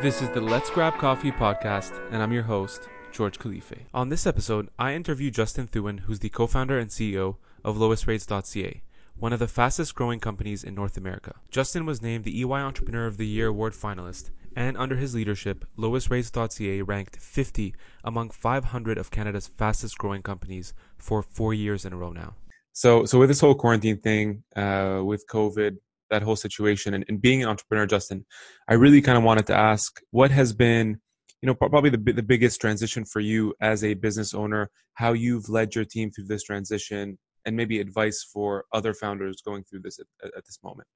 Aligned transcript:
This 0.00 0.22
is 0.22 0.30
the 0.30 0.40
Let's 0.40 0.70
Grab 0.70 0.96
Coffee 0.96 1.32
podcast, 1.32 2.00
and 2.12 2.22
I'm 2.22 2.32
your 2.32 2.44
host, 2.44 2.88
George 3.10 3.36
Khalife. 3.36 3.86
On 3.92 4.08
this 4.08 4.28
episode, 4.28 4.68
I 4.78 4.94
interview 4.94 5.28
Justin 5.28 5.66
Thouin, 5.66 5.98
who's 6.02 6.20
the 6.20 6.28
co 6.28 6.46
founder 6.46 6.78
and 6.78 6.88
CEO 6.88 7.38
of 7.64 7.76
LowestRates.ca, 7.76 8.82
one 9.16 9.32
of 9.32 9.40
the 9.40 9.48
fastest 9.48 9.96
growing 9.96 10.20
companies 10.20 10.62
in 10.62 10.76
North 10.76 10.96
America. 10.96 11.34
Justin 11.50 11.84
was 11.84 12.00
named 12.00 12.22
the 12.22 12.40
EY 12.40 12.44
Entrepreneur 12.44 13.06
of 13.06 13.16
the 13.16 13.26
Year 13.26 13.48
award 13.48 13.72
finalist, 13.72 14.30
and 14.54 14.76
under 14.76 14.94
his 14.94 15.16
leadership, 15.16 15.64
LowestRates.ca 15.76 16.82
ranked 16.82 17.16
50 17.16 17.74
among 18.04 18.30
500 18.30 18.98
of 18.98 19.10
Canada's 19.10 19.48
fastest 19.48 19.98
growing 19.98 20.22
companies 20.22 20.74
for 20.96 21.24
four 21.24 21.52
years 21.52 21.84
in 21.84 21.92
a 21.92 21.96
row 21.96 22.12
now. 22.12 22.36
So, 22.72 23.04
so 23.04 23.18
with 23.18 23.30
this 23.30 23.40
whole 23.40 23.56
quarantine 23.56 23.98
thing, 23.98 24.44
uh, 24.54 25.02
with 25.04 25.24
COVID, 25.28 25.78
that 26.10 26.22
whole 26.22 26.36
situation, 26.36 26.94
and, 26.94 27.04
and 27.08 27.20
being 27.20 27.42
an 27.42 27.48
entrepreneur, 27.48 27.86
Justin, 27.86 28.24
I 28.68 28.74
really 28.74 29.00
kind 29.00 29.18
of 29.18 29.24
wanted 29.24 29.46
to 29.48 29.54
ask 29.54 30.00
what 30.10 30.30
has 30.30 30.52
been 30.52 31.00
you 31.42 31.46
know 31.46 31.54
probably 31.54 31.90
the 31.90 32.12
the 32.12 32.22
biggest 32.22 32.60
transition 32.60 33.04
for 33.04 33.20
you 33.20 33.54
as 33.60 33.84
a 33.84 33.94
business 33.94 34.34
owner 34.34 34.70
how 34.94 35.12
you've 35.12 35.48
led 35.48 35.74
your 35.74 35.84
team 35.84 36.10
through 36.10 36.24
this 36.24 36.42
transition 36.42 37.18
and 37.44 37.56
maybe 37.56 37.80
advice 37.80 38.28
for 38.32 38.64
other 38.72 38.92
founders 38.92 39.40
going 39.42 39.62
through 39.64 39.80
this 39.80 39.98
at, 39.98 40.06
at 40.36 40.44
this 40.44 40.58
moment? 40.62 40.88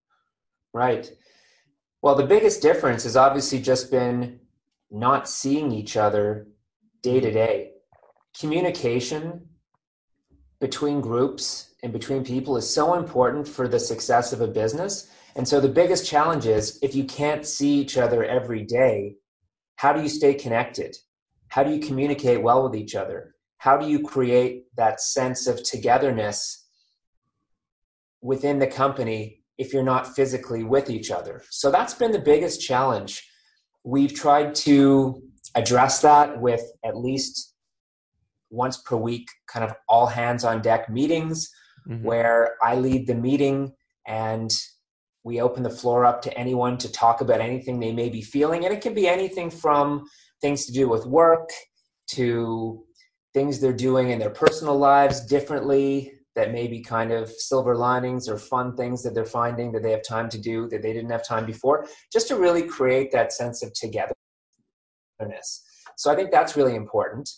Right. 0.74 1.10
Well 2.02 2.14
the 2.14 2.26
biggest 2.26 2.62
difference 2.62 3.04
has 3.04 3.16
obviously 3.16 3.60
just 3.60 3.90
been 3.90 4.40
not 4.90 5.28
seeing 5.28 5.72
each 5.72 5.96
other 5.96 6.48
day 7.02 7.20
to 7.20 7.30
day. 7.30 7.70
Communication 8.38 9.48
between 10.60 11.00
groups 11.00 11.71
and 11.82 11.92
between 11.92 12.24
people 12.24 12.56
is 12.56 12.68
so 12.68 12.94
important 12.94 13.46
for 13.46 13.66
the 13.68 13.80
success 13.80 14.32
of 14.32 14.40
a 14.40 14.48
business 14.48 15.10
and 15.34 15.46
so 15.46 15.60
the 15.60 15.68
biggest 15.68 16.06
challenge 16.06 16.46
is 16.46 16.78
if 16.82 16.94
you 16.94 17.04
can't 17.04 17.46
see 17.46 17.74
each 17.74 17.96
other 17.96 18.24
every 18.24 18.64
day 18.64 19.16
how 19.82 19.92
do 19.92 20.00
you 20.00 20.08
stay 20.08 20.34
connected? 20.34 20.96
How 21.48 21.64
do 21.64 21.72
you 21.72 21.80
communicate 21.80 22.40
well 22.40 22.62
with 22.62 22.76
each 22.76 22.94
other? 22.94 23.34
How 23.58 23.76
do 23.76 23.88
you 23.88 24.00
create 24.00 24.66
that 24.76 25.00
sense 25.00 25.48
of 25.48 25.60
togetherness 25.64 26.68
within 28.20 28.60
the 28.60 28.68
company 28.68 29.42
if 29.58 29.72
you're 29.72 29.82
not 29.82 30.14
physically 30.14 30.62
with 30.62 30.88
each 30.88 31.10
other? 31.10 31.42
So 31.50 31.72
that's 31.72 31.94
been 31.94 32.12
the 32.12 32.20
biggest 32.20 32.60
challenge. 32.60 33.28
We've 33.82 34.14
tried 34.14 34.54
to 34.66 35.20
address 35.56 36.00
that 36.02 36.40
with 36.40 36.62
at 36.84 36.96
least 36.96 37.52
once 38.50 38.76
per 38.76 38.96
week, 38.96 39.28
kind 39.48 39.64
of 39.64 39.74
all 39.88 40.06
hands 40.06 40.44
on 40.44 40.62
deck 40.62 40.88
meetings 40.88 41.50
mm-hmm. 41.88 42.04
where 42.04 42.56
I 42.62 42.76
lead 42.76 43.06
the 43.06 43.14
meeting 43.14 43.72
and 44.06 44.50
we 45.24 45.40
open 45.40 45.62
the 45.62 45.70
floor 45.70 46.04
up 46.04 46.22
to 46.22 46.36
anyone 46.36 46.78
to 46.78 46.90
talk 46.90 47.20
about 47.20 47.40
anything 47.40 47.78
they 47.78 47.92
may 47.92 48.08
be 48.08 48.22
feeling. 48.22 48.64
And 48.64 48.74
it 48.74 48.80
can 48.80 48.94
be 48.94 49.08
anything 49.08 49.50
from 49.50 50.04
things 50.40 50.66
to 50.66 50.72
do 50.72 50.88
with 50.88 51.06
work 51.06 51.48
to 52.12 52.84
things 53.32 53.60
they're 53.60 53.72
doing 53.72 54.10
in 54.10 54.18
their 54.18 54.30
personal 54.30 54.76
lives 54.76 55.24
differently 55.24 56.12
that 56.34 56.52
may 56.52 56.66
be 56.66 56.80
kind 56.80 57.12
of 57.12 57.30
silver 57.30 57.76
linings 57.76 58.28
or 58.28 58.38
fun 58.38 58.76
things 58.76 59.02
that 59.02 59.14
they're 59.14 59.24
finding 59.24 59.70
that 59.72 59.82
they 59.82 59.90
have 59.90 60.02
time 60.02 60.28
to 60.30 60.38
do 60.38 60.68
that 60.68 60.82
they 60.82 60.92
didn't 60.92 61.10
have 61.10 61.26
time 61.26 61.44
before, 61.46 61.86
just 62.12 62.26
to 62.28 62.36
really 62.36 62.62
create 62.62 63.12
that 63.12 63.32
sense 63.32 63.62
of 63.62 63.72
togetherness. 63.74 64.14
So 65.96 66.10
I 66.10 66.16
think 66.16 66.30
that's 66.30 66.56
really 66.56 66.74
important. 66.74 67.28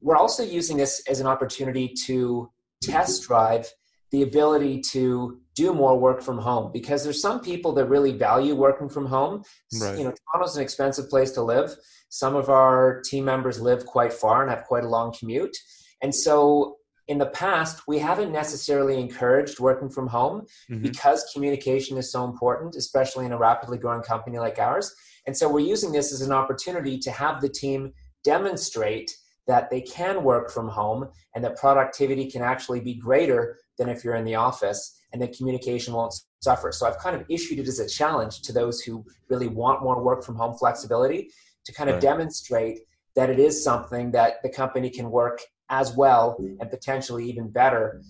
We're 0.00 0.16
also 0.16 0.42
using 0.42 0.76
this 0.76 1.02
as 1.08 1.20
an 1.20 1.26
opportunity 1.26 1.94
to 2.06 2.50
test 2.82 3.22
drive 3.22 3.72
the 4.12 4.22
ability 4.22 4.80
to 4.92 5.40
do 5.54 5.74
more 5.74 5.98
work 5.98 6.22
from 6.22 6.38
home 6.38 6.70
because 6.72 7.02
there's 7.02 7.20
some 7.20 7.40
people 7.40 7.72
that 7.72 7.86
really 7.86 8.12
value 8.12 8.54
working 8.54 8.88
from 8.88 9.06
home. 9.06 9.42
Right. 9.80 9.98
You 9.98 10.04
know, 10.04 10.14
Toronto's 10.32 10.56
an 10.56 10.62
expensive 10.62 11.08
place 11.10 11.32
to 11.32 11.42
live. 11.42 11.74
Some 12.10 12.36
of 12.36 12.48
our 12.48 13.00
team 13.00 13.24
members 13.24 13.60
live 13.60 13.84
quite 13.84 14.12
far 14.12 14.42
and 14.42 14.50
have 14.50 14.64
quite 14.64 14.84
a 14.84 14.88
long 14.88 15.14
commute. 15.18 15.56
And 16.02 16.14
so 16.14 16.76
in 17.08 17.18
the 17.18 17.26
past, 17.26 17.82
we 17.88 17.98
haven't 17.98 18.32
necessarily 18.32 19.00
encouraged 19.00 19.60
working 19.60 19.88
from 19.88 20.06
home 20.06 20.42
mm-hmm. 20.70 20.82
because 20.82 21.24
communication 21.32 21.96
is 21.96 22.12
so 22.12 22.24
important, 22.24 22.76
especially 22.76 23.26
in 23.26 23.32
a 23.32 23.38
rapidly 23.38 23.78
growing 23.78 24.02
company 24.02 24.38
like 24.38 24.58
ours. 24.58 24.94
And 25.26 25.36
so 25.36 25.50
we're 25.50 25.60
using 25.66 25.92
this 25.92 26.12
as 26.12 26.20
an 26.20 26.32
opportunity 26.32 26.98
to 26.98 27.10
have 27.10 27.40
the 27.40 27.48
team 27.48 27.92
demonstrate 28.24 29.10
that 29.46 29.70
they 29.70 29.80
can 29.80 30.22
work 30.22 30.50
from 30.50 30.68
home 30.68 31.08
and 31.34 31.44
that 31.44 31.56
productivity 31.56 32.30
can 32.30 32.42
actually 32.42 32.80
be 32.80 32.94
greater 32.94 33.58
than 33.82 33.94
if 33.94 34.04
you're 34.04 34.14
in 34.14 34.24
the 34.24 34.34
office 34.34 35.00
and 35.12 35.20
that 35.20 35.36
communication 35.36 35.92
won't 35.92 36.14
suffer. 36.40 36.72
So 36.72 36.86
I've 36.86 36.98
kind 36.98 37.14
of 37.16 37.24
issued 37.28 37.58
it 37.58 37.68
as 37.68 37.78
a 37.78 37.88
challenge 37.88 38.42
to 38.42 38.52
those 38.52 38.80
who 38.80 39.04
really 39.28 39.48
want 39.48 39.82
more 39.82 40.02
work 40.02 40.24
from 40.24 40.36
home 40.36 40.56
flexibility 40.56 41.30
to 41.64 41.72
kind 41.72 41.90
of 41.90 41.94
right. 41.94 42.02
demonstrate 42.02 42.80
that 43.14 43.28
it 43.28 43.38
is 43.38 43.62
something 43.62 44.10
that 44.12 44.42
the 44.42 44.48
company 44.48 44.88
can 44.88 45.10
work 45.10 45.40
as 45.68 45.94
well 45.94 46.36
and 46.60 46.70
potentially 46.70 47.28
even 47.28 47.48
better, 47.50 48.02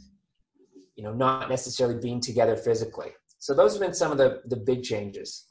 you 0.95 1.03
know, 1.03 1.13
not 1.13 1.49
necessarily 1.49 1.99
being 2.01 2.21
together 2.21 2.57
physically. 2.57 3.11
So 3.39 3.55
those 3.55 3.73
have 3.73 3.81
been 3.81 3.95
some 3.95 4.13
of 4.13 4.19
the, 4.19 4.43
the 4.47 4.57
big 4.57 4.83
changes. 4.83 5.47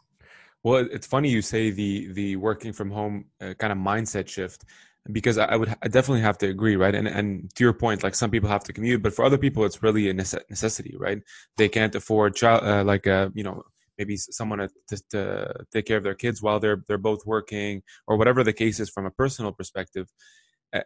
Well, 0.64 0.88
it's 0.92 1.08
funny 1.08 1.30
you 1.30 1.42
say 1.42 1.72
the 1.72 2.14
the 2.14 2.36
working 2.36 2.72
from 2.72 2.92
home 2.92 3.26
uh, 3.42 3.56
kind 3.56 3.74
of 3.74 3.80
mindset 3.80 4.28
shift 4.28 4.64
because 5.12 5.38
I 5.38 5.56
would 5.56 5.76
I 5.82 5.88
definitely 5.88 6.22
have 6.22 6.38
to 6.40 6.48
agree, 6.48 6.76
right? 6.76 6.94
And 6.94 7.08
and 7.08 7.54
to 7.56 7.64
your 7.64 7.74
point, 7.74 8.04
like 8.04 8.16
some 8.16 8.30
people 8.30 8.50
have 8.50 8.64
to 8.66 8.74
commute, 8.74 9.02
but 9.02 9.14
for 9.14 9.26
other 9.26 9.38
people, 9.38 9.66
it's 9.66 9.82
really 9.82 10.10
a 10.10 10.14
necessity, 10.14 10.96
right? 10.98 11.20
They 11.58 11.70
can't 11.70 11.96
afford 11.96 12.36
child, 12.36 12.64
uh, 12.64 12.84
like 12.84 13.08
uh, 13.08 13.30
you 13.34 13.44
know, 13.44 13.64
maybe 13.98 14.16
someone 14.18 14.60
to, 14.60 15.02
to, 15.10 15.54
take 15.74 15.86
care 15.86 15.98
of 15.98 16.04
their 16.04 16.16
kids 16.16 16.42
while 16.42 16.60
they're 16.60 16.84
they're 16.88 16.98
both 16.98 17.26
working, 17.26 17.82
or 18.08 18.18
whatever 18.18 18.44
the 18.44 18.54
case 18.54 18.80
is 18.80 18.90
from 18.90 19.06
a 19.06 19.12
personal 19.12 19.52
perspective. 19.52 20.08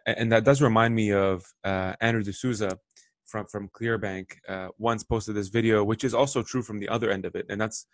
And 0.06 0.32
that 0.32 0.44
does 0.44 0.60
remind 0.60 0.94
me 0.96 1.12
of 1.12 1.44
uh, 1.62 1.94
Andrew 2.00 2.22
D'Souza 2.22 2.76
from 3.26 3.46
from 3.46 3.68
Clearbanc 3.68 4.32
uh, 4.48 4.68
once 4.78 5.04
posted 5.04 5.36
this 5.36 5.48
video, 5.48 5.84
which 5.84 6.04
is 6.04 6.14
also 6.14 6.42
true 6.42 6.62
from 6.62 6.80
the 6.80 6.88
other 6.88 7.10
end 7.10 7.26
of 7.26 7.34
it, 7.34 7.46
and 7.50 7.60
that's 7.60 7.86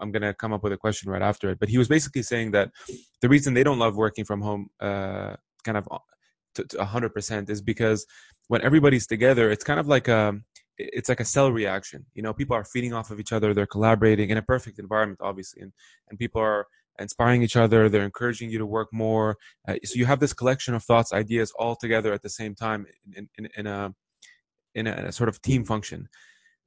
I'm 0.00 0.12
going 0.12 0.22
to 0.22 0.34
come 0.34 0.52
up 0.52 0.62
with 0.62 0.72
a 0.72 0.76
question 0.76 1.10
right 1.10 1.22
after 1.22 1.50
it. 1.50 1.58
But 1.58 1.68
he 1.68 1.78
was 1.78 1.88
basically 1.88 2.22
saying 2.22 2.52
that 2.52 2.70
the 3.22 3.28
reason 3.28 3.54
they 3.54 3.64
don't 3.64 3.78
love 3.78 3.96
working 3.96 4.24
from 4.24 4.40
home 4.42 4.68
uh, 4.78 5.34
kind 5.60 5.76
of 5.76 5.88
uh, 5.90 5.98
to 6.54 6.64
100% 6.64 7.50
is 7.50 7.60
because 7.60 8.06
when 8.48 8.62
everybody's 8.62 9.06
together 9.06 9.50
it's 9.50 9.64
kind 9.64 9.80
of 9.80 9.86
like 9.86 10.08
a 10.08 10.34
it's 10.78 11.10
like 11.10 11.20
a 11.20 11.26
cell 11.26 11.52
reaction. 11.52 12.06
You 12.14 12.22
know 12.22 12.32
people 12.32 12.56
are 12.56 12.64
feeding 12.64 12.92
off 12.92 13.10
of 13.10 13.20
each 13.20 13.32
other 13.32 13.52
they're 13.54 13.66
collaborating 13.66 14.30
in 14.30 14.38
a 14.38 14.42
perfect 14.42 14.78
environment 14.78 15.20
obviously 15.22 15.62
and 15.62 15.72
and 16.08 16.18
people 16.18 16.40
are 16.40 16.66
inspiring 16.98 17.42
each 17.42 17.56
other 17.56 17.88
they're 17.88 18.04
encouraging 18.04 18.50
you 18.50 18.58
to 18.58 18.66
work 18.66 18.88
more 18.92 19.36
uh, 19.68 19.74
so 19.84 19.94
you 19.94 20.04
have 20.04 20.20
this 20.20 20.34
collection 20.34 20.74
of 20.74 20.82
thoughts 20.82 21.12
ideas 21.12 21.52
all 21.58 21.74
together 21.74 22.12
at 22.12 22.22
the 22.22 22.28
same 22.28 22.54
time 22.54 22.84
in, 23.16 23.28
in, 23.38 23.48
in 23.56 23.66
a 23.66 23.94
in 24.74 24.86
a, 24.86 24.92
a 25.08 25.12
sort 25.12 25.28
of 25.28 25.40
team 25.42 25.64
function. 25.64 26.08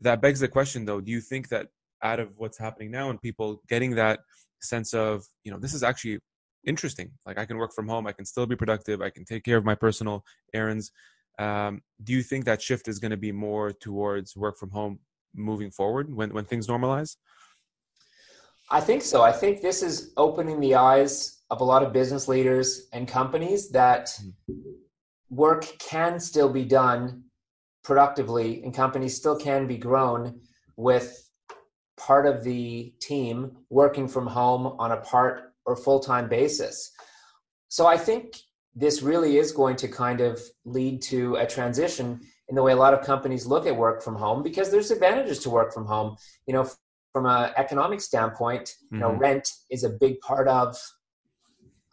That 0.01 0.21
begs 0.21 0.39
the 0.39 0.47
question 0.47 0.85
though 0.85 1.01
do 1.01 1.11
you 1.11 1.21
think 1.21 1.49
that 1.49 1.67
out 2.03 2.19
of 2.19 2.29
what's 2.37 2.59
happening 2.59 2.91
now 2.91 3.09
and 3.09 3.21
people 3.21 3.61
getting 3.69 3.91
that 3.95 4.19
sense 4.61 4.93
of 4.93 5.23
you 5.43 5.51
know 5.51 5.59
this 5.59 5.73
is 5.73 5.83
actually 5.83 6.19
interesting. 6.65 7.11
Like 7.25 7.37
I 7.37 7.45
can 7.45 7.57
work 7.57 7.73
from 7.73 7.87
home, 7.87 8.07
I 8.07 8.11
can 8.11 8.25
still 8.25 8.45
be 8.45 8.55
productive, 8.55 9.01
I 9.01 9.09
can 9.09 9.25
take 9.25 9.43
care 9.43 9.57
of 9.57 9.65
my 9.65 9.75
personal 9.75 10.23
errands. 10.53 10.91
Um, 11.39 11.81
do 12.03 12.13
you 12.13 12.21
think 12.21 12.45
that 12.45 12.61
shift 12.61 12.87
is 12.87 12.99
going 12.99 13.11
to 13.11 13.17
be 13.17 13.31
more 13.31 13.71
towards 13.71 14.35
work 14.35 14.57
from 14.57 14.69
home 14.69 14.99
moving 15.35 15.71
forward 15.71 16.13
when 16.13 16.33
when 16.33 16.45
things 16.45 16.67
normalize? 16.67 17.15
I 18.69 18.79
think 18.79 19.01
so. 19.01 19.21
I 19.21 19.31
think 19.31 19.61
this 19.61 19.83
is 19.83 20.13
opening 20.17 20.59
the 20.59 20.75
eyes 20.75 21.43
of 21.49 21.61
a 21.61 21.63
lot 21.63 21.83
of 21.83 21.93
business 21.93 22.27
leaders 22.27 22.87
and 22.93 23.07
companies 23.07 23.69
that 23.71 24.07
mm-hmm. 24.07 24.61
work 25.29 25.65
can 25.79 26.19
still 26.19 26.49
be 26.49 26.63
done 26.65 27.23
productively 27.83 28.63
and 28.63 28.73
companies 28.73 29.15
still 29.15 29.35
can 29.35 29.67
be 29.67 29.77
grown 29.77 30.39
with 30.77 31.29
part 31.97 32.25
of 32.25 32.43
the 32.43 32.93
team 32.99 33.51
working 33.69 34.07
from 34.07 34.25
home 34.25 34.65
on 34.79 34.91
a 34.91 34.97
part 34.97 35.52
or 35.65 35.75
full 35.75 35.99
time 35.99 36.27
basis. 36.27 36.91
So 37.69 37.87
I 37.87 37.97
think 37.97 38.37
this 38.75 39.01
really 39.01 39.37
is 39.37 39.51
going 39.51 39.75
to 39.77 39.87
kind 39.87 40.21
of 40.21 40.41
lead 40.65 41.01
to 41.03 41.35
a 41.35 41.45
transition 41.45 42.19
in 42.49 42.55
the 42.55 42.63
way 42.63 42.73
a 42.73 42.75
lot 42.75 42.93
of 42.93 43.05
companies 43.05 43.45
look 43.45 43.65
at 43.65 43.75
work 43.75 44.03
from 44.03 44.15
home 44.15 44.43
because 44.43 44.69
there's 44.69 44.91
advantages 44.91 45.39
to 45.39 45.49
work 45.49 45.73
from 45.73 45.85
home. 45.85 46.17
You 46.47 46.53
know, 46.53 46.69
from 47.13 47.25
an 47.25 47.51
economic 47.57 48.01
standpoint, 48.01 48.65
mm-hmm. 48.65 48.95
you 48.95 49.01
know, 49.01 49.09
mm-hmm. 49.09 49.19
rent 49.19 49.49
is 49.69 49.83
a 49.83 49.89
big 49.89 50.19
part 50.19 50.47
of 50.47 50.75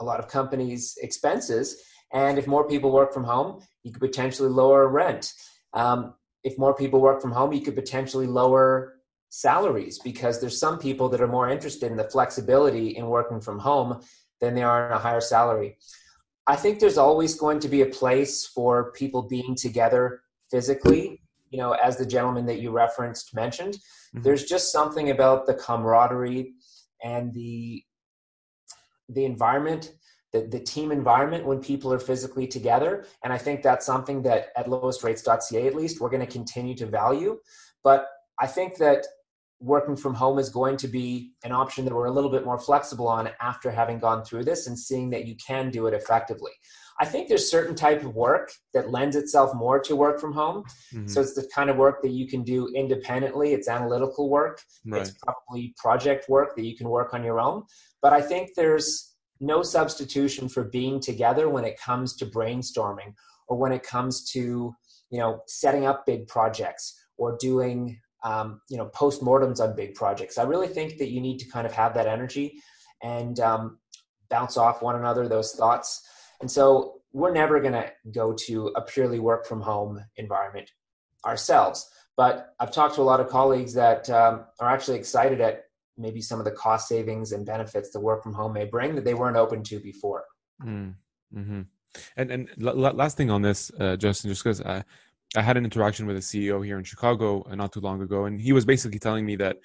a 0.00 0.04
lot 0.04 0.18
of 0.18 0.28
companies' 0.28 0.96
expenses. 1.02 1.82
And 2.12 2.38
if 2.38 2.46
more 2.46 2.66
people 2.66 2.90
work 2.90 3.12
from 3.12 3.24
home, 3.24 3.62
you 3.84 3.92
could 3.92 4.00
potentially 4.00 4.48
lower 4.48 4.88
rent. 4.88 5.32
Um, 5.74 6.14
if 6.42 6.58
more 6.58 6.74
people 6.74 7.00
work 7.00 7.20
from 7.20 7.32
home, 7.32 7.52
you 7.52 7.60
could 7.60 7.76
potentially 7.76 8.26
lower 8.26 8.94
salaries 9.30 9.98
because 10.00 10.40
there's 10.40 10.58
some 10.58 10.78
people 10.78 11.08
that 11.08 11.20
are 11.20 11.28
more 11.28 11.48
interested 11.48 11.90
in 11.90 11.96
the 11.96 12.10
flexibility 12.10 12.96
in 12.96 13.06
working 13.06 13.40
from 13.40 13.58
home 13.58 14.00
than 14.40 14.54
they 14.54 14.62
are 14.62 14.86
in 14.86 14.92
a 14.92 14.98
higher 14.98 15.20
salary. 15.20 15.78
I 16.46 16.56
think 16.56 16.80
there's 16.80 16.98
always 16.98 17.34
going 17.34 17.60
to 17.60 17.68
be 17.68 17.82
a 17.82 17.86
place 17.86 18.44
for 18.46 18.92
people 18.92 19.22
being 19.22 19.54
together 19.54 20.22
physically. 20.50 21.22
You 21.50 21.58
know, 21.58 21.72
as 21.72 21.96
the 21.96 22.06
gentleman 22.06 22.46
that 22.46 22.60
you 22.60 22.70
referenced 22.70 23.34
mentioned, 23.34 23.74
mm-hmm. 23.74 24.22
there's 24.22 24.44
just 24.44 24.72
something 24.72 25.10
about 25.10 25.46
the 25.46 25.54
camaraderie 25.54 26.52
and 27.02 27.32
the 27.32 27.82
the 29.08 29.24
environment 29.24 29.92
the, 30.32 30.42
the 30.42 30.60
team 30.60 30.92
environment 30.92 31.44
when 31.44 31.60
people 31.60 31.92
are 31.92 31.98
physically 31.98 32.46
together. 32.46 33.04
And 33.24 33.32
I 33.32 33.38
think 33.38 33.62
that's 33.62 33.84
something 33.84 34.22
that 34.22 34.48
at 34.56 34.66
lowestrates.ca, 34.66 35.66
at 35.66 35.74
least, 35.74 36.00
we're 36.00 36.10
going 36.10 36.24
to 36.24 36.32
continue 36.32 36.76
to 36.76 36.86
value. 36.86 37.38
But 37.82 38.06
I 38.38 38.46
think 38.46 38.76
that 38.76 39.06
working 39.60 39.94
from 39.94 40.14
home 40.14 40.38
is 40.38 40.48
going 40.48 40.76
to 40.78 40.88
be 40.88 41.32
an 41.44 41.52
option 41.52 41.84
that 41.84 41.94
we're 41.94 42.06
a 42.06 42.10
little 42.10 42.30
bit 42.30 42.44
more 42.44 42.58
flexible 42.58 43.06
on 43.06 43.28
after 43.40 43.70
having 43.70 43.98
gone 43.98 44.24
through 44.24 44.44
this 44.44 44.66
and 44.66 44.78
seeing 44.78 45.10
that 45.10 45.26
you 45.26 45.36
can 45.36 45.70
do 45.70 45.86
it 45.86 45.92
effectively. 45.92 46.52
I 46.98 47.04
think 47.04 47.28
there's 47.28 47.50
certain 47.50 47.74
type 47.74 48.02
of 48.02 48.14
work 48.14 48.52
that 48.74 48.90
lends 48.90 49.16
itself 49.16 49.54
more 49.54 49.78
to 49.80 49.96
work 49.96 50.20
from 50.20 50.32
home. 50.32 50.64
Mm-hmm. 50.94 51.06
So 51.06 51.20
it's 51.20 51.34
the 51.34 51.48
kind 51.54 51.70
of 51.70 51.76
work 51.76 52.02
that 52.02 52.10
you 52.10 52.26
can 52.26 52.42
do 52.42 52.68
independently. 52.74 53.52
It's 53.52 53.68
analytical 53.68 54.30
work. 54.30 54.60
Right. 54.86 55.02
It's 55.02 55.12
probably 55.22 55.74
project 55.76 56.28
work 56.28 56.56
that 56.56 56.64
you 56.64 56.76
can 56.76 56.88
work 56.88 57.12
on 57.12 57.22
your 57.22 57.40
own. 57.40 57.64
But 58.02 58.12
I 58.12 58.20
think 58.22 58.50
there's 58.54 59.14
no 59.40 59.62
substitution 59.62 60.48
for 60.48 60.64
being 60.64 61.00
together 61.00 61.48
when 61.48 61.64
it 61.64 61.78
comes 61.80 62.16
to 62.16 62.26
brainstorming 62.26 63.14
or 63.48 63.56
when 63.56 63.72
it 63.72 63.82
comes 63.82 64.30
to 64.32 64.74
you 65.10 65.18
know 65.18 65.40
setting 65.46 65.86
up 65.86 66.06
big 66.06 66.28
projects 66.28 66.94
or 67.16 67.36
doing 67.40 67.98
um, 68.22 68.60
you 68.68 68.76
know 68.76 68.86
postmortems 68.94 69.60
on 69.60 69.74
big 69.74 69.94
projects 69.94 70.38
i 70.38 70.42
really 70.42 70.68
think 70.68 70.98
that 70.98 71.10
you 71.10 71.20
need 71.20 71.38
to 71.38 71.48
kind 71.48 71.66
of 71.66 71.72
have 71.72 71.94
that 71.94 72.06
energy 72.06 72.60
and 73.02 73.40
um, 73.40 73.78
bounce 74.28 74.56
off 74.56 74.82
one 74.82 74.96
another 74.96 75.28
those 75.28 75.52
thoughts 75.52 76.06
and 76.40 76.50
so 76.50 77.00
we're 77.12 77.32
never 77.32 77.60
going 77.60 77.72
to 77.72 77.90
go 78.12 78.32
to 78.32 78.68
a 78.76 78.82
purely 78.82 79.18
work 79.18 79.46
from 79.46 79.60
home 79.60 80.00
environment 80.16 80.70
ourselves 81.24 81.88
but 82.16 82.54
i've 82.60 82.70
talked 82.70 82.94
to 82.94 83.00
a 83.00 83.02
lot 83.02 83.20
of 83.20 83.28
colleagues 83.28 83.74
that 83.74 84.08
um, 84.10 84.44
are 84.60 84.70
actually 84.70 84.98
excited 84.98 85.40
at 85.40 85.64
maybe 86.00 86.20
some 86.20 86.38
of 86.38 86.44
the 86.44 86.50
cost 86.50 86.88
savings 86.88 87.32
and 87.32 87.46
benefits 87.46 87.90
the 87.90 88.00
work 88.00 88.22
from 88.22 88.32
home 88.32 88.52
may 88.52 88.64
bring 88.64 88.94
that 88.94 89.04
they 89.04 89.14
weren't 89.14 89.36
open 89.36 89.62
to 89.64 89.78
before. 89.78 90.24
Mm, 90.64 90.94
mm-hmm. 91.36 91.62
And 92.16 92.30
and 92.30 92.48
l- 92.60 92.74
last 92.74 93.16
thing 93.16 93.30
on 93.30 93.42
this, 93.42 93.70
uh, 93.78 93.96
Justin, 93.96 94.30
just 94.30 94.42
because 94.42 94.60
I, 94.62 94.84
I 95.36 95.42
had 95.42 95.56
an 95.56 95.64
interaction 95.64 96.06
with 96.06 96.16
a 96.16 96.20
CEO 96.20 96.64
here 96.64 96.78
in 96.78 96.84
Chicago 96.84 97.42
uh, 97.48 97.54
not 97.54 97.72
too 97.72 97.80
long 97.80 98.02
ago, 98.02 98.24
and 98.24 98.40
he 98.40 98.52
was 98.52 98.64
basically 98.64 98.98
telling 98.98 99.24
me 99.24 99.36
that 99.36 99.58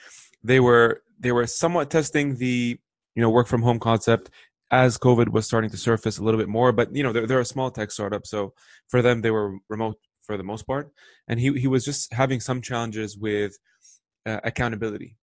they 0.43 0.59
were 0.59 1.01
they 1.19 1.31
were 1.31 1.47
somewhat 1.47 1.89
testing 1.89 2.37
the 2.37 2.77
you 3.15 3.21
know 3.21 3.29
work 3.29 3.47
from 3.47 3.61
home 3.61 3.79
concept 3.79 4.29
as 4.71 4.97
COVID 4.97 5.29
was 5.29 5.45
starting 5.45 5.69
to 5.69 5.77
surface 5.77 6.17
a 6.17 6.23
little 6.23 6.39
bit 6.39 6.49
more. 6.49 6.71
But 6.71 6.95
you 6.95 7.03
know 7.03 7.11
they're, 7.11 7.27
they're 7.27 7.39
a 7.39 7.45
small 7.45 7.71
tech 7.71 7.91
startup, 7.91 8.27
so 8.27 8.53
for 8.87 9.01
them 9.01 9.21
they 9.21 9.31
were 9.31 9.57
remote 9.69 9.97
for 10.21 10.37
the 10.37 10.43
most 10.43 10.67
part, 10.67 10.91
and 11.27 11.39
he 11.39 11.51
he 11.53 11.67
was 11.67 11.83
just 11.83 12.13
having 12.13 12.39
some 12.39 12.61
challenges 12.61 13.17
with 13.17 13.57
uh, 14.25 14.39
accountability 14.43 15.17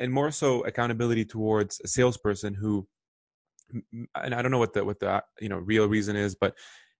and 0.00 0.12
more 0.12 0.30
so 0.30 0.62
accountability 0.62 1.24
towards 1.24 1.80
a 1.84 1.88
salesperson 1.88 2.54
who 2.54 2.86
and 4.14 4.34
I 4.34 4.42
don't 4.42 4.50
know 4.50 4.58
what 4.58 4.72
the 4.74 4.84
what 4.84 5.00
the 5.00 5.22
you 5.40 5.48
know 5.48 5.58
real 5.58 5.88
reason 5.88 6.16
is, 6.16 6.34
but 6.34 6.54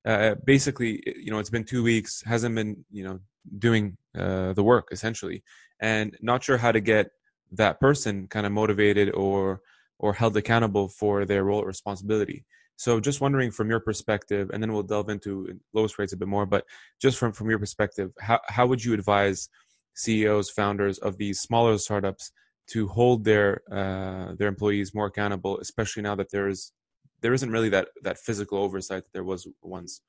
uh, 0.06 0.36
basically 0.44 1.02
you 1.16 1.30
know 1.30 1.38
it's 1.38 1.50
been 1.50 1.64
two 1.64 1.82
weeks 1.82 2.22
hasn't 2.24 2.54
been 2.54 2.84
you 2.90 3.04
know 3.04 3.18
doing 3.58 3.96
uh, 4.16 4.52
the 4.52 4.62
work 4.62 4.88
essentially. 4.92 5.42
And 5.80 6.16
not 6.22 6.42
sure 6.42 6.56
how 6.56 6.72
to 6.72 6.80
get 6.80 7.10
that 7.52 7.80
person 7.80 8.26
kind 8.28 8.46
of 8.46 8.52
motivated 8.52 9.14
or 9.14 9.60
or 9.98 10.12
held 10.12 10.36
accountable 10.36 10.88
for 10.88 11.24
their 11.24 11.44
role 11.44 11.62
or 11.62 11.66
responsibility. 11.66 12.44
So 12.76 13.00
just 13.00 13.22
wondering 13.22 13.50
from 13.50 13.70
your 13.70 13.80
perspective 13.80 14.50
and 14.52 14.62
then 14.62 14.72
we'll 14.72 14.82
delve 14.82 15.08
into 15.08 15.58
lowest 15.72 15.98
rates 15.98 16.12
a 16.12 16.16
bit 16.16 16.28
more 16.28 16.46
but 16.46 16.64
just 17.00 17.18
from 17.18 17.32
from 17.32 17.48
your 17.50 17.58
perspective 17.58 18.10
how, 18.20 18.38
how 18.48 18.66
would 18.66 18.84
you 18.84 18.92
advise 18.92 19.48
ceos 19.94 20.50
founders 20.50 20.98
of 20.98 21.16
these 21.16 21.40
smaller 21.40 21.78
startups 21.78 22.32
to 22.68 22.88
hold 22.88 23.24
their 23.24 23.62
uh, 23.70 24.34
their 24.34 24.48
employees 24.48 24.94
more 24.94 25.06
accountable, 25.06 25.58
especially 25.58 26.02
now 26.02 26.14
that 26.14 26.30
there 26.30 26.48
is 26.48 26.72
there 27.20 27.34
isn't 27.34 27.50
really 27.50 27.68
that 27.70 27.88
that 28.02 28.18
physical 28.18 28.58
oversight 28.58 29.04
that 29.04 29.12
there 29.12 29.24
was 29.24 29.46
once. 29.62 30.00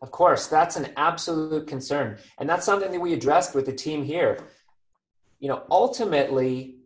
Of 0.00 0.10
course, 0.10 0.48
that's 0.48 0.76
an 0.76 0.92
absolute 0.96 1.66
concern, 1.66 2.18
and 2.38 2.48
that's 2.48 2.66
something 2.66 2.90
that 2.90 3.00
we 3.00 3.12
addressed 3.12 3.54
with 3.54 3.66
the 3.66 3.72
team 3.72 4.02
here. 4.04 4.38
You 5.38 5.48
know, 5.48 5.64
ultimately 5.70 6.76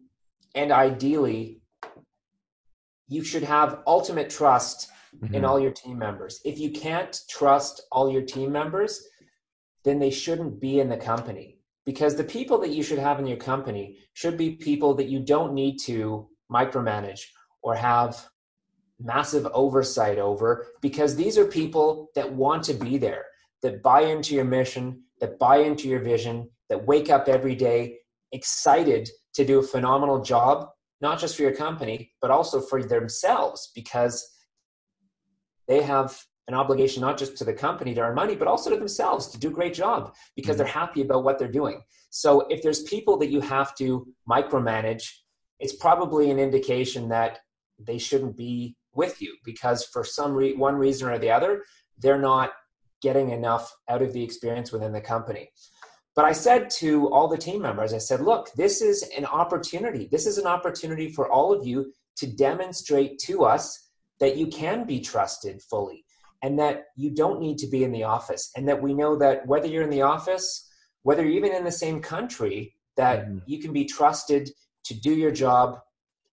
and 0.56 0.72
ideally, 0.72 1.60
you 3.08 3.22
should 3.22 3.42
have 3.44 3.80
ultimate 3.86 4.30
trust 4.30 4.90
mm-hmm. 5.14 5.34
in 5.34 5.44
all 5.44 5.60
your 5.60 5.70
team 5.70 5.98
members. 5.98 6.40
If 6.44 6.58
you 6.58 6.70
can't 6.70 7.16
trust 7.28 7.82
all 7.92 8.10
your 8.10 8.22
team 8.22 8.50
members, 8.50 9.06
then 9.84 9.98
they 9.98 10.10
shouldn't 10.10 10.60
be 10.60 10.80
in 10.80 10.88
the 10.88 10.96
company 10.96 11.58
because 11.84 12.16
the 12.16 12.24
people 12.24 12.58
that 12.58 12.70
you 12.70 12.82
should 12.82 12.98
have 12.98 13.20
in 13.20 13.26
your 13.26 13.36
company 13.36 13.98
should 14.14 14.36
be 14.36 14.56
people 14.56 14.94
that 14.94 15.08
you 15.08 15.20
don't 15.20 15.54
need 15.54 15.76
to 15.78 16.28
micromanage 16.50 17.20
or 17.62 17.74
have 17.74 18.28
massive 19.00 19.46
oversight 19.52 20.18
over 20.18 20.66
because 20.80 21.14
these 21.14 21.36
are 21.36 21.46
people 21.46 22.08
that 22.14 22.30
want 22.32 22.62
to 22.62 22.74
be 22.74 22.96
there 22.98 23.24
that 23.62 23.82
buy 23.82 24.00
into 24.00 24.34
your 24.34 24.44
mission 24.44 25.02
that 25.20 25.38
buy 25.38 25.58
into 25.58 25.88
your 25.88 26.00
vision 26.00 26.48
that 26.70 26.86
wake 26.86 27.10
up 27.10 27.28
every 27.28 27.54
day 27.54 27.96
excited 28.32 29.08
to 29.34 29.44
do 29.44 29.58
a 29.58 29.62
phenomenal 29.62 30.22
job 30.22 30.68
not 31.00 31.18
just 31.18 31.36
for 31.36 31.42
your 31.42 31.54
company 31.54 32.10
but 32.22 32.30
also 32.30 32.60
for 32.60 32.82
themselves 32.82 33.70
because 33.74 34.26
they 35.68 35.82
have 35.82 36.18
an 36.48 36.54
obligation 36.54 37.00
not 37.00 37.18
just 37.18 37.36
to 37.36 37.44
the 37.44 37.52
company 37.52 37.94
to 37.94 38.00
earn 38.00 38.14
money, 38.14 38.36
but 38.36 38.48
also 38.48 38.70
to 38.70 38.76
themselves 38.76 39.26
to 39.28 39.38
do 39.38 39.48
a 39.48 39.52
great 39.52 39.74
job 39.74 40.14
because 40.36 40.52
mm-hmm. 40.52 40.58
they're 40.58 40.66
happy 40.66 41.02
about 41.02 41.24
what 41.24 41.38
they're 41.38 41.48
doing. 41.48 41.82
So 42.10 42.46
if 42.48 42.62
there's 42.62 42.82
people 42.84 43.16
that 43.18 43.30
you 43.30 43.40
have 43.40 43.74
to 43.76 44.06
micromanage, 44.30 45.08
it's 45.58 45.74
probably 45.74 46.30
an 46.30 46.38
indication 46.38 47.08
that 47.08 47.40
they 47.78 47.98
shouldn't 47.98 48.36
be 48.36 48.76
with 48.96 49.20
you 49.20 49.36
because 49.44 49.84
for 49.84 50.04
some 50.04 50.34
re- 50.34 50.54
one 50.54 50.76
reason 50.76 51.08
or 51.08 51.18
the 51.18 51.30
other, 51.30 51.64
they're 51.98 52.18
not 52.18 52.52
getting 53.02 53.30
enough 53.30 53.74
out 53.88 54.02
of 54.02 54.12
the 54.12 54.22
experience 54.22 54.72
within 54.72 54.92
the 54.92 55.00
company. 55.00 55.50
But 56.14 56.24
I 56.24 56.32
said 56.32 56.70
to 56.70 57.12
all 57.12 57.28
the 57.28 57.36
team 57.36 57.60
members, 57.60 57.92
I 57.92 57.98
said, 57.98 58.22
look, 58.22 58.50
this 58.54 58.80
is 58.80 59.02
an 59.16 59.26
opportunity. 59.26 60.08
This 60.10 60.26
is 60.26 60.38
an 60.38 60.46
opportunity 60.46 61.10
for 61.12 61.30
all 61.30 61.52
of 61.52 61.66
you 61.66 61.92
to 62.16 62.26
demonstrate 62.26 63.18
to 63.20 63.44
us 63.44 63.90
that 64.18 64.36
you 64.36 64.46
can 64.46 64.86
be 64.86 65.00
trusted 65.00 65.60
fully 65.62 66.04
and 66.42 66.58
that 66.58 66.84
you 66.96 67.10
don't 67.10 67.40
need 67.40 67.58
to 67.58 67.66
be 67.66 67.84
in 67.84 67.92
the 67.92 68.04
office 68.04 68.50
and 68.56 68.66
that 68.68 68.80
we 68.80 68.94
know 68.94 69.16
that 69.16 69.46
whether 69.46 69.66
you're 69.66 69.82
in 69.82 69.90
the 69.90 70.02
office 70.02 70.66
whether 71.02 71.22
you're 71.22 71.34
even 71.34 71.54
in 71.54 71.64
the 71.64 71.70
same 71.70 72.00
country 72.00 72.74
that 72.96 73.26
mm-hmm. 73.26 73.38
you 73.46 73.60
can 73.60 73.72
be 73.72 73.84
trusted 73.84 74.50
to 74.84 74.92
do 74.92 75.14
your 75.14 75.30
job 75.30 75.78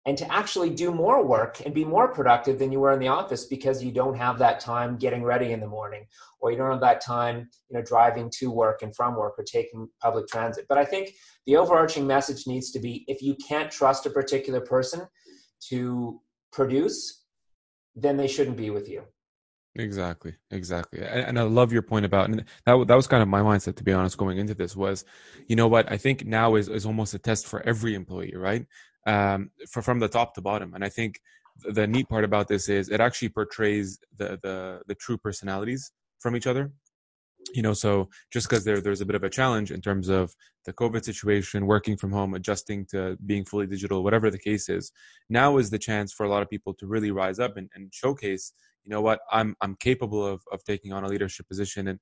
and 0.05 0.17
to 0.17 0.31
actually 0.33 0.69
do 0.69 0.91
more 0.91 1.25
work 1.25 1.61
and 1.65 1.73
be 1.73 1.85
more 1.85 2.09
productive 2.09 2.59
than 2.59 2.71
you 2.71 2.79
were 2.79 2.91
in 2.91 2.99
the 2.99 3.07
office 3.07 3.45
because 3.45 3.83
you 3.83 3.91
don't 3.91 4.17
have 4.17 4.37
that 4.37 4.59
time 4.59 4.97
getting 4.97 5.23
ready 5.23 5.51
in 5.51 5.59
the 5.59 5.67
morning 5.67 6.05
or 6.41 6.51
you 6.51 6.57
don't 6.57 6.71
have 6.71 6.81
that 6.81 7.01
time 7.01 7.49
you 7.69 7.77
know 7.77 7.83
driving 7.83 8.29
to 8.29 8.51
work 8.51 8.81
and 8.81 8.95
from 8.95 9.15
work 9.15 9.33
or 9.37 9.43
taking 9.43 9.87
public 10.01 10.27
transit. 10.27 10.65
But 10.67 10.77
i 10.77 10.85
think 10.85 11.13
the 11.45 11.57
overarching 11.57 12.05
message 12.05 12.47
needs 12.47 12.71
to 12.71 12.79
be 12.79 13.05
if 13.07 13.21
you 13.21 13.35
can't 13.47 13.71
trust 13.71 14.05
a 14.05 14.09
particular 14.09 14.61
person 14.61 15.01
to 15.69 16.21
produce 16.51 17.23
then 17.95 18.17
they 18.17 18.27
shouldn't 18.27 18.57
be 18.57 18.71
with 18.71 18.89
you. 18.89 19.03
Exactly, 19.75 20.35
exactly, 20.51 21.01
and, 21.01 21.39
I 21.39 21.41
love 21.43 21.73
your 21.73 21.81
point 21.81 22.05
about, 22.05 22.29
and 22.29 22.45
that 22.65 22.87
that 22.87 22.95
was 22.95 23.07
kind 23.07 23.23
of 23.23 23.27
my 23.27 23.41
mindset 23.41 23.75
to 23.77 23.83
be 23.83 23.91
honest 23.91 24.19
going 24.19 24.37
into 24.37 24.53
this 24.53 24.75
was, 24.75 25.03
you 25.47 25.55
know 25.55 25.67
what, 25.67 25.91
I 25.91 25.97
think 25.97 26.25
now 26.27 26.53
is 26.55 26.69
is 26.69 26.85
almost 26.85 27.15
a 27.15 27.19
test 27.19 27.47
for 27.47 27.59
every 27.61 27.95
employee, 27.95 28.35
right? 28.35 28.67
Um, 29.05 29.51
for, 29.69 29.81
from 29.81 29.99
the 29.99 30.07
top 30.07 30.33
to 30.35 30.41
bottom, 30.41 30.73
and 30.73 30.83
I 30.83 30.89
think 30.89 31.19
the 31.65 31.85
neat 31.85 32.07
part 32.09 32.23
about 32.23 32.47
this 32.47 32.69
is 32.69 32.89
it 32.89 32.99
actually 32.99 33.29
portrays 33.29 33.99
the 34.17 34.39
the 34.41 34.81
the 34.87 34.95
true 34.95 35.17
personalities 35.17 35.91
from 36.19 36.35
each 36.35 36.47
other. 36.47 36.71
You 37.53 37.61
know, 37.61 37.73
so 37.73 38.07
just 38.31 38.47
because 38.47 38.63
there 38.63 38.79
there's 38.79 39.01
a 39.01 39.05
bit 39.05 39.15
of 39.15 39.23
a 39.23 39.29
challenge 39.29 39.71
in 39.71 39.81
terms 39.81 40.07
of 40.07 40.33
the 40.65 40.71
COVID 40.71 41.03
situation, 41.03 41.65
working 41.65 41.97
from 41.97 42.13
home, 42.13 42.33
adjusting 42.33 42.85
to 42.91 43.17
being 43.25 43.43
fully 43.43 43.67
digital, 43.67 44.03
whatever 44.03 44.31
the 44.31 44.39
case 44.39 44.69
is, 44.69 44.93
now 45.29 45.57
is 45.57 45.69
the 45.69 45.77
chance 45.77 46.13
for 46.13 46.25
a 46.25 46.29
lot 46.29 46.41
of 46.41 46.49
people 46.49 46.73
to 46.75 46.87
really 46.87 47.11
rise 47.11 47.39
up 47.39 47.57
and, 47.57 47.69
and 47.75 47.93
showcase 47.93 48.53
you 48.83 48.89
know 48.89 49.01
what 49.01 49.19
i'm 49.31 49.55
i'm 49.61 49.75
capable 49.75 50.25
of 50.25 50.41
of 50.51 50.63
taking 50.63 50.91
on 50.93 51.03
a 51.03 51.07
leadership 51.07 51.47
position 51.47 51.87
and 51.87 51.99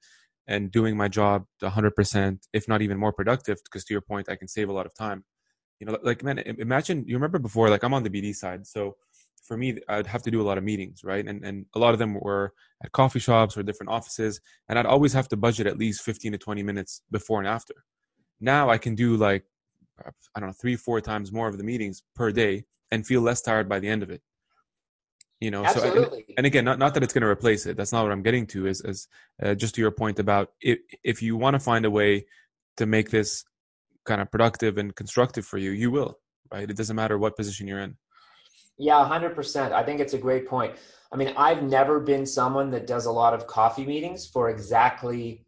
and 0.48 0.72
doing 0.72 0.98
my 0.98 1.08
job 1.08 1.46
100% 1.62 2.40
if 2.52 2.68
not 2.68 2.82
even 2.82 2.98
more 2.98 3.14
productive 3.14 3.60
because 3.64 3.86
to 3.86 3.94
your 3.94 4.02
point 4.02 4.30
i 4.30 4.36
can 4.36 4.48
save 4.48 4.70
a 4.70 4.74
lot 4.74 4.86
of 4.86 4.94
time 4.96 5.24
you 5.82 5.88
know 5.88 5.98
like 6.04 6.24
man 6.24 6.38
imagine 6.40 7.04
you 7.08 7.16
remember 7.16 7.40
before 7.40 7.70
like 7.70 7.84
i'm 7.84 7.94
on 7.94 8.04
the 8.04 8.10
bd 8.10 8.34
side 8.34 8.66
so 8.66 8.96
for 9.44 9.58
me 9.58 9.78
i'd 9.90 10.06
have 10.06 10.22
to 10.22 10.32
do 10.32 10.40
a 10.40 10.48
lot 10.50 10.58
of 10.58 10.64
meetings 10.64 11.04
right? 11.04 11.28
And 11.28 11.44
and 11.44 11.66
a 11.76 11.80
lot 11.80 11.94
of 11.94 12.00
them 12.00 12.14
were 12.14 12.54
at 12.84 12.92
coffee 12.92 13.20
shops 13.20 13.58
or 13.58 13.64
different 13.64 13.90
offices 13.90 14.40
and 14.70 14.80
i'd 14.80 14.86
always 14.86 15.12
have 15.12 15.28
to 15.30 15.36
budget 15.36 15.68
at 15.68 15.78
least 15.78 16.04
15 16.04 16.34
to 16.34 16.38
20 16.38 16.64
minutes 16.64 17.02
before 17.12 17.40
and 17.40 17.48
after. 17.48 17.74
Now 18.40 18.70
i 18.70 18.78
can 18.78 18.96
do 18.96 19.18
like 19.18 19.44
i 20.36 20.40
don't 20.40 20.50
know 20.50 20.56
three 20.62 20.76
four 20.76 21.02
times 21.02 21.32
more 21.32 21.48
of 21.48 21.58
the 21.58 21.64
meetings 21.64 22.04
per 22.16 22.32
day 22.32 22.64
and 22.92 23.06
feel 23.06 23.22
less 23.22 23.42
tired 23.42 23.68
by 23.68 23.80
the 23.80 23.90
end 23.90 24.04
of 24.04 24.10
it. 24.12 24.22
You 25.40 25.50
know 25.50 25.66
Absolutely. 25.66 26.04
so 26.04 26.16
and, 26.16 26.38
and, 26.38 26.46
again 26.46 26.66
not, 26.66 26.78
not 26.78 26.94
that 26.94 27.02
it's 27.02 27.14
going 27.14 27.24
to 27.24 27.28
replace 27.28 27.66
it 27.66 27.76
that's 27.76 27.92
not 27.92 28.04
what 28.04 28.12
i'm 28.12 28.22
getting 28.22 28.46
to 28.48 28.68
is, 28.68 28.82
is 28.82 29.08
uh, 29.42 29.56
just 29.56 29.74
to 29.76 29.82
your 29.82 29.92
point 29.92 30.20
about 30.20 30.50
if, 30.62 30.78
if 31.04 31.24
you 31.24 31.36
want 31.36 31.56
to 31.56 31.60
find 31.60 31.84
a 31.86 31.90
way 31.90 32.28
to 32.78 32.86
make 32.86 33.10
this 33.10 33.44
kind 34.06 34.22
of 34.22 34.32
productive 34.32 34.78
and 34.78 34.96
constructive 34.96 35.46
for 35.46 35.58
you 35.58 35.72
you 35.72 35.92
will 35.92 36.18
right 36.52 36.70
it 36.70 36.78
doesn't 36.78 36.96
matter 36.96 37.18
what 37.18 37.36
position 37.36 37.68
you're 37.68 37.80
in 37.80 37.96
Yeah, 38.78 39.08
100%. 39.08 39.72
I 39.72 39.84
think 39.84 40.00
it's 40.00 40.14
a 40.14 40.18
great 40.18 40.48
point. 40.48 40.76
I 41.12 41.16
mean, 41.16 41.34
I've 41.38 41.62
never 41.62 42.00
been 42.00 42.26
someone 42.26 42.72
that 42.72 42.88
does 42.88 43.06
a 43.06 43.12
lot 43.12 43.34
of 43.34 43.46
coffee 43.46 43.86
meetings 43.86 44.26
for 44.26 44.50
exactly 44.50 45.46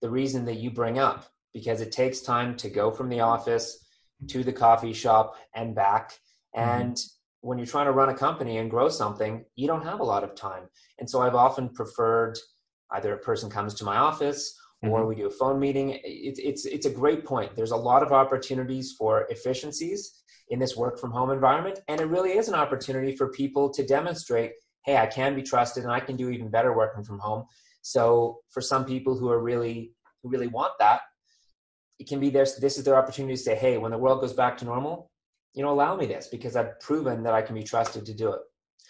the 0.00 0.08
reason 0.08 0.44
that 0.46 0.56
you 0.56 0.70
bring 0.70 0.98
up, 0.98 1.26
because 1.52 1.82
it 1.82 1.92
takes 1.92 2.20
time 2.20 2.56
to 2.56 2.70
go 2.70 2.90
from 2.90 3.10
the 3.10 3.20
office 3.20 3.84
to 4.28 4.42
the 4.42 4.52
coffee 4.52 4.92
shop 4.92 5.36
and 5.54 5.74
back. 5.74 6.12
Mm-hmm. 6.56 6.70
And 6.70 6.94
mm-hmm. 6.94 7.48
when 7.48 7.58
you're 7.58 7.66
trying 7.66 7.86
to 7.86 7.92
run 7.92 8.08
a 8.08 8.16
company 8.16 8.58
and 8.58 8.70
grow 8.70 8.88
something, 8.88 9.44
you 9.56 9.66
don't 9.66 9.84
have 9.84 10.00
a 10.00 10.04
lot 10.04 10.24
of 10.24 10.34
time. 10.34 10.62
And 10.98 11.10
so 11.10 11.20
I've 11.20 11.34
often 11.34 11.68
preferred 11.68 12.38
either 12.92 13.12
a 13.12 13.18
person 13.18 13.50
comes 13.50 13.74
to 13.74 13.84
my 13.84 13.96
office. 13.96 14.58
Or 14.82 15.06
we 15.06 15.14
do 15.14 15.26
a 15.26 15.30
phone 15.30 15.60
meeting. 15.60 15.98
It's, 16.04 16.38
it's, 16.38 16.64
it's 16.64 16.86
a 16.86 16.90
great 16.90 17.24
point. 17.24 17.54
There's 17.54 17.72
a 17.72 17.76
lot 17.76 18.02
of 18.02 18.12
opportunities 18.12 18.94
for 18.98 19.26
efficiencies 19.28 20.22
in 20.48 20.58
this 20.58 20.76
work 20.76 20.98
from 20.98 21.10
home 21.10 21.30
environment. 21.30 21.80
And 21.88 22.00
it 22.00 22.06
really 22.06 22.36
is 22.36 22.48
an 22.48 22.54
opportunity 22.54 23.14
for 23.14 23.28
people 23.28 23.70
to 23.70 23.84
demonstrate 23.84 24.52
hey, 24.84 24.96
I 24.96 25.06
can 25.06 25.34
be 25.34 25.42
trusted 25.42 25.84
and 25.84 25.92
I 25.92 26.00
can 26.00 26.16
do 26.16 26.30
even 26.30 26.48
better 26.48 26.74
working 26.74 27.04
from 27.04 27.18
home. 27.18 27.44
So 27.82 28.38
for 28.50 28.60
some 28.60 28.84
people 28.84 29.16
who 29.16 29.30
are 29.30 29.40
really, 29.40 29.92
who 30.22 30.30
really 30.30 30.46
want 30.46 30.72
that, 30.78 31.02
it 31.98 32.08
can 32.08 32.20
be 32.20 32.30
their, 32.30 32.46
this 32.60 32.78
is 32.78 32.84
their 32.84 32.96
opportunity 32.96 33.34
to 33.34 33.40
say, 33.40 33.54
hey, 33.54 33.76
when 33.76 33.90
the 33.90 33.98
world 33.98 34.20
goes 34.20 34.32
back 34.32 34.56
to 34.58 34.64
normal, 34.64 35.10
you 35.54 35.62
know, 35.62 35.70
allow 35.70 35.96
me 35.96 36.06
this 36.06 36.28
because 36.28 36.56
I've 36.56 36.78
proven 36.80 37.22
that 37.24 37.34
I 37.34 37.42
can 37.42 37.54
be 37.54 37.62
trusted 37.62 38.06
to 38.06 38.14
do 38.14 38.32
it. 38.32 38.40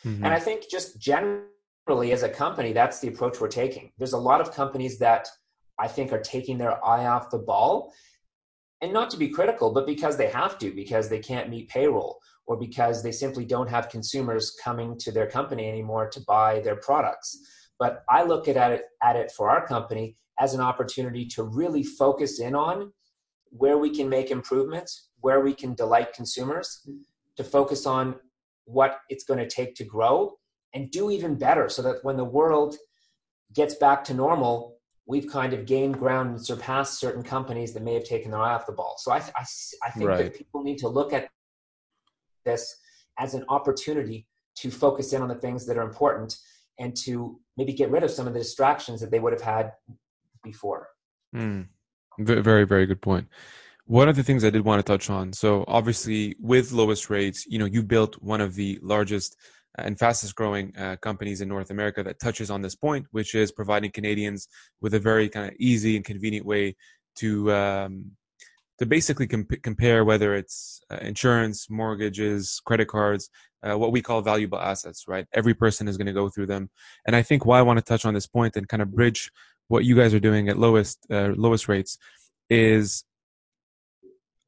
Mm-hmm. 0.04 0.24
And 0.24 0.32
I 0.32 0.38
think 0.38 0.70
just 0.70 1.00
generally 1.00 2.12
as 2.12 2.22
a 2.22 2.28
company, 2.28 2.72
that's 2.72 3.00
the 3.00 3.08
approach 3.08 3.40
we're 3.40 3.48
taking. 3.48 3.90
There's 3.98 4.12
a 4.12 4.18
lot 4.18 4.40
of 4.40 4.52
companies 4.52 4.98
that 5.00 5.26
I 5.80 5.88
think 5.88 6.12
are 6.12 6.20
taking 6.20 6.58
their 6.58 6.84
eye 6.84 7.06
off 7.06 7.30
the 7.30 7.38
ball 7.38 7.92
and 8.82 8.92
not 8.92 9.10
to 9.10 9.16
be 9.16 9.28
critical, 9.28 9.72
but 9.72 9.86
because 9.86 10.16
they 10.16 10.28
have 10.28 10.58
to, 10.58 10.70
because 10.72 11.08
they 11.08 11.18
can't 11.18 11.50
meet 11.50 11.68
payroll 11.68 12.18
or 12.46 12.56
because 12.56 13.02
they 13.02 13.12
simply 13.12 13.44
don't 13.44 13.68
have 13.68 13.88
consumers 13.88 14.56
coming 14.62 14.98
to 14.98 15.12
their 15.12 15.26
company 15.26 15.68
anymore 15.68 16.08
to 16.08 16.20
buy 16.26 16.60
their 16.60 16.76
products. 16.76 17.38
But 17.78 18.02
I 18.08 18.24
look 18.24 18.48
at 18.48 18.72
it, 18.72 18.84
at 19.02 19.16
it 19.16 19.30
for 19.30 19.48
our 19.50 19.66
company 19.66 20.16
as 20.38 20.54
an 20.54 20.60
opportunity 20.60 21.26
to 21.26 21.42
really 21.42 21.82
focus 21.82 22.40
in 22.40 22.54
on 22.54 22.92
where 23.50 23.78
we 23.78 23.94
can 23.94 24.08
make 24.08 24.30
improvements, 24.30 25.08
where 25.20 25.40
we 25.40 25.52
can 25.54 25.74
delight 25.74 26.12
consumers, 26.12 26.86
to 27.36 27.44
focus 27.44 27.86
on 27.86 28.16
what 28.64 29.00
it's 29.08 29.24
going 29.24 29.40
to 29.40 29.48
take 29.48 29.74
to 29.76 29.84
grow 29.84 30.36
and 30.74 30.90
do 30.90 31.10
even 31.10 31.34
better 31.36 31.68
so 31.68 31.82
that 31.82 32.02
when 32.02 32.16
the 32.16 32.24
world 32.24 32.76
gets 33.54 33.74
back 33.74 34.04
to 34.04 34.14
normal, 34.14 34.79
we've 35.10 35.26
kind 35.26 35.52
of 35.52 35.66
gained 35.66 35.98
ground 35.98 36.30
and 36.30 36.46
surpassed 36.46 37.00
certain 37.00 37.22
companies 37.22 37.72
that 37.72 37.82
may 37.82 37.94
have 37.94 38.04
taken 38.04 38.30
their 38.30 38.40
eye 38.40 38.54
off 38.54 38.64
the 38.64 38.72
ball. 38.72 38.94
So 38.98 39.10
I, 39.10 39.16
I, 39.16 39.44
I 39.84 39.90
think 39.90 40.08
right. 40.08 40.18
that 40.18 40.34
people 40.36 40.62
need 40.62 40.78
to 40.78 40.88
look 40.88 41.12
at 41.12 41.28
this 42.44 42.76
as 43.18 43.34
an 43.34 43.44
opportunity 43.48 44.28
to 44.58 44.70
focus 44.70 45.12
in 45.12 45.20
on 45.20 45.26
the 45.26 45.34
things 45.34 45.66
that 45.66 45.76
are 45.76 45.82
important 45.82 46.36
and 46.78 46.96
to 46.98 47.40
maybe 47.56 47.72
get 47.72 47.90
rid 47.90 48.04
of 48.04 48.10
some 48.12 48.28
of 48.28 48.34
the 48.34 48.38
distractions 48.38 49.00
that 49.00 49.10
they 49.10 49.18
would 49.18 49.32
have 49.32 49.42
had 49.42 49.72
before. 50.44 50.86
Mm. 51.34 51.66
Very, 52.20 52.64
very 52.64 52.86
good 52.86 53.02
point. 53.02 53.26
One 53.86 54.08
of 54.08 54.14
the 54.14 54.22
things 54.22 54.44
I 54.44 54.50
did 54.50 54.64
want 54.64 54.78
to 54.78 54.92
touch 54.92 55.10
on. 55.10 55.32
So 55.32 55.64
obviously, 55.66 56.36
with 56.38 56.70
lowest 56.70 57.10
rates, 57.10 57.46
you 57.48 57.58
know, 57.58 57.64
you 57.64 57.82
built 57.82 58.14
one 58.22 58.40
of 58.40 58.54
the 58.54 58.78
largest 58.80 59.36
and 59.78 59.98
fastest 59.98 60.34
growing 60.34 60.76
uh, 60.76 60.96
companies 61.00 61.40
in 61.40 61.48
North 61.48 61.70
America 61.70 62.02
that 62.02 62.20
touches 62.20 62.50
on 62.50 62.62
this 62.62 62.74
point, 62.74 63.06
which 63.12 63.34
is 63.34 63.52
providing 63.52 63.90
Canadians 63.90 64.48
with 64.80 64.94
a 64.94 64.98
very 64.98 65.28
kind 65.28 65.48
of 65.48 65.54
easy 65.58 65.96
and 65.96 66.04
convenient 66.04 66.46
way 66.46 66.76
to 67.16 67.52
um, 67.52 68.12
to 68.78 68.86
basically 68.86 69.26
comp- 69.26 69.62
compare 69.62 70.04
whether 70.04 70.34
it's 70.34 70.80
uh, 70.90 70.96
insurance, 71.02 71.68
mortgages, 71.70 72.60
credit 72.64 72.88
cards, 72.88 73.28
uh, 73.62 73.76
what 73.76 73.92
we 73.92 74.02
call 74.02 74.22
valuable 74.22 74.58
assets. 74.58 75.04
Right, 75.06 75.26
every 75.34 75.54
person 75.54 75.88
is 75.88 75.96
going 75.96 76.06
to 76.06 76.12
go 76.12 76.28
through 76.28 76.46
them, 76.46 76.70
and 77.06 77.14
I 77.14 77.22
think 77.22 77.46
why 77.46 77.58
I 77.58 77.62
want 77.62 77.78
to 77.78 77.84
touch 77.84 78.04
on 78.04 78.14
this 78.14 78.26
point 78.26 78.56
and 78.56 78.68
kind 78.68 78.82
of 78.82 78.92
bridge 78.94 79.30
what 79.68 79.84
you 79.84 79.94
guys 79.94 80.12
are 80.12 80.20
doing 80.20 80.48
at 80.48 80.58
lowest 80.58 80.98
uh, 81.10 81.32
lowest 81.36 81.68
rates 81.68 81.96
is 82.48 83.04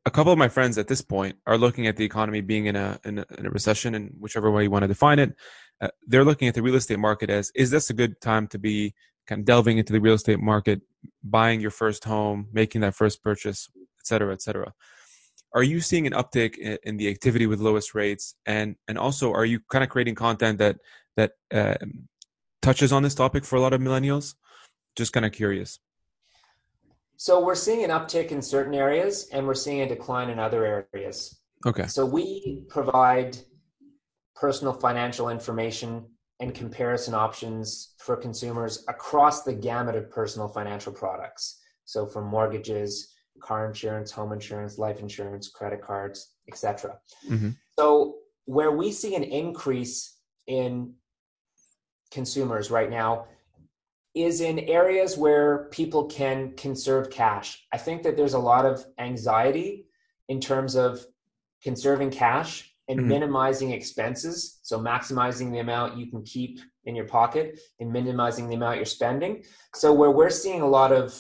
a 0.05 0.11
couple 0.11 0.33
of 0.33 0.39
my 0.39 0.49
friends 0.49 0.79
at 0.79 0.89
this 0.89 1.03
point 1.03 1.37
are 1.47 1.57
looking 1.57 1.87
at 1.87 1.97
the 1.97 2.05
economy 2.05 2.41
being 2.41 2.67
in 2.67 2.77
a 2.77 2.99
in 3.05 3.19
a, 3.21 3.27
in 3.39 3.47
a 3.47 3.51
recession, 3.51 3.95
and 3.95 4.11
whichever 4.19 4.51
way 4.51 4.65
you 4.65 4.71
want 4.71 4.83
to 4.83 4.89
define 4.89 5.19
it, 5.19 5.35
uh, 5.81 5.89
they're 6.07 6.25
looking 6.25 6.49
at 6.49 6.55
the 6.55 6.63
real 6.63 6.75
estate 6.75 6.99
market 6.99 7.31
as 7.31 7.53
is 7.55 7.71
this 7.71 7.91
a 7.91 7.95
good 7.95 8.21
time 8.21 8.47
to 8.49 8.59
be 8.59 8.95
kind 9.29 9.41
of 9.41 9.45
delving 9.45 9.79
into 9.79 9.93
the 9.93 10.01
real 10.01 10.15
estate 10.15 10.41
market, 10.41 10.81
buying 11.23 11.61
your 11.61 11.71
first 11.71 12.05
home, 12.05 12.49
making 12.53 12.81
that 12.81 12.95
first 12.95 13.23
purchase, 13.23 13.69
et 13.77 14.07
cetera, 14.07 14.33
et 14.33 14.43
cetera. 14.43 14.73
Are 15.55 15.63
you 15.63 15.81
seeing 15.81 16.07
an 16.07 16.15
uptick 16.15 16.59
in, 16.59 16.79
in 16.83 16.97
the 16.97 17.09
activity 17.09 17.47
with 17.47 17.61
lowest 17.61 17.95
rates, 17.95 18.35
and 18.47 18.77
and 18.89 18.99
also 18.99 19.33
are 19.33 19.45
you 19.45 19.61
kind 19.71 19.85
of 19.85 19.91
creating 19.91 20.17
content 20.17 20.59
that 20.59 20.79
that 21.17 21.33
uh, 21.55 21.77
touches 22.63 22.93
on 22.93 23.03
this 23.03 23.15
topic 23.15 23.45
for 23.45 23.57
a 23.57 23.61
lot 23.61 23.73
of 23.73 23.81
millennials? 23.81 24.35
Just 24.97 25.13
kind 25.13 25.25
of 25.25 25.33
curious. 25.33 25.79
So 27.23 27.39
we're 27.39 27.55
seeing 27.55 27.85
an 27.85 27.91
uptick 27.91 28.33
in 28.33 28.43
certain 28.43 28.75
areas 28.75 29.29
and 29.31 29.47
we're 29.47 29.55
seeing 29.55 29.83
a 29.83 29.89
decline 29.89 30.29
in 30.29 30.41
other 30.41 30.89
areas. 30.93 31.39
Okay. 31.65 31.87
So 31.87 32.05
we 32.05 32.65
provide 32.69 33.37
personal 34.35 34.73
financial 34.73 35.29
information 35.29 36.05
and 36.41 36.53
comparison 36.53 37.15
options 37.15 37.95
for 37.99 38.17
consumers 38.17 38.85
across 38.89 39.45
the 39.45 39.53
gamut 39.53 39.95
of 39.95 40.11
personal 40.11 40.49
financial 40.49 40.93
products. 40.93 41.61
So 41.85 42.07
from 42.07 42.27
mortgages, 42.27 43.15
car 43.39 43.69
insurance, 43.69 44.11
home 44.11 44.33
insurance, 44.33 44.77
life 44.77 44.99
insurance, 44.99 45.49
credit 45.49 45.81
cards, 45.81 46.33
etc. 46.49 46.99
Mm-hmm. 47.31 47.51
So 47.79 48.17
where 48.47 48.73
we 48.73 48.91
see 48.91 49.15
an 49.15 49.23
increase 49.23 50.17
in 50.49 50.95
consumers 52.11 52.73
right 52.73 52.91
now 52.91 53.27
is 54.15 54.41
in 54.41 54.59
areas 54.61 55.17
where 55.17 55.69
people 55.71 56.05
can 56.05 56.55
conserve 56.57 57.11
cash. 57.11 57.67
I 57.73 57.79
think 57.79 58.03
that 58.03 58.17
there's 58.17 58.35
a 58.35 58.39
lot 58.39 58.67
of 58.67 58.85
anxiety 58.99 59.87
in 60.29 60.41
terms 60.41 60.77
of 60.77 61.05
conserving 61.63 62.11
cash 62.11 62.73
and 62.89 62.99
mm-hmm. 63.01 63.09
minimizing 63.09 63.71
expenses. 63.71 64.59
So, 64.63 64.79
maximizing 64.79 65.51
the 65.51 65.61
amount 65.61 65.97
you 65.97 66.07
can 66.07 66.23
keep 66.25 66.61
in 66.85 66.95
your 66.95 67.07
pocket 67.07 67.61
and 67.81 67.93
minimizing 67.93 68.49
the 68.49 68.57
amount 68.57 68.77
you're 68.77 68.85
spending. 68.85 69.45
So, 69.75 69.93
where 69.93 70.11
we're 70.11 70.31
seeing 70.31 70.61
a 70.61 70.69
lot 70.69 70.93
of 70.93 71.19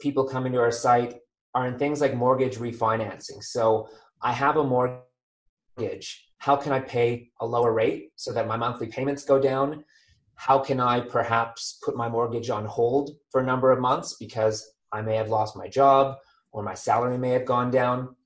people 0.00 0.24
coming 0.24 0.52
to 0.52 0.60
our 0.60 0.70
site 0.70 1.18
are 1.54 1.66
in 1.66 1.78
things 1.78 2.00
like 2.00 2.14
mortgage 2.14 2.56
refinancing. 2.56 3.42
So, 3.42 3.88
I 4.20 4.32
have 4.32 4.56
a 4.56 4.64
mortgage. 4.64 6.28
How 6.38 6.56
can 6.56 6.72
I 6.72 6.80
pay 6.80 7.30
a 7.40 7.46
lower 7.46 7.72
rate 7.72 8.12
so 8.16 8.32
that 8.32 8.46
my 8.46 8.56
monthly 8.56 8.86
payments 8.86 9.24
go 9.24 9.40
down? 9.40 9.84
How 10.42 10.58
can 10.58 10.80
I 10.80 10.98
perhaps 10.98 11.78
put 11.84 11.96
my 11.96 12.08
mortgage 12.08 12.50
on 12.50 12.64
hold 12.64 13.10
for 13.30 13.40
a 13.40 13.44
number 13.44 13.70
of 13.70 13.78
months 13.78 14.16
because 14.18 14.72
I 14.90 15.00
may 15.00 15.14
have 15.14 15.28
lost 15.28 15.56
my 15.56 15.68
job 15.68 16.16
or 16.50 16.64
my 16.64 16.74
salary 16.74 17.16
may 17.16 17.30
have 17.30 17.44
gone 17.44 17.70
down. 17.70 18.16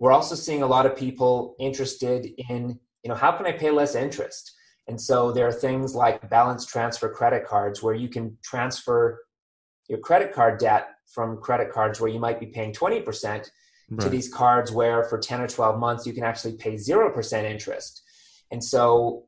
We're 0.00 0.10
also 0.10 0.34
seeing 0.34 0.64
a 0.64 0.66
lot 0.66 0.84
of 0.84 0.96
people 0.96 1.54
interested 1.60 2.26
in, 2.48 2.76
you 3.04 3.08
know, 3.08 3.14
how 3.14 3.30
can 3.30 3.46
I 3.46 3.52
pay 3.52 3.70
less 3.70 3.94
interest? 3.94 4.52
And 4.88 5.00
so 5.00 5.30
there 5.30 5.46
are 5.46 5.52
things 5.52 5.94
like 5.94 6.28
balance 6.28 6.66
transfer 6.66 7.08
credit 7.08 7.46
cards 7.46 7.80
where 7.80 7.94
you 7.94 8.08
can 8.08 8.36
transfer 8.42 9.20
your 9.88 10.00
credit 10.00 10.32
card 10.32 10.58
debt 10.58 10.88
from 11.14 11.40
credit 11.40 11.70
cards 11.70 12.00
where 12.00 12.10
you 12.10 12.18
might 12.18 12.40
be 12.40 12.46
paying 12.46 12.72
20% 12.72 13.04
right. 13.28 14.00
to 14.00 14.08
these 14.08 14.28
cards 14.28 14.72
where 14.72 15.04
for 15.04 15.18
10 15.18 15.40
or 15.40 15.46
12 15.46 15.78
months 15.78 16.04
you 16.04 16.12
can 16.12 16.24
actually 16.24 16.56
pay 16.56 16.74
0% 16.74 17.44
interest. 17.44 18.02
And 18.50 18.62
so 18.62 19.26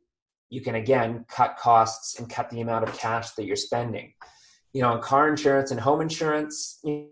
you 0.53 0.61
can 0.61 0.75
again 0.75 1.25
cut 1.29 1.57
costs 1.57 2.19
and 2.19 2.29
cut 2.29 2.51
the 2.51 2.61
amount 2.61 2.87
of 2.87 2.95
cash 2.99 3.31
that 3.31 3.47
you're 3.47 3.57
spending. 3.57 4.13
You 4.75 4.83
know, 4.83 4.91
on 4.91 5.01
car 5.01 5.27
insurance 5.31 5.71
and 5.71 5.81
home 5.81 6.03
insurance, 6.03 6.79
you 6.85 7.09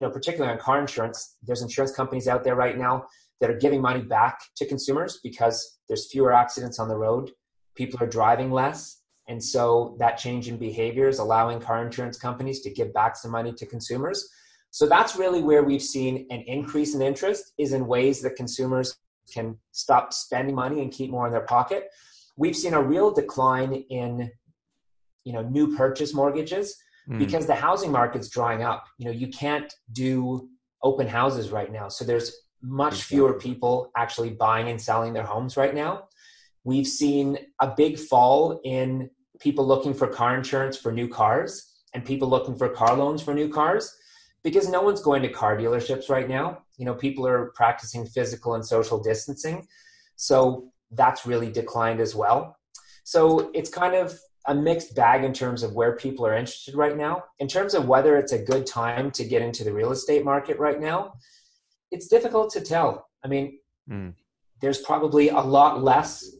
know, 0.00 0.08
particularly 0.08 0.52
on 0.52 0.60
car 0.60 0.80
insurance, 0.80 1.36
there's 1.42 1.62
insurance 1.62 1.90
companies 1.90 2.28
out 2.28 2.44
there 2.44 2.54
right 2.54 2.78
now 2.78 3.06
that 3.40 3.50
are 3.50 3.58
giving 3.58 3.82
money 3.82 4.02
back 4.02 4.38
to 4.54 4.66
consumers 4.66 5.18
because 5.24 5.78
there's 5.88 6.08
fewer 6.12 6.32
accidents 6.32 6.78
on 6.78 6.86
the 6.86 6.96
road. 6.96 7.32
People 7.74 8.00
are 8.00 8.06
driving 8.06 8.52
less. 8.52 9.00
And 9.26 9.42
so 9.42 9.96
that 9.98 10.16
change 10.16 10.46
in 10.46 10.56
behavior 10.56 11.08
is 11.08 11.18
allowing 11.18 11.58
car 11.58 11.84
insurance 11.84 12.16
companies 12.16 12.60
to 12.60 12.70
give 12.70 12.94
back 12.94 13.16
some 13.16 13.32
money 13.32 13.52
to 13.52 13.66
consumers. 13.66 14.28
So 14.70 14.86
that's 14.86 15.16
really 15.16 15.42
where 15.42 15.64
we've 15.64 15.82
seen 15.82 16.28
an 16.30 16.44
increase 16.46 16.94
in 16.94 17.02
interest 17.02 17.52
is 17.58 17.72
in 17.72 17.88
ways 17.88 18.22
that 18.22 18.36
consumers 18.36 18.96
can 19.32 19.58
stop 19.72 20.12
spending 20.12 20.54
money 20.54 20.82
and 20.82 20.92
keep 20.92 21.10
more 21.10 21.26
in 21.26 21.32
their 21.32 21.46
pocket 21.46 21.90
we've 22.36 22.56
seen 22.56 22.74
a 22.74 22.82
real 22.82 23.12
decline 23.12 23.72
in 23.90 24.30
you 25.24 25.32
know 25.32 25.42
new 25.42 25.76
purchase 25.76 26.14
mortgages 26.14 26.76
mm. 27.08 27.18
because 27.18 27.46
the 27.46 27.54
housing 27.54 27.90
market's 27.90 28.28
drying 28.28 28.62
up. 28.62 28.86
You 28.98 29.06
know 29.06 29.12
you 29.12 29.28
can't 29.28 29.72
do 29.92 30.48
open 30.82 31.08
houses 31.08 31.50
right 31.50 31.72
now. 31.72 31.88
So 31.88 32.04
there's 32.04 32.32
much 32.62 32.94
exactly. 32.94 33.16
fewer 33.16 33.34
people 33.34 33.90
actually 33.96 34.30
buying 34.30 34.68
and 34.68 34.80
selling 34.80 35.12
their 35.12 35.24
homes 35.24 35.56
right 35.56 35.74
now. 35.74 36.08
We've 36.64 36.86
seen 36.86 37.38
a 37.60 37.74
big 37.74 37.98
fall 37.98 38.60
in 38.64 39.10
people 39.40 39.66
looking 39.66 39.92
for 39.92 40.06
car 40.06 40.36
insurance 40.36 40.76
for 40.76 40.92
new 40.92 41.08
cars 41.08 41.72
and 41.92 42.04
people 42.04 42.28
looking 42.28 42.56
for 42.56 42.68
car 42.68 42.96
loans 42.96 43.22
for 43.22 43.34
new 43.34 43.48
cars 43.48 43.94
because 44.42 44.68
no 44.68 44.82
one's 44.82 45.02
going 45.02 45.22
to 45.22 45.28
car 45.28 45.56
dealerships 45.56 46.08
right 46.08 46.28
now. 46.28 46.58
You 46.76 46.84
know 46.84 46.94
people 46.94 47.26
are 47.26 47.52
practicing 47.54 48.06
physical 48.06 48.54
and 48.54 48.64
social 48.64 49.02
distancing. 49.02 49.66
So 50.16 50.70
that's 50.96 51.26
really 51.26 51.50
declined 51.50 52.00
as 52.00 52.14
well. 52.14 52.56
So 53.04 53.50
it's 53.54 53.70
kind 53.70 53.94
of 53.94 54.18
a 54.46 54.54
mixed 54.54 54.94
bag 54.94 55.24
in 55.24 55.32
terms 55.32 55.62
of 55.62 55.72
where 55.74 55.96
people 55.96 56.26
are 56.26 56.36
interested 56.36 56.74
right 56.74 56.96
now. 56.96 57.24
In 57.38 57.48
terms 57.48 57.74
of 57.74 57.88
whether 57.88 58.16
it's 58.16 58.32
a 58.32 58.42
good 58.42 58.66
time 58.66 59.10
to 59.12 59.24
get 59.24 59.42
into 59.42 59.64
the 59.64 59.72
real 59.72 59.92
estate 59.92 60.24
market 60.24 60.58
right 60.58 60.80
now, 60.80 61.14
it's 61.90 62.08
difficult 62.08 62.50
to 62.52 62.60
tell. 62.60 63.08
I 63.24 63.28
mean, 63.28 63.58
mm. 63.88 64.12
there's 64.60 64.78
probably 64.78 65.30
a 65.30 65.40
lot 65.40 65.82
less 65.82 66.30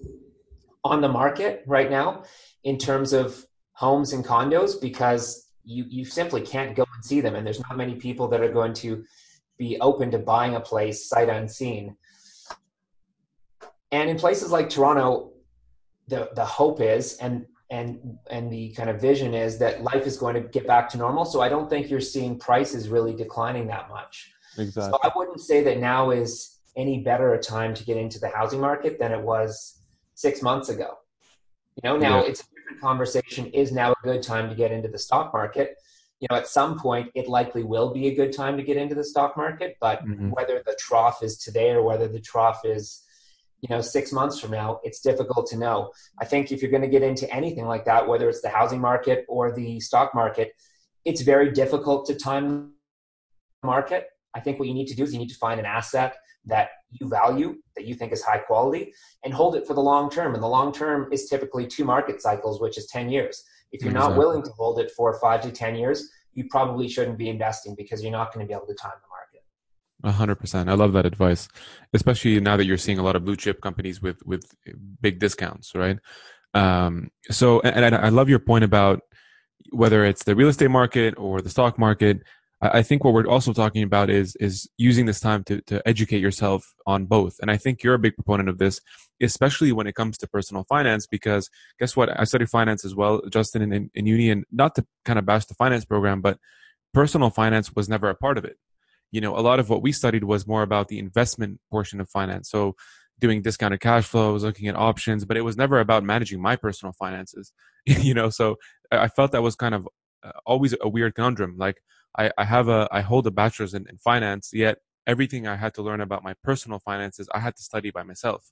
on 0.85 1.01
the 1.01 1.09
market 1.09 1.63
right 1.67 1.91
now 1.91 2.25
in 2.65 2.77
terms 2.77 3.13
of 3.13 3.47
homes 3.73 4.13
and 4.13 4.25
condos 4.25 4.81
because 4.81 5.49
you, 5.65 5.85
you 5.89 6.05
simply 6.05 6.43
can't 6.43 6.77
go 6.77 6.85
and 6.95 7.05
see 7.05 7.21
them. 7.21 7.35
And 7.35 7.47
there's 7.47 7.61
not 7.61 7.77
many 7.77 7.95
people 7.95 8.29
that 8.29 8.43
are 8.43 8.53
going 8.53 8.75
to 8.75 9.05
be 9.59 9.79
open 9.81 10.11
to 10.11 10.19
buying 10.19 10.57
a 10.57 10.61
place 10.61 11.09
sight 11.09 11.29
unseen. 11.29 11.97
And 13.95 14.11
in 14.11 14.19
places 14.19 14.51
like 14.51 14.69
Toronto, 14.69 15.31
the, 16.09 16.29
the 16.35 16.45
hope 16.45 16.81
is, 16.81 17.17
and 17.19 17.47
and 17.71 18.19
and 18.29 18.53
the 18.53 18.73
kind 18.73 18.91
of 18.91 19.01
vision 19.01 19.35
is 19.35 19.57
that 19.59 19.85
life 19.85 20.05
is 20.05 20.17
going 20.17 20.35
to 20.35 20.41
get 20.41 20.67
back 20.67 20.89
to 20.91 20.99
normal. 20.99 21.25
So 21.25 21.41
I 21.41 21.49
don't 21.49 21.71
think 21.71 21.89
you're 21.89 22.01
seeing 22.01 22.37
prices 22.37 22.89
really 22.89 23.15
declining 23.15 23.69
that 23.69 23.89
much. 23.89 24.33
Exactly. 24.59 24.91
So 24.91 24.99
I 25.01 25.13
wouldn't 25.15 25.41
say 25.41 25.63
that 25.63 25.79
now 25.79 26.11
is 26.11 26.59
any 26.77 26.99
better 27.05 27.35
a 27.35 27.41
time 27.41 27.73
to 27.73 27.85
get 27.85 27.97
into 27.97 28.19
the 28.19 28.29
housing 28.29 28.61
market 28.61 28.99
than 28.99 29.13
it 29.13 29.21
was 29.21 29.79
six 30.15 30.43
months 30.43 30.71
ago. 30.71 30.99
You 31.77 31.89
know, 31.89 31.97
now 31.97 32.21
yeah. 32.21 32.31
it's 32.31 32.41
a 32.41 32.45
different 32.57 32.81
conversation. 32.81 33.47
Is 33.47 33.71
now 33.71 33.93
a 33.93 34.03
good 34.03 34.25
time 34.25 34.49
to 34.49 34.57
get 34.57 34.73
into 34.73 34.89
the 34.89 34.99
stock 34.99 35.33
market? 35.33 35.77
You 36.19 36.27
know, 36.31 36.37
at 36.37 36.49
some 36.49 36.81
point, 36.81 37.13
it 37.15 37.29
likely 37.29 37.63
will 37.63 37.95
be 37.95 38.09
a 38.09 38.15
good 38.15 38.33
time 38.33 38.57
to 38.57 38.65
get 38.65 38.77
into 38.77 38.97
the 38.97 39.05
stock 39.05 39.37
market, 39.37 39.77
but 39.81 40.05
mm-hmm. 40.05 40.31
whether 40.31 40.65
the 40.67 40.77
trough 40.81 41.23
is 41.23 41.39
today 41.39 41.71
or 41.71 41.83
whether 41.85 42.09
the 42.09 42.21
trough 42.21 42.63
is 42.65 43.04
you 43.65 43.75
know 43.75 43.81
six 43.81 44.13
months 44.13 44.39
from 44.39 44.51
now 44.51 44.79
it's 44.85 45.01
difficult 45.01 45.47
to 45.47 45.57
know. 45.57 45.91
I 46.21 46.27
think 46.27 46.53
if 46.53 46.61
you're 46.61 46.71
going 46.71 46.83
to 46.83 46.89
get 46.97 47.03
into 47.03 47.31
anything 47.35 47.67
like 47.67 47.87
that 47.87 48.07
whether 48.07 48.29
it's 48.29 48.43
the 48.43 48.51
housing 48.51 48.81
market 48.81 49.25
or 49.27 49.53
the 49.53 49.81
stock 49.81 50.15
market 50.15 50.53
it's 51.07 51.23
very 51.23 51.51
difficult 51.51 52.07
to 52.07 52.15
time 52.15 52.73
market. 53.63 54.09
I 54.35 54.41
think 54.41 54.59
what 54.59 54.69
you 54.69 54.75
need 54.75 54.89
to 54.89 54.97
do 54.97 55.05
is 55.05 55.13
you 55.13 55.19
need 55.19 55.31
to 55.31 55.37
find 55.37 55.59
an 55.59 55.67
asset 55.67 56.17
that 56.47 56.69
you 56.91 57.09
value 57.09 57.57
that 57.75 57.87
you 57.87 57.95
think 57.95 58.13
is 58.13 58.23
high 58.23 58.39
quality 58.39 58.93
and 59.25 59.33
hold 59.33 59.57
it 59.57 59.67
for 59.67 59.73
the 59.73 59.81
long 59.81 60.11
term. 60.11 60.35
And 60.35 60.43
the 60.43 60.49
long 60.49 60.71
term 60.71 61.09
is 61.11 61.27
typically 61.29 61.67
two 61.67 61.85
market 61.85 62.21
cycles 62.21 62.61
which 62.61 62.77
is 62.77 62.87
10 62.89 63.09
years. 63.09 63.43
If 63.73 63.81
you're 63.81 63.93
exactly. 63.93 64.11
not 64.11 64.19
willing 64.19 64.43
to 64.43 64.51
hold 64.51 64.79
it 64.79 64.91
for 64.95 65.19
5 65.19 65.41
to 65.43 65.51
10 65.51 65.77
years 65.77 66.11
you 66.35 66.45
probably 66.51 66.89
shouldn't 66.89 67.17
be 67.17 67.29
investing 67.29 67.75
because 67.77 68.03
you're 68.03 68.13
not 68.13 68.33
going 68.33 68.45
to 68.45 68.49
be 68.49 68.55
able 68.55 68.67
to 68.67 68.75
time 68.75 68.93
the 69.01 69.09
a 69.09 69.14
hundred 70.13 70.37
percent. 70.37 70.69
I 70.69 70.75
love 70.75 70.93
that 70.93 71.07
advice, 71.07 71.49
especially 71.93 72.39
now 72.41 72.57
that 72.57 72.65
you're 72.65 72.79
seeing 72.79 72.99
a 72.99 73.03
lot 73.03 73.17
of 73.17 73.25
blue 73.25 73.37
chip 73.37 73.61
companies 73.61 74.03
with 74.03 74.25
with 74.25 74.45
big 75.01 75.19
discounts, 75.19 75.75
right? 75.75 75.99
Um, 76.55 77.11
so, 77.31 77.61
and, 77.61 77.85
and 77.85 77.95
I 77.95 78.11
love 78.11 78.29
your 78.29 78.39
point 78.39 78.65
about 78.65 79.01
whether 79.71 80.05
it's 80.05 80.25
the 80.25 80.37
real 80.37 80.49
estate 80.49 80.71
market 80.71 81.15
or 81.19 81.41
the 81.41 81.51
stock 81.51 81.79
market. 81.79 82.21
I 82.63 82.83
think 82.83 83.05
what 83.05 83.13
we're 83.13 83.27
also 83.27 83.53
talking 83.53 83.83
about 83.83 84.09
is 84.09 84.37
is 84.37 84.69
using 84.79 85.07
this 85.07 85.21
time 85.21 85.45
to 85.45 85.61
to 85.63 85.87
educate 85.87 86.21
yourself 86.21 86.73
on 86.87 87.05
both. 87.07 87.37
And 87.41 87.51
I 87.51 87.57
think 87.57 87.83
you're 87.83 87.95
a 87.95 87.99
big 87.99 88.15
proponent 88.15 88.49
of 88.49 88.59
this, 88.59 88.81
especially 89.21 89.73
when 89.73 89.87
it 89.87 89.95
comes 89.95 90.17
to 90.19 90.27
personal 90.27 90.65
finance. 90.65 91.07
Because 91.07 91.51
guess 91.79 91.97
what? 91.97 92.09
I 92.19 92.25
studied 92.25 92.49
finance 92.49 92.85
as 92.85 92.95
well, 92.95 93.21
Justin, 93.31 93.63
in, 93.63 93.73
in, 93.73 93.91
in 93.95 94.07
uni, 94.07 94.31
and 94.31 94.45
not 94.51 94.75
to 94.77 94.87
kind 95.05 95.19
of 95.19 95.27
bash 95.27 95.45
the 95.47 95.55
finance 95.55 95.85
program, 95.85 96.23
but 96.23 96.39
personal 96.95 97.29
finance 97.29 97.75
was 97.75 97.89
never 97.89 98.09
a 98.09 98.15
part 98.15 98.39
of 98.39 98.45
it 98.45 98.57
you 99.15 99.21
know, 99.21 99.39
a 99.39 99.47
lot 99.49 99.61
of 99.61 99.71
what 99.71 99.81
we 99.81 99.93
studied 99.93 100.25
was 100.25 100.45
more 100.45 100.63
about 100.63 100.89
the 100.89 100.99
investment 100.99 101.61
portion 101.71 102.01
of 102.01 102.11
finance. 102.11 102.51
So 102.51 102.75
doing 103.21 103.43
discounted 103.43 103.79
cash 103.79 104.07
flows, 104.07 104.43
looking 104.43 104.67
at 104.67 104.75
options, 104.75 105.25
but 105.25 105.37
it 105.37 105.43
was 105.43 105.57
never 105.57 105.79
about 105.79 106.03
managing 106.03 106.43
my 106.43 106.57
personal 106.57 106.93
finances, 106.99 107.53
you 107.87 108.13
know? 108.13 108.29
So 108.29 108.57
I 108.91 109.07
felt 109.07 109.31
that 109.31 109.41
was 109.41 109.55
kind 109.55 109.73
of 109.73 109.89
uh, 110.25 110.33
always 110.45 110.75
a 110.81 110.89
weird 110.89 111.15
conundrum. 111.15 111.55
Like 111.57 111.81
I, 112.19 112.33
I 112.37 112.45
have 112.45 112.67
a, 112.67 112.89
I 112.91 113.03
hold 113.03 113.25
a 113.29 113.31
bachelor's 113.31 113.73
in, 113.73 113.87
in 113.89 113.99
finance, 113.99 114.51
yet 114.53 114.79
everything 115.07 115.47
I 115.47 115.55
had 115.55 115.75
to 115.75 115.83
learn 115.83 116.01
about 116.01 116.25
my 116.25 116.35
personal 116.43 116.81
finances, 116.81 117.29
I 117.33 117.39
had 117.39 117.55
to 117.55 117.63
study 117.63 117.93
by 117.93 118.03
myself 118.03 118.51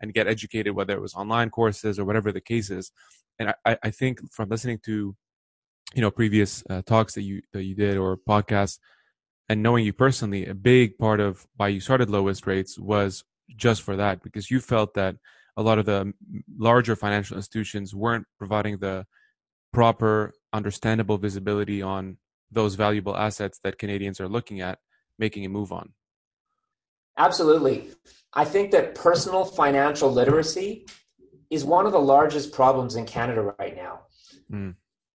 and 0.00 0.14
get 0.14 0.26
educated, 0.26 0.74
whether 0.74 0.94
it 0.94 1.02
was 1.02 1.12
online 1.12 1.50
courses 1.50 1.98
or 1.98 2.06
whatever 2.06 2.32
the 2.32 2.40
case 2.40 2.70
is. 2.70 2.92
And 3.38 3.52
I, 3.66 3.76
I 3.82 3.90
think 3.90 4.20
from 4.32 4.48
listening 4.48 4.78
to, 4.86 5.14
you 5.94 6.00
know, 6.00 6.10
previous 6.10 6.64
uh, 6.70 6.80
talks 6.80 7.12
that 7.12 7.22
you, 7.22 7.42
that 7.52 7.64
you 7.64 7.74
did 7.74 7.98
or 7.98 8.16
podcasts, 8.16 8.78
and 9.48 9.62
knowing 9.62 9.84
you 9.84 9.92
personally, 9.92 10.46
a 10.46 10.54
big 10.54 10.98
part 10.98 11.20
of 11.20 11.46
why 11.56 11.68
you 11.68 11.80
started 11.80 12.10
lowest 12.10 12.46
rates 12.46 12.78
was 12.78 13.24
just 13.56 13.82
for 13.82 13.96
that, 13.96 14.22
because 14.22 14.50
you 14.50 14.60
felt 14.60 14.94
that 14.94 15.16
a 15.56 15.62
lot 15.62 15.78
of 15.78 15.86
the 15.86 16.12
larger 16.58 16.94
financial 16.94 17.36
institutions 17.36 17.94
weren't 17.94 18.26
providing 18.38 18.78
the 18.78 19.06
proper, 19.72 20.34
understandable 20.52 21.18
visibility 21.18 21.82
on 21.82 22.18
those 22.50 22.74
valuable 22.74 23.16
assets 23.16 23.58
that 23.64 23.78
Canadians 23.78 24.20
are 24.20 24.28
looking 24.28 24.60
at 24.60 24.78
making 25.18 25.44
a 25.44 25.48
move 25.48 25.72
on. 25.72 25.92
Absolutely. 27.16 27.90
I 28.32 28.44
think 28.44 28.70
that 28.70 28.94
personal 28.94 29.44
financial 29.44 30.10
literacy 30.10 30.86
is 31.50 31.64
one 31.64 31.86
of 31.86 31.92
the 31.92 32.00
largest 32.00 32.52
problems 32.52 32.96
in 32.96 33.04
Canada 33.06 33.54
right 33.58 33.74
now. 33.74 34.00
Mm. 34.52 34.74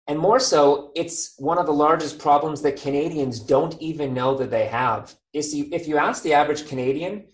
And 0.09 0.17
more 0.17 0.39
so, 0.39 0.91
it's 0.95 1.35
one 1.37 1.59
of 1.59 1.67
the 1.67 1.71
largest 1.71 2.17
problems 2.17 2.63
that 2.63 2.81
Canadians 2.81 3.39
don't 3.39 3.79
even 3.79 4.11
know 4.11 4.35
that 4.37 4.49
they 4.49 4.65
have. 4.65 5.13
If 5.33 5.87
you 5.87 5.97
ask 5.97 6.23
the 6.23 6.33
average 6.33 6.67
Canadian, 6.67 7.27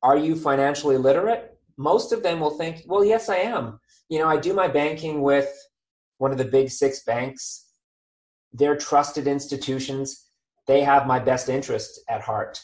are 0.00 0.16
you 0.16 0.36
financially 0.36 0.96
literate? 0.96 1.58
Most 1.76 2.12
of 2.12 2.22
them 2.22 2.38
will 2.38 2.56
think, 2.56 2.84
well, 2.86 3.04
yes, 3.04 3.28
I 3.28 3.38
am. 3.38 3.80
You 4.08 4.20
know, 4.20 4.28
I 4.28 4.36
do 4.36 4.54
my 4.54 4.68
banking 4.68 5.22
with 5.22 5.52
one 6.18 6.30
of 6.30 6.38
the 6.38 6.44
big 6.44 6.70
six 6.70 7.02
banks. 7.02 7.66
They're 8.52 8.76
trusted 8.76 9.26
institutions. 9.26 10.28
They 10.68 10.82
have 10.82 11.08
my 11.08 11.18
best 11.18 11.48
interest 11.48 12.00
at 12.08 12.20
heart. 12.20 12.62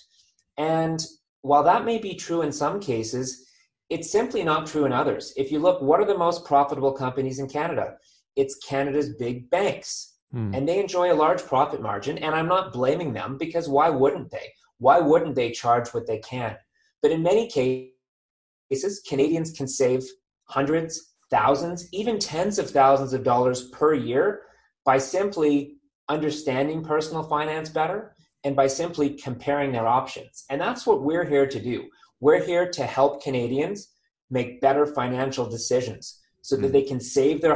And 0.58 1.04
while 1.42 1.64
that 1.64 1.84
may 1.84 1.98
be 1.98 2.14
true 2.14 2.42
in 2.42 2.52
some 2.52 2.78
cases, 2.78 3.48
it's 3.88 4.12
simply 4.12 4.44
not 4.44 4.68
true 4.68 4.84
in 4.84 4.92
others. 4.92 5.34
If 5.36 5.50
you 5.50 5.58
look, 5.58 5.82
what 5.82 5.98
are 5.98 6.06
the 6.06 6.16
most 6.16 6.44
profitable 6.44 6.92
companies 6.92 7.40
in 7.40 7.48
Canada? 7.48 7.96
It's 8.36 8.56
Canada's 8.56 9.14
big 9.14 9.50
banks. 9.50 10.14
Hmm. 10.32 10.54
And 10.54 10.68
they 10.68 10.78
enjoy 10.78 11.12
a 11.12 11.14
large 11.14 11.42
profit 11.42 11.82
margin. 11.82 12.18
And 12.18 12.34
I'm 12.34 12.48
not 12.48 12.72
blaming 12.72 13.12
them 13.12 13.36
because 13.36 13.68
why 13.68 13.88
wouldn't 13.88 14.30
they? 14.30 14.52
Why 14.78 14.98
wouldn't 14.98 15.34
they 15.34 15.50
charge 15.50 15.88
what 15.90 16.06
they 16.06 16.18
can? 16.18 16.56
But 17.02 17.10
in 17.10 17.22
many 17.22 17.48
cases, 17.48 19.00
Canadians 19.06 19.52
can 19.52 19.66
save 19.66 20.04
hundreds, 20.44 21.14
thousands, 21.30 21.88
even 21.92 22.18
tens 22.18 22.58
of 22.58 22.70
thousands 22.70 23.12
of 23.12 23.24
dollars 23.24 23.68
per 23.68 23.94
year 23.94 24.42
by 24.84 24.98
simply 24.98 25.76
understanding 26.08 26.82
personal 26.82 27.22
finance 27.22 27.68
better 27.68 28.16
and 28.44 28.56
by 28.56 28.66
simply 28.66 29.10
comparing 29.10 29.70
their 29.70 29.86
options. 29.86 30.44
And 30.50 30.60
that's 30.60 30.86
what 30.86 31.02
we're 31.02 31.24
here 31.24 31.46
to 31.46 31.60
do. 31.60 31.88
We're 32.20 32.42
here 32.44 32.70
to 32.70 32.84
help 32.84 33.22
Canadians 33.22 33.88
make 34.30 34.60
better 34.60 34.86
financial 34.86 35.48
decisions 35.48 36.20
so 36.42 36.56
that 36.56 36.68
hmm. 36.68 36.72
they 36.72 36.82
can 36.82 37.00
save 37.00 37.40
their 37.40 37.54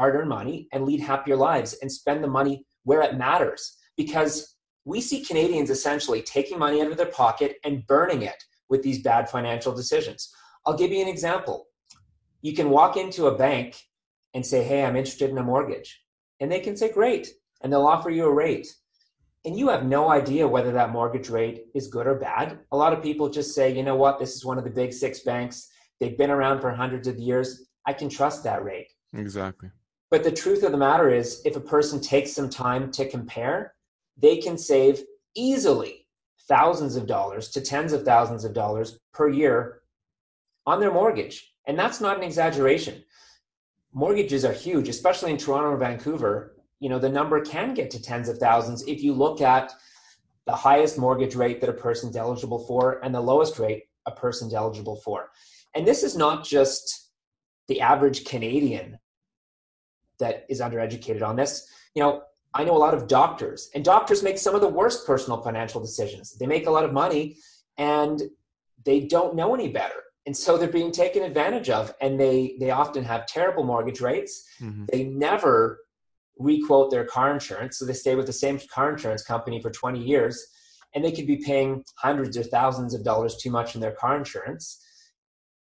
hard 0.00 0.14
earned 0.16 0.30
money 0.30 0.66
and 0.72 0.86
lead 0.86 0.98
happier 0.98 1.36
lives 1.36 1.76
and 1.82 1.92
spend 1.92 2.24
the 2.24 2.28
money 2.28 2.64
where 2.84 3.02
it 3.02 3.18
matters. 3.18 3.76
Because 3.98 4.56
we 4.86 4.98
see 5.02 5.22
Canadians 5.22 5.68
essentially 5.68 6.22
taking 6.22 6.58
money 6.58 6.80
out 6.80 6.90
of 6.90 6.96
their 6.96 7.12
pocket 7.22 7.56
and 7.64 7.86
burning 7.86 8.22
it 8.22 8.42
with 8.70 8.82
these 8.82 9.02
bad 9.02 9.28
financial 9.28 9.74
decisions. 9.74 10.32
I'll 10.64 10.78
give 10.78 10.90
you 10.90 11.02
an 11.02 11.08
example. 11.08 11.66
You 12.40 12.54
can 12.54 12.70
walk 12.70 12.96
into 12.96 13.26
a 13.26 13.36
bank 13.36 13.76
and 14.32 14.44
say, 14.44 14.62
Hey, 14.64 14.82
I'm 14.82 14.96
interested 14.96 15.28
in 15.28 15.36
a 15.36 15.42
mortgage. 15.42 16.02
And 16.40 16.50
they 16.50 16.60
can 16.60 16.78
say, 16.78 16.90
Great. 16.90 17.28
And 17.60 17.70
they'll 17.70 17.86
offer 17.86 18.08
you 18.08 18.24
a 18.24 18.32
rate. 18.32 18.68
And 19.44 19.58
you 19.58 19.68
have 19.68 19.84
no 19.84 20.10
idea 20.10 20.48
whether 20.48 20.72
that 20.72 20.92
mortgage 20.92 21.28
rate 21.28 21.64
is 21.74 21.88
good 21.88 22.06
or 22.06 22.14
bad. 22.14 22.58
A 22.72 22.76
lot 22.76 22.94
of 22.94 23.02
people 23.02 23.28
just 23.28 23.54
say, 23.54 23.76
You 23.76 23.82
know 23.82 23.96
what? 23.96 24.18
This 24.18 24.34
is 24.34 24.46
one 24.46 24.56
of 24.56 24.64
the 24.64 24.70
big 24.70 24.94
six 24.94 25.20
banks. 25.20 25.68
They've 25.98 26.16
been 26.16 26.30
around 26.30 26.62
for 26.62 26.70
hundreds 26.70 27.06
of 27.06 27.18
years. 27.18 27.66
I 27.86 27.92
can 27.92 28.08
trust 28.08 28.44
that 28.44 28.64
rate. 28.64 28.90
Exactly. 29.12 29.70
But 30.10 30.24
the 30.24 30.32
truth 30.32 30.62
of 30.64 30.72
the 30.72 30.78
matter 30.78 31.08
is, 31.08 31.40
if 31.44 31.56
a 31.56 31.60
person 31.60 32.00
takes 32.00 32.32
some 32.32 32.50
time 32.50 32.90
to 32.92 33.08
compare, 33.08 33.74
they 34.16 34.38
can 34.38 34.58
save 34.58 35.02
easily 35.36 36.06
thousands 36.48 36.96
of 36.96 37.06
dollars 37.06 37.48
to 37.50 37.60
tens 37.60 37.92
of 37.92 38.04
thousands 38.04 38.44
of 38.44 38.52
dollars 38.52 38.98
per 39.12 39.28
year 39.28 39.82
on 40.66 40.80
their 40.80 40.92
mortgage. 40.92 41.54
And 41.66 41.78
that's 41.78 42.00
not 42.00 42.16
an 42.16 42.24
exaggeration. 42.24 43.04
Mortgages 43.92 44.44
are 44.44 44.52
huge, 44.52 44.88
especially 44.88 45.30
in 45.30 45.36
Toronto 45.36 45.70
or 45.70 45.76
Vancouver. 45.76 46.56
You 46.80 46.88
know, 46.88 46.98
the 46.98 47.08
number 47.08 47.40
can 47.40 47.74
get 47.74 47.90
to 47.92 48.02
tens 48.02 48.28
of 48.28 48.38
thousands 48.38 48.82
if 48.88 49.02
you 49.02 49.12
look 49.12 49.40
at 49.40 49.72
the 50.46 50.52
highest 50.52 50.98
mortgage 50.98 51.36
rate 51.36 51.60
that 51.60 51.70
a 51.70 51.74
person's 51.74 52.16
eligible 52.16 52.58
for 52.66 53.04
and 53.04 53.14
the 53.14 53.20
lowest 53.20 53.58
rate 53.58 53.84
a 54.06 54.10
person's 54.10 54.54
eligible 54.54 54.96
for. 54.96 55.30
And 55.74 55.86
this 55.86 56.02
is 56.02 56.16
not 56.16 56.44
just 56.44 57.10
the 57.68 57.80
average 57.80 58.24
Canadian 58.24 58.98
that 60.20 60.46
is 60.48 60.60
undereducated 60.60 61.22
on 61.22 61.36
this. 61.36 61.68
You 61.94 62.02
know, 62.02 62.22
I 62.54 62.64
know 62.64 62.76
a 62.76 62.78
lot 62.78 62.94
of 62.94 63.08
doctors, 63.08 63.70
and 63.74 63.84
doctors 63.84 64.22
make 64.22 64.38
some 64.38 64.54
of 64.54 64.60
the 64.60 64.68
worst 64.68 65.06
personal 65.06 65.42
financial 65.42 65.80
decisions. 65.80 66.36
They 66.38 66.46
make 66.46 66.66
a 66.66 66.70
lot 66.70 66.84
of 66.84 66.92
money 66.92 67.36
and 67.78 68.22
they 68.84 69.00
don't 69.00 69.34
know 69.34 69.54
any 69.54 69.68
better. 69.68 70.02
and 70.26 70.36
so 70.36 70.56
they're 70.56 70.68
being 70.68 70.92
taken 70.92 71.22
advantage 71.22 71.70
of 71.70 71.94
and 72.00 72.20
they 72.20 72.56
they 72.60 72.70
often 72.70 73.02
have 73.04 73.26
terrible 73.26 73.64
mortgage 73.64 74.00
rates 74.00 74.44
mm-hmm. 74.60 74.84
they 74.92 75.04
never 75.04 75.78
requote 76.38 76.90
their 76.90 77.04
car 77.04 77.32
insurance 77.32 77.78
so 77.78 77.84
they 77.84 77.92
stay 77.92 78.14
with 78.14 78.26
the 78.26 78.32
same 78.32 78.60
car 78.74 78.92
insurance 78.92 79.22
company 79.22 79.60
for 79.60 79.70
20 79.70 80.02
years 80.02 80.46
and 80.94 81.04
they 81.04 81.12
could 81.12 81.26
be 81.26 81.36
paying 81.36 81.82
hundreds 81.96 82.36
or 82.36 82.42
thousands 82.42 82.92
of 82.94 83.04
dollars 83.04 83.36
too 83.36 83.50
much 83.50 83.74
in 83.74 83.80
their 83.80 83.92
car 83.92 84.16
insurance 84.16 84.84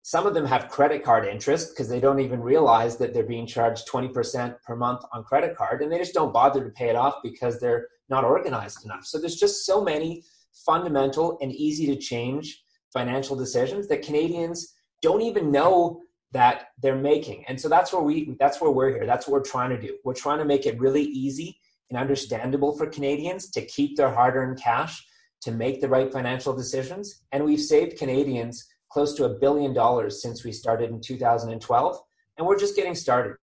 some 0.04 0.28
of 0.28 0.34
them 0.34 0.46
have 0.46 0.70
credit 0.70 1.04
card 1.04 1.26
interest 1.26 1.72
because 1.72 1.90
they 1.90 2.00
don't 2.00 2.20
even 2.20 2.40
realize 2.40 2.98
that 2.98 3.14
they're 3.14 3.24
being 3.24 3.48
charged 3.48 3.88
20% 3.88 4.62
per 4.62 4.76
month 4.76 5.02
on 5.12 5.24
credit 5.24 5.56
card 5.56 5.82
and 5.82 5.92
they 5.92 5.98
just 5.98 6.14
don't 6.14 6.34
bother 6.34 6.64
to 6.64 6.70
pay 6.70 6.90
it 6.90 6.96
off 6.96 7.16
because 7.24 7.60
they're 7.60 7.88
not 8.10 8.24
organized 8.24 8.84
enough 8.86 9.06
so 9.06 9.18
there's 9.18 9.38
just 9.38 9.66
so 9.66 9.84
many 9.84 10.24
fundamental 10.54 11.38
and 11.42 11.52
easy 11.52 11.86
to 11.88 11.96
change 11.96 12.64
financial 12.92 13.36
decisions 13.36 13.88
that 13.88 14.04
Canadians 14.04 14.74
don't 15.02 15.22
even 15.22 15.52
know 15.52 16.02
that 16.32 16.68
they're 16.82 16.96
making. 16.96 17.44
And 17.48 17.60
so 17.60 17.68
that's 17.70 17.92
where 17.92 18.02
we 18.02 18.36
that's 18.40 18.62
where 18.62 18.72
we're 18.72 18.90
here. 18.90 19.06
That's 19.06 19.28
what 19.28 19.34
we're 19.34 19.52
trying 19.52 19.70
to 19.72 19.82
do. 19.82 19.98
We're 20.04 20.14
trying 20.14 20.40
to 20.40 20.46
make 20.46 20.66
it 20.66 20.80
really 20.80 21.04
easy 21.04 21.60
and 21.90 22.00
understandable 22.00 22.76
for 22.78 22.88
Canadians 22.88 23.52
to 23.52 23.66
keep 23.66 23.98
their 23.98 24.12
hard-earned 24.12 24.60
cash, 24.60 25.06
to 25.42 25.52
make 25.52 25.82
the 25.82 25.90
right 25.90 26.12
financial 26.12 26.56
decisions. 26.56 27.24
And 27.32 27.44
we've 27.44 27.60
saved 27.60 27.98
Canadians 27.98 28.66
close 28.94 29.16
to 29.16 29.26
a 29.26 29.30
billion 29.30 29.74
dollars 29.74 30.22
since 30.22 30.44
we 30.44 30.52
started 30.52 30.92
in 30.92 31.02
2012, 31.02 32.00
and 32.38 32.46
we're 32.46 32.60
just 32.60 32.76
getting 32.76 32.94
started. 32.94 33.36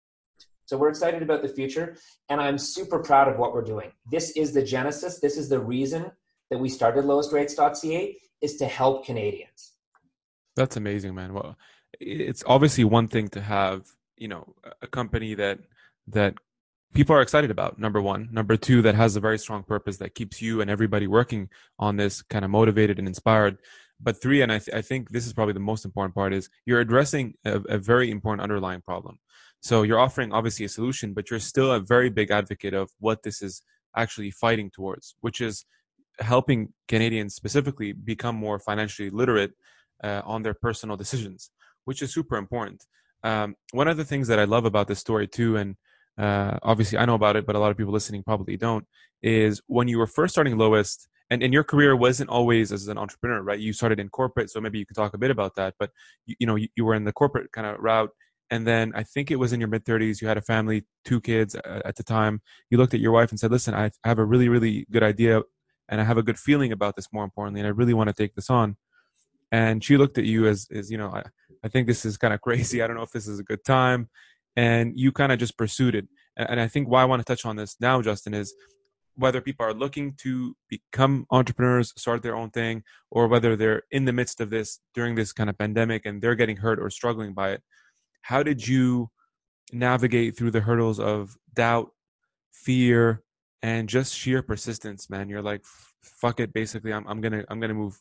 So 0.66 0.78
we're 0.78 0.90
excited 0.90 1.24
about 1.24 1.42
the 1.42 1.50
future, 1.50 1.98
and 2.30 2.40
I'm 2.40 2.60
super 2.60 3.00
proud 3.00 3.28
of 3.28 3.40
what 3.40 3.54
we're 3.54 3.64
doing. 3.64 3.92
This 4.12 4.30
is 4.38 4.54
the 4.54 4.62
genesis. 4.62 5.20
This 5.20 5.36
is 5.36 5.50
the 5.50 5.60
reason 5.60 6.12
that 6.52 6.60
we 6.60 6.70
started 6.70 7.06
lowestrates.ca 7.06 8.18
is 8.42 8.58
to 8.58 8.66
help 8.68 9.06
Canadians. 9.06 9.74
That's 10.56 10.78
amazing, 10.78 11.16
man. 11.16 11.34
Well, 11.34 11.58
it's 12.00 12.44
obviously 12.46 12.84
one 12.84 13.08
thing 13.08 13.30
to 13.30 13.42
have, 13.42 13.88
you 14.18 14.28
know, 14.28 14.54
a 14.84 14.88
company 14.88 15.34
that 15.34 15.60
that 16.10 16.36
people 16.94 17.16
are 17.16 17.22
excited 17.22 17.52
about 17.52 17.80
number 17.80 18.02
one 18.02 18.30
number 18.32 18.58
two 18.58 18.82
that 18.82 18.96
has 18.96 19.16
a 19.16 19.20
very 19.20 19.38
strong 19.38 19.64
purpose 19.64 19.98
that 19.98 20.16
keeps 20.16 20.42
you 20.42 20.60
and 20.62 20.70
everybody 20.72 21.08
working 21.08 21.50
on 21.78 21.98
this 21.98 22.24
kind 22.24 22.44
of 22.44 22.50
motivated 22.50 22.98
and 22.98 23.08
inspired 23.08 23.58
but 24.02 24.22
three 24.22 24.42
and 24.42 24.52
I, 24.52 24.60
th- 24.60 24.76
I 24.76 24.82
think 24.82 25.10
this 25.10 25.28
is 25.28 25.34
probably 25.34 25.54
the 25.54 25.60
most 25.60 25.86
important 25.86 26.16
part 26.16 26.34
is 26.34 26.50
you're 26.66 26.80
addressing 26.80 27.34
a, 27.46 27.60
a, 27.70 27.78
very 27.78 28.10
important 28.12 28.42
underlying 28.42 28.82
problem 28.82 29.20
so 29.62 29.84
you're 29.84 30.00
offering 30.00 30.32
obviously 30.32 30.66
a 30.66 30.70
solution 30.70 31.14
but 31.14 31.30
you're 31.30 31.40
still 31.40 31.72
a 31.72 31.80
very 31.80 32.10
big 32.10 32.32
advocate 32.32 32.74
of 32.74 32.90
what 33.00 33.24
this 33.24 33.42
is 33.42 33.62
actually 33.96 34.32
fighting 34.32 34.70
towards 34.70 35.16
which 35.22 35.42
is 35.42 35.66
helping 36.22 36.74
Canadians 36.88 37.36
specifically 37.36 37.94
become 37.94 38.36
more 38.36 38.60
financially 38.60 39.10
literate 39.10 39.52
uh, 40.04 40.22
on 40.26 40.44
their 40.44 40.54
personal 40.54 40.98
decisions, 40.98 41.52
which 41.86 42.02
is 42.02 42.14
super 42.14 42.38
important. 42.38 42.86
Um, 43.24 43.56
one 43.72 43.88
of 43.88 43.98
the 43.98 44.06
things 44.06 44.28
that 44.28 44.40
I 44.40 44.46
love 44.46 44.66
about 44.66 44.88
this 44.88 45.00
story 45.00 45.28
too, 45.28 45.58
and 45.58 45.76
uh, 46.18 46.58
obviously 46.64 46.98
I 46.98 47.06
know 47.06 47.16
about 47.16 47.36
it, 47.36 47.46
but 47.46 47.56
a 47.56 47.60
lot 47.60 47.72
of 47.72 47.78
people 47.78 47.94
listening 47.94 48.24
probably 48.24 48.58
don't, 48.58 48.86
is 49.22 49.62
when 49.68 49.88
you 49.88 49.98
were 49.98 50.08
first 50.08 50.34
starting 50.34 50.58
Lowest, 50.58 51.08
and, 51.30 51.44
and 51.44 51.54
your 51.54 51.64
career 51.64 51.96
wasn't 51.96 52.30
always 52.30 52.72
as 52.72 52.88
an 52.88 52.98
entrepreneur, 52.98 53.42
right? 53.42 53.60
You 53.60 53.74
started 53.74 54.00
in 54.00 54.10
corporate, 54.10 54.50
so 54.50 54.60
maybe 54.60 54.80
you 54.80 54.86
could 54.86 54.96
talk 54.96 55.14
a 55.14 55.18
bit 55.18 55.32
about 55.32 55.56
that. 55.56 55.76
But 55.80 55.92
you, 56.26 56.36
you 56.40 56.48
know, 56.48 56.56
you, 56.56 56.68
you 56.76 56.86
were 56.86 56.96
in 56.96 57.04
the 57.04 57.14
corporate 57.14 57.52
kind 57.52 57.68
of 57.68 57.78
route, 57.80 58.10
and 58.50 58.66
then 58.66 58.92
I 58.96 59.04
think 59.04 59.30
it 59.30 59.38
was 59.38 59.54
in 59.54 59.60
your 59.60 59.70
mid 59.70 59.86
30s. 59.86 60.22
You 60.22 60.28
had 60.28 60.38
a 60.38 60.42
family, 60.42 60.86
two 61.06 61.22
kids 61.22 61.56
uh, 61.56 61.82
at 61.86 61.96
the 61.96 62.04
time. 62.04 62.42
You 62.70 62.78
looked 62.78 62.94
at 62.94 63.00
your 63.00 63.12
wife 63.12 63.30
and 63.30 63.40
said, 63.40 63.52
"Listen, 63.52 63.74
I 63.74 63.92
have 64.04 64.20
a 64.20 64.26
really, 64.26 64.50
really 64.50 64.88
good 64.92 65.04
idea 65.04 65.42
and 65.90 66.00
I 66.00 66.04
have 66.04 66.18
a 66.18 66.24
good 66.24 66.40
feeling 66.40 66.72
about 66.72 66.96
this 66.96 67.12
more 67.12 67.24
importantly, 67.24 67.62
and 67.62 67.68
I 67.68 67.72
really 67.72 67.94
want 67.94 68.10
to 68.10 68.14
take 68.14 68.36
this 68.36 68.50
on. 68.50 68.78
And 69.52 69.84
she 69.84 69.98
looked 69.98 70.18
at 70.18 70.26
you 70.26 70.48
as, 70.48 70.68
as 70.72 70.92
you 70.92 70.98
know, 70.98 71.10
I, 71.10 71.24
I 71.64 71.68
think 71.68 71.88
this 71.88 72.06
is 72.06 72.18
kind 72.18 72.34
of 72.34 72.42
crazy. 72.42 72.82
I 72.82 72.88
don't 72.88 72.96
know 72.96 73.04
if 73.04 73.12
this 73.12 73.28
is 73.28 73.40
a 73.40 73.44
good 73.44 73.64
time. 73.66 74.10
And 74.56 74.94
you 74.96 75.12
kind 75.12 75.32
of 75.32 75.40
just 75.40 75.58
pursued 75.58 75.96
it. 75.96 76.08
And, 76.38 76.52
and 76.52 76.60
I 76.60 76.68
think 76.68 76.88
why 76.88 77.02
I 77.02 77.06
want 77.06 77.20
to 77.22 77.26
touch 77.26 77.46
on 77.46 77.56
this 77.56 77.76
now, 77.80 78.02
Justin, 78.02 78.34
is 78.34 78.54
whether 79.20 79.42
people 79.42 79.66
are 79.66 79.74
looking 79.74 80.14
to 80.22 80.56
become 80.70 81.26
entrepreneurs, 81.32 81.94
start 81.98 82.24
their 82.24 82.36
own 82.36 82.50
thing, 82.50 82.84
or 83.12 83.28
whether 83.28 83.56
they're 83.56 83.84
in 83.92 84.06
the 84.06 84.14
midst 84.14 84.42
of 84.42 84.50
this 84.50 84.80
during 84.94 85.16
this 85.16 85.34
kind 85.34 85.50
of 85.50 85.58
pandemic 85.58 86.06
and 86.06 86.22
they're 86.22 86.36
getting 86.36 86.58
hurt 86.58 86.80
or 86.80 86.90
struggling 86.90 87.34
by 87.34 87.52
it. 87.52 87.62
How 88.22 88.44
did 88.44 88.68
you 88.68 89.10
navigate 89.72 90.38
through 90.38 90.52
the 90.52 90.62
hurdles 90.62 91.00
of 91.00 91.36
doubt, 91.54 91.92
fear, 92.52 93.24
and 93.62 93.90
just 93.90 94.16
sheer 94.16 94.42
persistence, 94.42 95.10
man. 95.10 95.30
You're 95.30 95.42
like, 95.42 95.64
fuck 96.02 96.40
it. 96.40 96.54
Basically, 96.54 96.94
I'm 96.94 97.06
I'm 97.08 97.22
gonna 97.22 97.44
I'm 97.50 97.60
gonna 97.60 97.74
move 97.74 98.00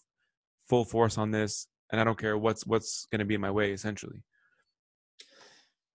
full 0.68 0.85
force 0.85 1.18
on 1.18 1.31
this, 1.31 1.66
and 1.90 2.00
I 2.00 2.04
don't 2.04 2.18
care 2.18 2.38
what's 2.38 2.66
what's 2.66 3.07
gonna 3.11 3.24
be 3.24 3.35
in 3.35 3.40
my 3.40 3.50
way. 3.50 3.72
Essentially. 3.72 4.22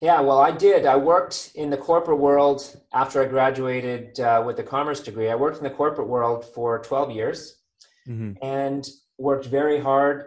Yeah, 0.04 0.20
well, 0.20 0.40
I 0.40 0.52
did. 0.52 0.86
I 0.86 0.98
worked 0.98 1.52
in 1.56 1.70
the 1.70 1.78
corporate 1.78 2.20
world 2.20 2.76
after 2.94 3.24
I 3.24 3.26
graduated 3.26 4.20
uh, 4.20 4.44
with 4.46 4.60
a 4.60 4.64
commerce 4.64 5.00
degree. 5.00 5.30
I 5.30 5.36
worked 5.36 5.60
in 5.60 5.64
the 5.64 5.70
corporate 5.70 6.10
world 6.10 6.44
for 6.44 6.80
12 6.80 7.12
years 7.12 7.56
mm-hmm. 8.06 8.34
and 8.46 8.86
worked 9.18 9.46
very 9.46 9.80
hard, 9.80 10.26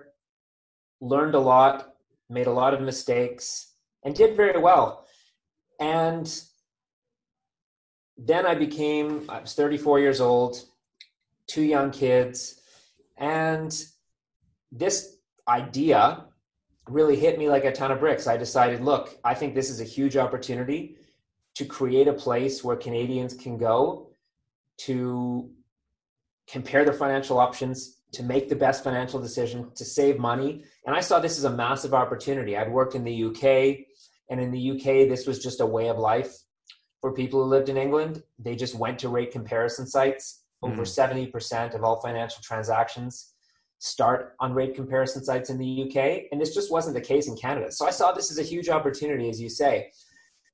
learned 1.02 1.34
a 1.34 1.38
lot, 1.38 1.92
made 2.30 2.46
a 2.46 2.52
lot 2.52 2.72
of 2.72 2.80
mistakes, 2.80 3.74
and 4.02 4.14
did 4.14 4.34
very 4.34 4.58
well. 4.58 5.04
And 5.78 6.26
then 8.16 8.46
I 8.46 8.54
became, 8.54 9.26
I 9.28 9.40
was 9.42 9.52
34 9.52 10.00
years 10.00 10.22
old, 10.22 10.56
two 11.48 11.64
young 11.64 11.90
kids, 11.90 12.62
and 13.18 13.78
this 14.72 15.18
idea 15.46 16.24
really 16.88 17.16
hit 17.16 17.38
me 17.38 17.49
like 17.49 17.64
a 17.64 17.72
ton 17.72 17.90
of 17.90 18.01
bricks. 18.01 18.27
I 18.27 18.37
decided, 18.37 18.81
look, 18.81 19.18
I 19.25 19.35
think 19.35 19.55
this 19.55 19.70
is 19.70 19.81
a 19.81 19.85
huge 19.85 20.16
opportunity 20.16 20.96
to 21.55 21.64
create 21.64 22.07
a 22.07 22.12
place 22.12 22.62
where 22.62 22.77
Canadians 22.77 23.35
can 23.35 23.57
go 23.57 24.11
to 24.79 25.51
compare 26.46 26.85
their 26.85 26.94
financial 26.94 27.38
options, 27.38 27.99
to 28.12 28.22
make 28.22 28.49
the 28.49 28.57
best 28.57 28.85
financial 28.85 29.20
decision, 29.20 29.70
to 29.75 29.85
save 29.85 30.18
money. 30.18 30.64
And 30.87 30.94
I 30.94 31.01
saw 31.01 31.18
this 31.18 31.38
as 31.38 31.44
a 31.44 31.51
massive 31.51 31.92
opportunity. 31.92 32.57
I'd 32.57 32.70
worked 32.70 32.94
in 32.94 33.05
the 33.05 33.25
UK, 33.25 33.87
and 34.31 34.40
in 34.40 34.51
the 34.51 34.72
UK, 34.72 35.09
this 35.09 35.27
was 35.27 35.42
just 35.42 35.61
a 35.61 35.66
way 35.66 35.88
of 35.88 35.99
life 35.99 36.37
for 37.01 37.12
people 37.12 37.42
who 37.42 37.49
lived 37.49 37.68
in 37.68 37.77
England. 37.77 38.22
They 38.38 38.55
just 38.55 38.75
went 38.75 38.99
to 39.01 39.09
rate 39.09 39.33
comparison 39.33 39.87
sites. 39.87 40.42
Over 40.62 40.83
mm. 40.83 41.33
70% 41.33 41.75
of 41.75 41.85
all 41.85 42.01
financial 42.01 42.42
transactions 42.42 43.35
start 43.78 44.34
on 44.40 44.52
rate 44.52 44.74
comparison 44.74 45.24
sites 45.24 45.50
in 45.50 45.58
the 45.58 45.84
UK. 45.84 46.24
And 46.32 46.40
this 46.40 46.54
just 46.54 46.72
wasn't 46.72 46.94
the 46.94 47.00
case 47.00 47.28
in 47.28 47.36
Canada. 47.36 47.70
So 47.70 47.86
I 47.86 47.90
saw 47.90 48.12
this 48.12 48.30
as 48.30 48.38
a 48.38 48.42
huge 48.42 48.68
opportunity, 48.68 49.28
as 49.28 49.40
you 49.40 49.48
say. 49.48 49.90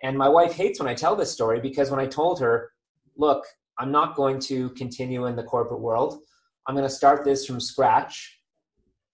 And 0.02 0.18
my 0.18 0.28
wife 0.28 0.52
hates 0.52 0.80
when 0.80 0.88
I 0.88 0.94
tell 0.94 1.14
this 1.14 1.32
story 1.32 1.60
because 1.60 1.90
when 1.90 2.00
I 2.00 2.06
told 2.06 2.40
her, 2.40 2.72
look, 3.16 3.44
I'm 3.78 3.92
not 3.92 4.16
going 4.16 4.40
to 4.40 4.70
continue 4.70 5.26
in 5.26 5.36
the 5.36 5.44
corporate 5.44 5.80
world, 5.80 6.20
I'm 6.66 6.74
going 6.74 6.86
to 6.86 6.94
start 6.94 7.24
this 7.24 7.46
from 7.46 7.60
scratch. 7.60 8.40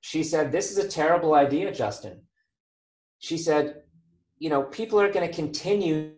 She 0.00 0.22
said, 0.22 0.52
This 0.52 0.70
is 0.70 0.78
a 0.78 0.88
terrible 0.88 1.34
idea, 1.34 1.72
Justin. 1.72 2.20
She 3.18 3.38
said, 3.38 3.82
You 4.38 4.50
know, 4.50 4.64
people 4.64 5.00
are 5.00 5.10
going 5.10 5.26
to 5.26 5.34
continue 5.34 6.12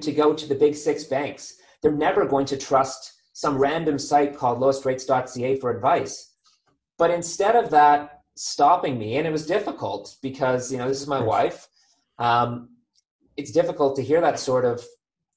to 0.00 0.12
go 0.12 0.34
to 0.34 0.46
the 0.46 0.54
big 0.54 0.74
six 0.74 1.04
banks. 1.04 1.56
They're 1.82 1.92
never 1.92 2.26
going 2.26 2.46
to 2.46 2.56
trust 2.56 3.12
some 3.32 3.58
random 3.58 3.98
site 3.98 4.36
called 4.36 4.60
lowestrates.ca 4.60 5.60
for 5.60 5.70
advice. 5.70 6.33
But 6.98 7.10
instead 7.10 7.56
of 7.56 7.70
that 7.70 8.20
stopping 8.36 8.98
me, 8.98 9.16
and 9.16 9.26
it 9.26 9.32
was 9.32 9.46
difficult 9.46 10.16
because, 10.22 10.70
you 10.70 10.78
know, 10.78 10.88
this 10.88 11.00
is 11.00 11.06
my 11.06 11.20
wife, 11.20 11.68
um, 12.18 12.70
it's 13.36 13.50
difficult 13.50 13.96
to 13.96 14.02
hear 14.02 14.20
that 14.20 14.38
sort 14.38 14.64
of 14.64 14.84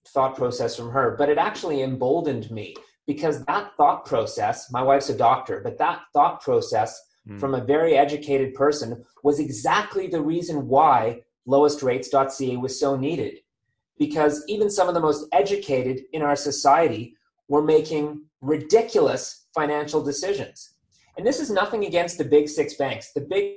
thought 0.09 0.35
process 0.35 0.75
from 0.75 0.91
her, 0.91 1.15
but 1.17 1.29
it 1.29 1.37
actually 1.37 1.81
emboldened 1.81 2.49
me 2.51 2.75
because 3.05 3.43
that 3.45 3.71
thought 3.77 4.05
process, 4.05 4.71
my 4.71 4.81
wife's 4.81 5.09
a 5.09 5.17
doctor, 5.17 5.61
but 5.63 5.77
that 5.77 6.01
thought 6.13 6.41
process 6.41 6.99
mm. 7.27 7.39
from 7.39 7.55
a 7.55 7.63
very 7.63 7.97
educated 7.97 8.53
person 8.53 9.03
was 9.23 9.39
exactly 9.39 10.07
the 10.07 10.21
reason 10.21 10.67
why 10.67 11.21
lowestrates.ca 11.47 12.57
was 12.57 12.79
so 12.79 12.95
needed 12.95 13.39
because 13.97 14.43
even 14.47 14.69
some 14.69 14.87
of 14.87 14.93
the 14.93 14.99
most 14.99 15.27
educated 15.31 16.01
in 16.13 16.21
our 16.21 16.35
society 16.35 17.15
were 17.47 17.63
making 17.63 18.23
ridiculous 18.41 19.47
financial 19.53 20.03
decisions. 20.03 20.73
And 21.17 21.25
this 21.25 21.39
is 21.39 21.49
nothing 21.49 21.85
against 21.85 22.17
the 22.17 22.23
big 22.23 22.47
six 22.47 22.75
banks. 22.75 23.11
The 23.13 23.21
big 23.21 23.55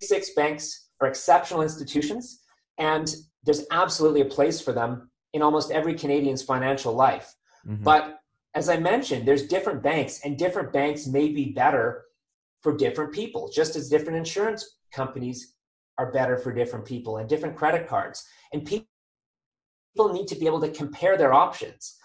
six 0.00 0.30
banks 0.34 0.88
are 1.00 1.08
exceptional 1.08 1.62
institutions, 1.62 2.40
and 2.78 3.14
there's 3.44 3.66
absolutely 3.70 4.22
a 4.22 4.26
place 4.26 4.60
for 4.60 4.72
them 4.72 5.10
in 5.32 5.42
almost 5.42 5.70
every 5.70 5.94
Canadian's 5.94 6.42
financial 6.42 6.92
life. 6.92 7.34
Mm-hmm. 7.66 7.84
But 7.84 8.18
as 8.54 8.68
I 8.68 8.78
mentioned, 8.78 9.26
there's 9.26 9.46
different 9.46 9.82
banks, 9.82 10.20
and 10.24 10.36
different 10.36 10.72
banks 10.72 11.06
may 11.06 11.28
be 11.28 11.52
better 11.52 12.04
for 12.62 12.76
different 12.76 13.12
people, 13.12 13.50
just 13.54 13.76
as 13.76 13.88
different 13.88 14.18
insurance 14.18 14.76
companies 14.92 15.54
are 15.98 16.10
better 16.10 16.36
for 16.36 16.52
different 16.52 16.84
people 16.84 17.18
and 17.18 17.28
different 17.28 17.56
credit 17.56 17.86
cards. 17.86 18.26
And 18.52 18.66
people 18.66 18.86
people 19.94 20.12
need 20.12 20.28
to 20.28 20.36
be 20.36 20.46
able 20.46 20.60
to 20.60 20.70
compare 20.70 21.16
their 21.16 21.32
options, 21.32 21.96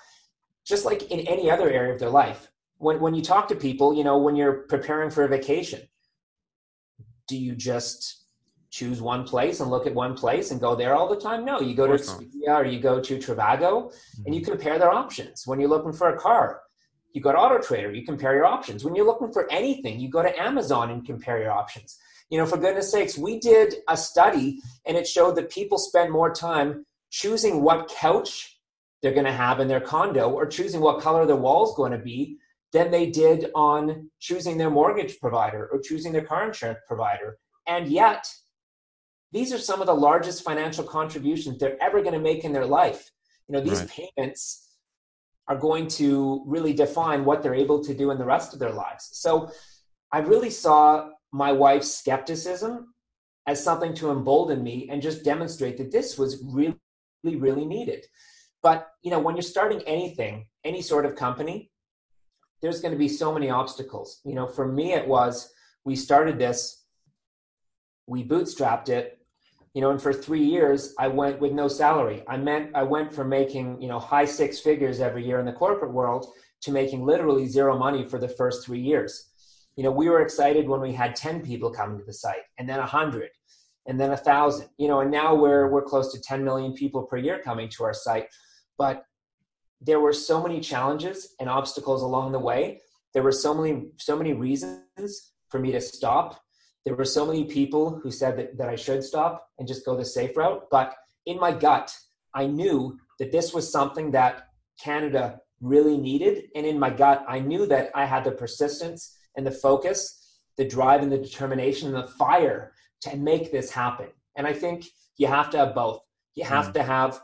just 0.65 0.85
like 0.85 1.11
in 1.11 1.21
any 1.21 1.49
other 1.49 1.69
area 1.69 1.93
of 1.93 1.99
their 1.99 2.09
life. 2.09 2.49
When, 2.77 2.99
when 2.99 3.13
you 3.15 3.21
talk 3.21 3.47
to 3.49 3.55
people, 3.55 3.95
you 3.95 4.03
know, 4.03 4.17
when 4.17 4.35
you're 4.35 4.65
preparing 4.67 5.09
for 5.09 5.23
a 5.23 5.27
vacation, 5.27 5.81
do 7.27 7.37
you 7.37 7.55
just 7.55 8.25
choose 8.69 9.01
one 9.01 9.23
place 9.23 9.61
and 9.61 9.71
look 9.71 9.87
at 9.87 9.95
one 9.95 10.15
place 10.15 10.51
and 10.51 10.59
go 10.59 10.75
there 10.75 10.95
all 10.95 11.07
the 11.07 11.19
time? 11.19 11.45
No, 11.45 11.61
you 11.61 11.73
go 11.73 11.87
to 11.87 11.93
Expedia 11.93 12.49
or 12.49 12.65
you 12.65 12.79
go 12.79 12.99
to 12.99 13.17
Trivago 13.17 13.87
mm-hmm. 13.87 14.23
and 14.25 14.35
you 14.35 14.41
mm-hmm. 14.41 14.51
compare 14.51 14.77
their 14.77 14.91
options. 14.91 15.47
When 15.47 15.59
you're 15.59 15.69
looking 15.69 15.93
for 15.93 16.09
a 16.09 16.19
car, 16.19 16.61
you 17.13 17.21
go 17.21 17.31
to 17.31 17.37
Auto 17.37 17.59
Trader, 17.59 17.93
you 17.93 18.05
compare 18.05 18.35
your 18.35 18.45
options. 18.45 18.83
When 18.83 18.93
you're 18.93 19.05
looking 19.05 19.31
for 19.31 19.49
anything, 19.49 19.99
you 20.01 20.09
go 20.09 20.21
to 20.21 20.41
Amazon 20.41 20.91
and 20.91 21.05
compare 21.05 21.41
your 21.41 21.51
options. 21.51 21.97
You 22.29 22.37
know, 22.37 22.45
for 22.45 22.57
goodness 22.57 22.91
sakes, 22.91 23.17
we 23.17 23.39
did 23.39 23.75
a 23.87 23.95
study 23.95 24.59
and 24.85 24.97
it 24.97 25.07
showed 25.07 25.37
that 25.37 25.49
people 25.49 25.77
spend 25.77 26.11
more 26.11 26.33
time 26.33 26.85
choosing 27.11 27.61
what 27.61 27.87
couch 27.87 28.59
they're 29.01 29.13
going 29.13 29.25
to 29.25 29.31
have 29.31 29.61
in 29.61 29.69
their 29.69 29.79
condo 29.79 30.29
or 30.29 30.45
choosing 30.45 30.81
what 30.81 30.99
color 30.99 31.25
the 31.25 31.35
wall's 31.35 31.75
going 31.75 31.93
to 31.93 31.97
be 31.97 32.37
than 32.75 32.91
they 32.91 33.09
did 33.09 33.51
on 33.55 34.11
choosing 34.19 34.57
their 34.57 34.69
mortgage 34.69 35.17
provider 35.21 35.69
or 35.71 35.79
choosing 35.79 36.11
their 36.11 36.25
car 36.25 36.45
insurance 36.45 36.79
provider. 36.85 37.37
And 37.67 37.87
yet, 37.87 38.27
these 39.31 39.53
are 39.53 39.57
some 39.57 39.79
of 39.79 39.87
the 39.87 39.93
largest 39.93 40.43
financial 40.43 40.83
contributions 40.83 41.57
they're 41.57 41.81
ever 41.81 42.01
going 42.01 42.15
to 42.15 42.19
make 42.19 42.43
in 42.43 42.51
their 42.51 42.65
life. 42.65 43.09
You 43.47 43.53
know, 43.53 43.61
these 43.61 43.79
right. 43.79 44.11
payments 44.17 44.67
are 45.47 45.55
going 45.55 45.87
to 46.01 46.43
really 46.45 46.73
define 46.73 47.23
what 47.23 47.41
they're 47.41 47.55
able 47.55 47.81
to 47.81 47.93
do 47.93 48.11
in 48.11 48.17
the 48.17 48.25
rest 48.25 48.51
of 48.51 48.59
their 48.59 48.73
lives. 48.73 49.09
So 49.13 49.49
I 50.11 50.19
really 50.19 50.49
saw 50.49 51.11
my 51.31 51.53
wife's 51.53 51.93
skepticism 51.93 52.93
as 53.47 53.63
something 53.63 53.93
to 53.93 54.11
embolden 54.11 54.61
me 54.61 54.89
and 54.91 55.01
just 55.01 55.23
demonstrate 55.23 55.77
that 55.77 55.93
this 55.93 56.17
was 56.17 56.43
really, 56.43 56.75
really 57.23 57.65
needed. 57.65 58.05
But 58.61 58.89
you 59.01 59.11
know, 59.11 59.19
when 59.19 59.35
you're 59.37 59.43
starting 59.43 59.81
anything, 59.83 60.47
any 60.65 60.81
sort 60.81 61.05
of 61.05 61.15
company, 61.15 61.71
there's 62.61 62.81
going 62.81 62.93
to 62.93 62.97
be 62.97 63.07
so 63.07 63.33
many 63.33 63.49
obstacles. 63.49 64.21
You 64.25 64.33
know, 64.33 64.47
for 64.47 64.67
me, 64.67 64.93
it 64.93 65.07
was 65.07 65.51
we 65.83 65.95
started 65.95 66.39
this, 66.39 66.83
we 68.07 68.23
bootstrapped 68.23 68.89
it, 68.89 69.19
you 69.73 69.81
know, 69.81 69.91
and 69.91 70.01
for 70.01 70.13
three 70.13 70.43
years 70.43 70.95
I 70.97 71.07
went 71.07 71.39
with 71.39 71.51
no 71.51 71.67
salary. 71.67 72.23
I 72.27 72.37
meant 72.37 72.71
I 72.75 72.83
went 72.83 73.13
from 73.13 73.29
making 73.29 73.81
you 73.81 73.87
know 73.87 73.99
high 73.99 74.25
six 74.25 74.59
figures 74.59 74.99
every 74.99 75.25
year 75.25 75.39
in 75.39 75.45
the 75.45 75.53
corporate 75.53 75.93
world 75.93 76.27
to 76.61 76.71
making 76.71 77.05
literally 77.05 77.47
zero 77.47 77.77
money 77.77 78.07
for 78.07 78.17
the 78.17 78.29
first 78.29 78.65
three 78.65 78.79
years 78.79 79.31
you 79.75 79.83
know, 79.83 79.91
we 79.91 80.09
were 80.09 80.21
excited 80.21 80.67
when 80.67 80.79
we 80.79 80.93
had 80.93 81.15
10 81.15 81.41
people 81.41 81.69
coming 81.69 81.99
to 81.99 82.05
the 82.05 82.13
site 82.13 82.43
and 82.57 82.67
then 82.67 82.79
100 82.79 83.29
and 83.87 83.99
then 83.99 84.09
1,000, 84.09 84.67
you 84.77 84.87
know, 84.87 85.01
and 85.01 85.11
now 85.11 85.35
we're, 85.35 85.69
we're 85.69 85.83
close 85.83 86.11
to 86.13 86.21
10 86.21 86.43
million 86.43 86.73
people 86.73 87.03
per 87.03 87.17
year 87.17 87.41
coming 87.43 87.69
to 87.69 87.83
our 87.83 87.93
site. 87.93 88.27
But 88.77 89.05
there 89.81 89.99
were 89.99 90.13
so 90.13 90.41
many 90.41 90.59
challenges 90.59 91.35
and 91.39 91.49
obstacles 91.49 92.01
along 92.01 92.31
the 92.31 92.39
way. 92.39 92.81
There 93.13 93.23
were 93.23 93.31
so 93.31 93.53
many, 93.53 93.87
so 93.97 94.15
many 94.15 94.33
reasons 94.33 95.31
for 95.49 95.59
me 95.59 95.71
to 95.71 95.81
stop. 95.81 96.41
There 96.85 96.95
were 96.95 97.05
so 97.05 97.25
many 97.25 97.45
people 97.45 97.99
who 98.01 98.11
said 98.11 98.37
that, 98.37 98.57
that 98.57 98.69
I 98.69 98.75
should 98.75 99.03
stop 99.03 99.47
and 99.57 99.67
just 99.67 99.85
go 99.85 99.95
the 99.95 100.05
safe 100.05 100.35
route. 100.37 100.63
But 100.69 100.95
in 101.25 101.39
my 101.39 101.51
gut, 101.51 101.95
I 102.33 102.45
knew 102.45 102.97
that 103.19 103.31
this 103.31 103.53
was 103.53 103.71
something 103.71 104.11
that 104.11 104.49
Canada 104.79 105.39
really 105.61 105.97
needed. 105.97 106.45
And 106.55 106.65
in 106.65 106.77
my 106.77 106.89
gut, 106.89 107.25
I 107.27 107.39
knew 107.39 107.65
that 107.67 107.91
I 107.95 108.05
had 108.05 108.23
the 108.23 108.31
persistence 108.31 109.17
and 109.35 109.45
the 109.45 109.51
focus, 109.51 110.39
the 110.57 110.67
drive 110.67 111.01
and 111.01 111.11
the 111.11 111.17
determination 111.17 111.93
and 111.93 112.03
the 112.03 112.11
fire 112.11 112.73
to 113.01 113.15
make 113.17 113.51
this 113.51 113.71
happen. 113.71 114.07
And 114.35 114.45
I 114.45 114.53
think 114.53 114.85
you 115.17 115.27
have 115.27 115.49
to 115.51 115.57
have 115.57 115.75
both. 115.75 116.01
You 116.35 116.43
have 116.43 116.67
mm. 116.67 116.73
to 116.73 116.83
have 116.83 117.21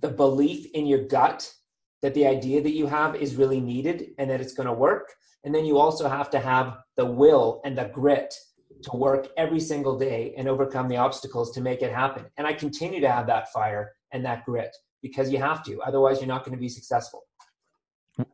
the 0.00 0.08
belief 0.08 0.66
in 0.74 0.86
your 0.86 1.04
gut 1.06 1.52
that 2.02 2.14
the 2.14 2.26
idea 2.26 2.60
that 2.62 2.72
you 2.72 2.86
have 2.86 3.14
is 3.14 3.36
really 3.36 3.60
needed 3.60 4.10
and 4.18 4.28
that 4.30 4.40
it's 4.40 4.54
going 4.54 4.66
to 4.66 4.72
work. 4.72 5.12
And 5.44 5.54
then 5.54 5.64
you 5.64 5.78
also 5.78 6.08
have 6.08 6.30
to 6.30 6.40
have 6.40 6.78
the 6.96 7.04
will 7.04 7.60
and 7.64 7.76
the 7.76 7.90
grit 7.92 8.34
to 8.82 8.96
work 8.96 9.28
every 9.36 9.60
single 9.60 9.98
day 9.98 10.34
and 10.36 10.48
overcome 10.48 10.88
the 10.88 10.96
obstacles 10.96 11.52
to 11.52 11.60
make 11.60 11.82
it 11.82 11.92
happen. 11.92 12.24
And 12.36 12.46
I 12.46 12.52
continue 12.52 13.00
to 13.00 13.10
have 13.10 13.26
that 13.28 13.52
fire 13.52 13.92
and 14.12 14.24
that 14.24 14.44
grit 14.44 14.74
because 15.02 15.30
you 15.30 15.38
have 15.38 15.62
to. 15.64 15.80
Otherwise, 15.82 16.18
you're 16.18 16.28
not 16.28 16.44
going 16.44 16.56
to 16.56 16.60
be 16.60 16.68
successful 16.68 17.24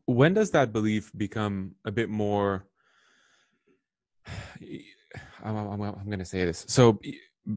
when 0.06 0.34
does 0.34 0.50
that 0.50 0.72
belief 0.72 1.12
become 1.16 1.74
a 1.84 1.92
bit 1.92 2.08
more 2.08 2.66
I'm, 5.42 5.56
I'm, 5.56 5.82
I'm 5.82 6.06
going 6.06 6.18
to 6.18 6.24
say 6.24 6.44
this 6.44 6.64
so 6.68 6.98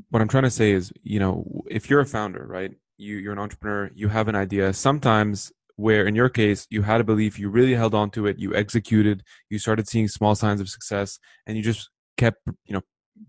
what 0.10 0.22
i'm 0.22 0.28
trying 0.28 0.44
to 0.44 0.52
say 0.52 0.72
is 0.72 0.94
you 1.04 1.20
know 1.20 1.64
if 1.70 1.90
you're 1.90 2.00
a 2.00 2.06
founder 2.06 2.46
right 2.48 2.72
you 3.02 3.18
you're 3.18 3.34
an 3.34 3.40
entrepreneur 3.40 3.90
you 3.94 4.08
have 4.10 4.28
an 4.28 4.36
idea. 4.36 4.74
Sometimes 4.74 5.52
where 5.76 6.06
in 6.06 6.16
your 6.16 6.30
case 6.30 6.68
you 6.70 6.82
had 6.84 7.02
a 7.02 7.04
belief 7.04 7.40
you 7.40 7.50
really 7.50 7.74
held 7.74 7.96
on 7.96 8.10
to 8.12 8.28
it 8.28 8.38
you 8.38 8.54
executed 8.54 9.24
you 9.50 9.58
started 9.58 9.88
seeing 9.88 10.08
small 10.08 10.36
signs 10.36 10.62
of 10.62 10.70
success 10.70 11.18
and 11.48 11.58
you 11.58 11.64
just 11.64 11.90
kept 12.18 12.38
you 12.66 12.74
know 12.74 12.82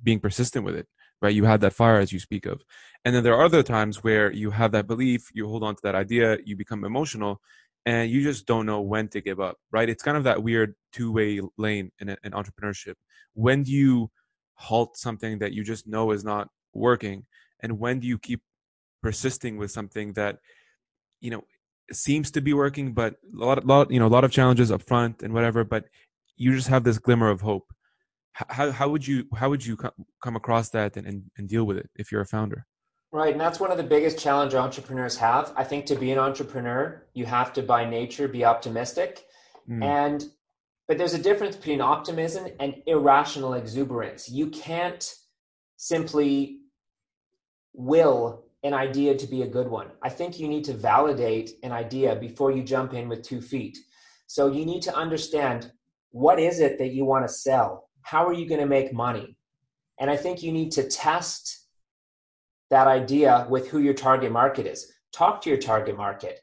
being 0.03 0.21
persistent 0.21 0.65
with 0.65 0.75
it 0.75 0.87
right? 1.23 1.35
You 1.35 1.45
had 1.45 1.61
that 1.61 1.73
fire 1.73 2.01
as 2.01 2.13
you 2.13 2.19
speak 2.19 2.47
of. 2.47 2.63
And 3.05 3.15
then 3.15 3.23
there 3.23 3.35
are 3.35 3.45
other 3.45 3.63
times 3.63 4.03
where 4.03 4.33
you 4.33 4.51
have 4.51 4.73
that 4.73 4.89
belief 4.89 5.31
you 5.33 5.47
hold 5.47 5.63
on 5.63 5.77
to 5.77 5.83
that 5.85 5.95
idea 5.95 6.39
you 6.45 6.57
become 6.57 6.85
emotional 6.85 7.41
and 7.87 8.11
you 8.11 8.23
just 8.23 8.45
don't 8.47 8.67
know 8.67 8.81
when 8.81 9.09
to 9.09 9.21
give 9.21 9.41
up 9.41 9.57
right? 9.71 9.89
It's 9.89 10.03
kind 10.03 10.17
of 10.17 10.25
that 10.25 10.43
weird 10.43 10.75
two-way 10.93 11.41
lane 11.57 11.91
in, 12.01 12.11
in 12.25 12.33
entrepreneurship. 12.33 12.95
When 13.35 13.63
do 13.63 13.73
you 13.73 14.11
halt 14.55 14.97
something 14.97 15.39
that 15.39 15.53
you 15.53 15.65
just 15.65 15.87
know 15.87 16.11
is 16.11 16.25
not 16.25 16.49
working 16.75 17.25
and 17.61 17.79
when 17.79 18.01
do 18.01 18.07
you 18.07 18.19
keep 18.19 18.43
persisting 19.03 19.57
with 19.57 19.71
something 19.71 20.13
that 20.15 20.39
you 21.21 21.31
know 21.31 21.43
seems 21.93 22.31
to 22.31 22.41
be 22.41 22.53
working 22.53 22.93
but 22.93 23.17
a 23.41 23.45
lot, 23.45 23.67
lot 23.67 23.91
you 23.91 23.99
know 23.99 24.07
a 24.07 24.15
lot 24.17 24.25
of 24.25 24.31
challenges 24.31 24.71
up 24.71 24.83
front 24.83 25.23
and 25.23 25.33
whatever 25.35 25.65
but 25.65 25.85
you 26.37 26.55
just 26.55 26.69
have 26.69 26.85
this 26.85 26.99
glimmer 26.99 27.29
of 27.31 27.41
hope 27.41 27.73
how, 28.33 28.71
how 28.71 28.89
would 28.89 29.07
you 29.07 29.27
how 29.37 29.51
would 29.51 29.65
you 29.65 29.77
come 29.77 30.37
across 30.37 30.71
that 30.71 30.97
and, 30.97 31.07
and, 31.07 31.25
and 31.37 31.49
deal 31.49 31.65
with 31.65 31.77
it 31.77 31.91
if 31.97 32.11
you're 32.11 32.23
a 32.23 32.27
founder 32.27 32.67
Right, 33.15 33.33
and 33.33 33.41
that's 33.41 33.61
one 33.61 33.71
of 33.71 33.77
the 33.77 33.83
biggest 33.83 34.19
challenge 34.19 34.55
entrepreneurs 34.55 35.19
have. 35.19 35.53
I 35.55 35.65
think 35.65 35.85
to 35.87 35.95
be 35.95 36.13
an 36.13 36.19
entrepreneur, 36.19 37.07
you 37.13 37.27
have 37.27 37.53
to 37.53 37.63
by 37.63 37.85
nature 37.85 38.27
be 38.27 38.43
optimistic. 38.43 39.27
Mm. 39.69 39.85
And 39.85 40.25
but 40.89 40.97
there's 40.97 41.13
a 41.13 41.23
difference 41.23 41.55
between 41.55 41.83
optimism 41.83 42.49
and 42.59 42.75
irrational 42.87 43.55
exuberance. 43.55 44.31
You 44.31 44.49
can't 44.49 45.15
simply 45.77 46.61
will 47.75 48.45
an 48.63 48.75
idea 48.75 49.17
to 49.17 49.27
be 49.27 49.43
a 49.43 49.49
good 49.49 49.69
one. 49.69 49.89
I 50.03 50.09
think 50.09 50.39
you 50.39 50.49
need 50.49 50.65
to 50.65 50.73
validate 50.73 51.53
an 51.63 51.73
idea 51.73 52.15
before 52.17 52.53
you 52.53 52.63
jump 52.63 52.95
in 52.95 53.09
with 53.09 53.23
two 53.23 53.41
feet. 53.41 53.77
So 54.27 54.53
you 54.53 54.65
need 54.65 54.83
to 54.83 54.95
understand 54.95 55.73
what 56.11 56.39
is 56.39 56.61
it 56.61 56.79
that 56.79 56.93
you 56.93 57.05
want 57.05 57.27
to 57.27 57.33
sell? 57.33 57.89
How 58.03 58.27
are 58.27 58.33
you 58.33 58.49
going 58.49 58.61
to 58.61 58.67
make 58.67 58.93
money? 58.93 59.37
And 59.99 60.11
I 60.11 60.17
think 60.17 60.43
you 60.43 60.53
need 60.53 60.73
to 60.73 60.89
test 60.89 61.67
that 62.71 62.87
idea 62.87 63.47
with 63.51 63.69
who 63.69 63.81
your 63.81 63.95
target 63.95 64.33
market 64.33 64.67
is. 64.67 64.93
Talk 65.13 65.43
to 65.43 65.51
your 65.51 65.59
target 65.59 65.97
market. 65.97 66.41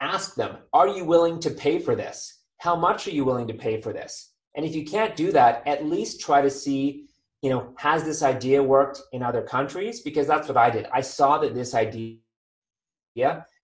Ask 0.00 0.34
them, 0.34 0.58
are 0.72 0.88
you 0.88 1.04
willing 1.04 1.40
to 1.40 1.50
pay 1.50 1.78
for 1.78 1.94
this? 1.94 2.42
How 2.58 2.76
much 2.76 3.06
are 3.06 3.12
you 3.12 3.24
willing 3.24 3.48
to 3.48 3.54
pay 3.54 3.80
for 3.80 3.92
this? 3.92 4.32
And 4.54 4.64
if 4.64 4.74
you 4.74 4.84
can't 4.84 5.16
do 5.16 5.32
that, 5.32 5.62
at 5.66 5.86
least 5.86 6.20
try 6.20 6.42
to 6.42 6.50
see, 6.50 7.07
you 7.42 7.50
know, 7.50 7.72
has 7.78 8.04
this 8.04 8.22
idea 8.22 8.62
worked 8.62 9.00
in 9.12 9.22
other 9.22 9.42
countries? 9.42 10.00
Because 10.00 10.26
that's 10.26 10.48
what 10.48 10.56
I 10.56 10.70
did. 10.70 10.86
I 10.92 11.00
saw 11.00 11.38
that 11.38 11.54
this 11.54 11.74
idea 11.74 12.16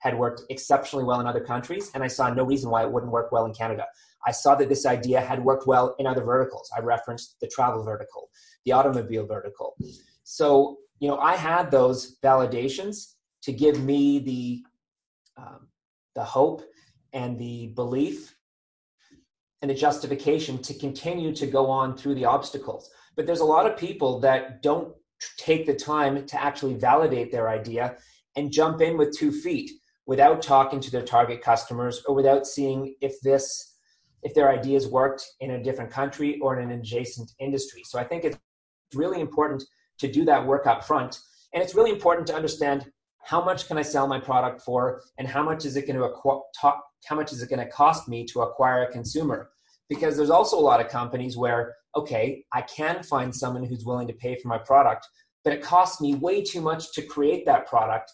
had 0.00 0.16
worked 0.16 0.42
exceptionally 0.50 1.04
well 1.04 1.20
in 1.20 1.26
other 1.26 1.44
countries, 1.44 1.90
and 1.94 2.02
I 2.02 2.08
saw 2.08 2.32
no 2.32 2.44
reason 2.44 2.70
why 2.70 2.82
it 2.82 2.90
wouldn't 2.90 3.12
work 3.12 3.32
well 3.32 3.46
in 3.46 3.54
Canada. 3.54 3.86
I 4.26 4.32
saw 4.32 4.54
that 4.56 4.68
this 4.68 4.86
idea 4.86 5.20
had 5.20 5.44
worked 5.44 5.66
well 5.66 5.94
in 5.98 6.06
other 6.06 6.22
verticals. 6.22 6.70
I 6.76 6.80
referenced 6.80 7.36
the 7.40 7.48
travel 7.48 7.82
vertical, 7.82 8.30
the 8.64 8.72
automobile 8.72 9.26
vertical. 9.26 9.76
So 10.24 10.78
you 11.00 11.08
know, 11.08 11.18
I 11.18 11.36
had 11.36 11.70
those 11.70 12.16
validations 12.22 13.14
to 13.42 13.52
give 13.52 13.82
me 13.82 14.20
the 14.20 14.64
um, 15.36 15.68
the 16.14 16.24
hope 16.24 16.62
and 17.12 17.38
the 17.38 17.68
belief 17.74 18.36
and 19.60 19.70
the 19.70 19.74
justification 19.74 20.58
to 20.62 20.74
continue 20.74 21.34
to 21.34 21.46
go 21.46 21.68
on 21.68 21.96
through 21.96 22.14
the 22.14 22.24
obstacles. 22.24 22.90
But 23.16 23.26
there's 23.26 23.40
a 23.40 23.44
lot 23.44 23.66
of 23.66 23.76
people 23.76 24.20
that 24.20 24.62
don't 24.62 24.94
take 25.36 25.66
the 25.66 25.74
time 25.74 26.26
to 26.26 26.42
actually 26.42 26.74
validate 26.74 27.30
their 27.30 27.48
idea 27.48 27.96
and 28.36 28.50
jump 28.50 28.80
in 28.80 28.96
with 28.96 29.16
two 29.16 29.30
feet 29.30 29.70
without 30.06 30.42
talking 30.42 30.80
to 30.80 30.90
their 30.90 31.02
target 31.02 31.40
customers 31.40 32.02
or 32.06 32.14
without 32.14 32.46
seeing 32.46 32.94
if 33.00 33.20
this 33.22 33.70
if 34.22 34.34
their 34.34 34.50
ideas 34.50 34.88
worked 34.88 35.22
in 35.40 35.50
a 35.50 35.62
different 35.62 35.90
country 35.90 36.38
or 36.40 36.58
in 36.58 36.70
an 36.70 36.78
adjacent 36.78 37.30
industry. 37.38 37.82
So 37.84 37.98
I 37.98 38.04
think 38.04 38.24
it's 38.24 38.38
really 38.94 39.20
important 39.20 39.62
to 39.98 40.10
do 40.10 40.24
that 40.24 40.46
work 40.46 40.66
up 40.66 40.82
front. 40.82 41.20
And 41.52 41.62
it's 41.62 41.74
really 41.74 41.90
important 41.90 42.26
to 42.28 42.34
understand 42.34 42.90
how 43.22 43.44
much 43.44 43.68
can 43.68 43.76
I 43.76 43.82
sell 43.82 44.06
my 44.06 44.18
product 44.18 44.62
for 44.62 45.02
and 45.18 45.28
how 45.28 45.42
much 45.42 45.64
is 45.64 45.76
it 45.76 45.86
going 45.86 45.98
to 45.98 46.08
acqu- 46.08 46.42
how 47.06 47.16
much 47.16 47.32
is 47.32 47.42
it 47.42 47.50
going 47.50 47.64
to 47.64 47.70
cost 47.70 48.08
me 48.08 48.24
to 48.26 48.42
acquire 48.42 48.84
a 48.84 48.92
consumer? 48.92 49.50
Because 49.88 50.16
there's 50.16 50.30
also 50.30 50.58
a 50.58 50.60
lot 50.60 50.80
of 50.80 50.88
companies 50.88 51.36
where, 51.36 51.74
okay, 51.96 52.44
I 52.52 52.62
can 52.62 53.02
find 53.02 53.34
someone 53.34 53.64
who's 53.64 53.84
willing 53.84 54.08
to 54.08 54.14
pay 54.14 54.36
for 54.36 54.48
my 54.48 54.58
product, 54.58 55.06
but 55.44 55.52
it 55.52 55.62
costs 55.62 56.00
me 56.00 56.14
way 56.14 56.42
too 56.42 56.60
much 56.60 56.92
to 56.92 57.02
create 57.02 57.46
that 57.46 57.66
product 57.66 58.12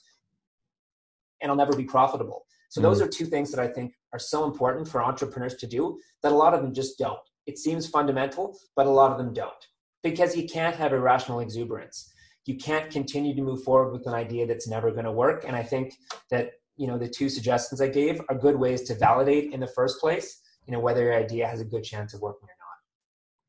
and 1.40 1.50
I'll 1.50 1.56
never 1.56 1.76
be 1.76 1.84
profitable. 1.84 2.44
So 2.68 2.80
mm-hmm. 2.80 2.88
those 2.88 3.00
are 3.00 3.08
two 3.08 3.26
things 3.26 3.50
that 3.50 3.60
I 3.60 3.68
think 3.68 3.94
are 4.12 4.18
so 4.18 4.44
important 4.44 4.88
for 4.88 5.02
entrepreneurs 5.02 5.54
to 5.56 5.66
do 5.66 5.98
that 6.22 6.32
a 6.32 6.34
lot 6.34 6.54
of 6.54 6.62
them 6.62 6.74
just 6.74 6.98
don't. 6.98 7.18
It 7.46 7.58
seems 7.58 7.88
fundamental, 7.88 8.58
but 8.76 8.86
a 8.86 8.90
lot 8.90 9.10
of 9.10 9.18
them 9.18 9.32
don't. 9.32 9.66
because 10.02 10.36
you 10.36 10.48
can't 10.48 10.76
have 10.76 10.92
irrational 10.92 11.40
exuberance. 11.40 12.12
You 12.46 12.56
can't 12.56 12.90
continue 12.90 13.34
to 13.34 13.42
move 13.42 13.62
forward 13.62 13.92
with 13.92 14.06
an 14.06 14.14
idea 14.14 14.46
that's 14.46 14.68
never 14.68 14.90
going 14.90 15.04
to 15.04 15.12
work. 15.12 15.44
And 15.46 15.54
I 15.54 15.62
think 15.62 15.94
that 16.30 16.52
you 16.76 16.86
know 16.86 16.98
the 16.98 17.08
two 17.08 17.28
suggestions 17.28 17.80
I 17.80 17.88
gave 17.88 18.20
are 18.28 18.34
good 18.34 18.56
ways 18.56 18.82
to 18.84 18.94
validate 18.94 19.52
in 19.52 19.60
the 19.60 19.66
first 19.66 20.00
place. 20.00 20.40
You 20.66 20.72
know 20.72 20.80
whether 20.80 21.02
your 21.02 21.14
idea 21.14 21.46
has 21.46 21.60
a 21.60 21.64
good 21.64 21.84
chance 21.84 22.14
of 22.14 22.22
working 22.22 22.48
or 22.48 22.56
not. 22.58 22.60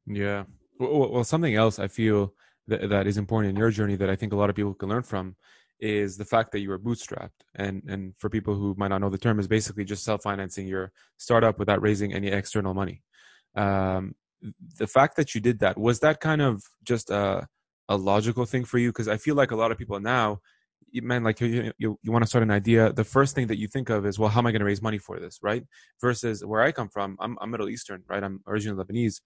Yeah. 0.07 0.43
Well, 0.79 1.11
well 1.11 1.23
something 1.23 1.55
else 1.55 1.79
I 1.79 1.87
feel 1.87 2.33
that, 2.67 2.89
that 2.89 3.07
is 3.07 3.17
important 3.17 3.51
in 3.51 3.55
your 3.55 3.71
journey 3.71 3.95
that 3.95 4.09
I 4.09 4.15
think 4.15 4.33
a 4.33 4.35
lot 4.35 4.49
of 4.49 4.55
people 4.55 4.73
can 4.73 4.89
learn 4.89 5.03
from 5.03 5.35
is 5.79 6.15
the 6.15 6.25
fact 6.25 6.51
that 6.51 6.59
you 6.59 6.69
were 6.69 6.79
bootstrapped. 6.79 7.29
And 7.55 7.83
and 7.87 8.13
for 8.17 8.29
people 8.29 8.55
who 8.55 8.75
might 8.77 8.89
not 8.89 9.01
know 9.01 9.09
the 9.09 9.17
term 9.17 9.39
is 9.39 9.47
basically 9.47 9.83
just 9.83 10.03
self-financing 10.03 10.67
your 10.67 10.91
startup 11.17 11.57
without 11.59 11.81
raising 11.81 12.13
any 12.13 12.27
external 12.27 12.73
money. 12.73 13.01
Um, 13.55 14.15
the 14.77 14.87
fact 14.87 15.15
that 15.17 15.35
you 15.35 15.41
did 15.41 15.59
that 15.59 15.77
was 15.77 15.99
that 15.99 16.19
kind 16.19 16.41
of 16.41 16.63
just 16.83 17.09
a, 17.09 17.47
a 17.89 17.97
logical 17.97 18.45
thing 18.45 18.63
for 18.63 18.77
you? 18.77 18.89
Because 18.89 19.07
i 19.07 19.17
feel 19.17 19.35
like 19.35 19.51
a 19.51 19.55
lot 19.55 19.71
of 19.71 19.77
people 19.77 19.99
now 19.99 20.39
man 20.93 21.23
like 21.23 21.39
you, 21.39 21.71
you, 21.77 21.97
you 22.01 22.11
want 22.11 22.23
to 22.23 22.27
start 22.27 22.43
an 22.43 22.51
idea 22.51 22.91
the 22.93 23.03
first 23.03 23.33
thing 23.33 23.47
that 23.47 23.57
you 23.57 23.67
think 23.67 23.89
of 23.89 24.05
is 24.05 24.19
well 24.19 24.29
how 24.29 24.39
am 24.39 24.47
i 24.47 24.51
going 24.51 24.59
to 24.59 24.65
raise 24.65 24.81
money 24.81 24.97
for 24.97 25.19
this? 25.19 25.39
Right? 25.41 25.63
Versus 26.01 26.43
where 26.43 26.61
i 26.61 26.71
come 26.71 26.89
from 26.89 27.17
i'm, 27.19 27.37
I'm 27.41 27.51
middle 27.51 27.69
eastern 27.69 28.03
right? 28.07 28.23
I'm 28.23 28.41
originally 28.47 28.83
lebanese 28.83 29.21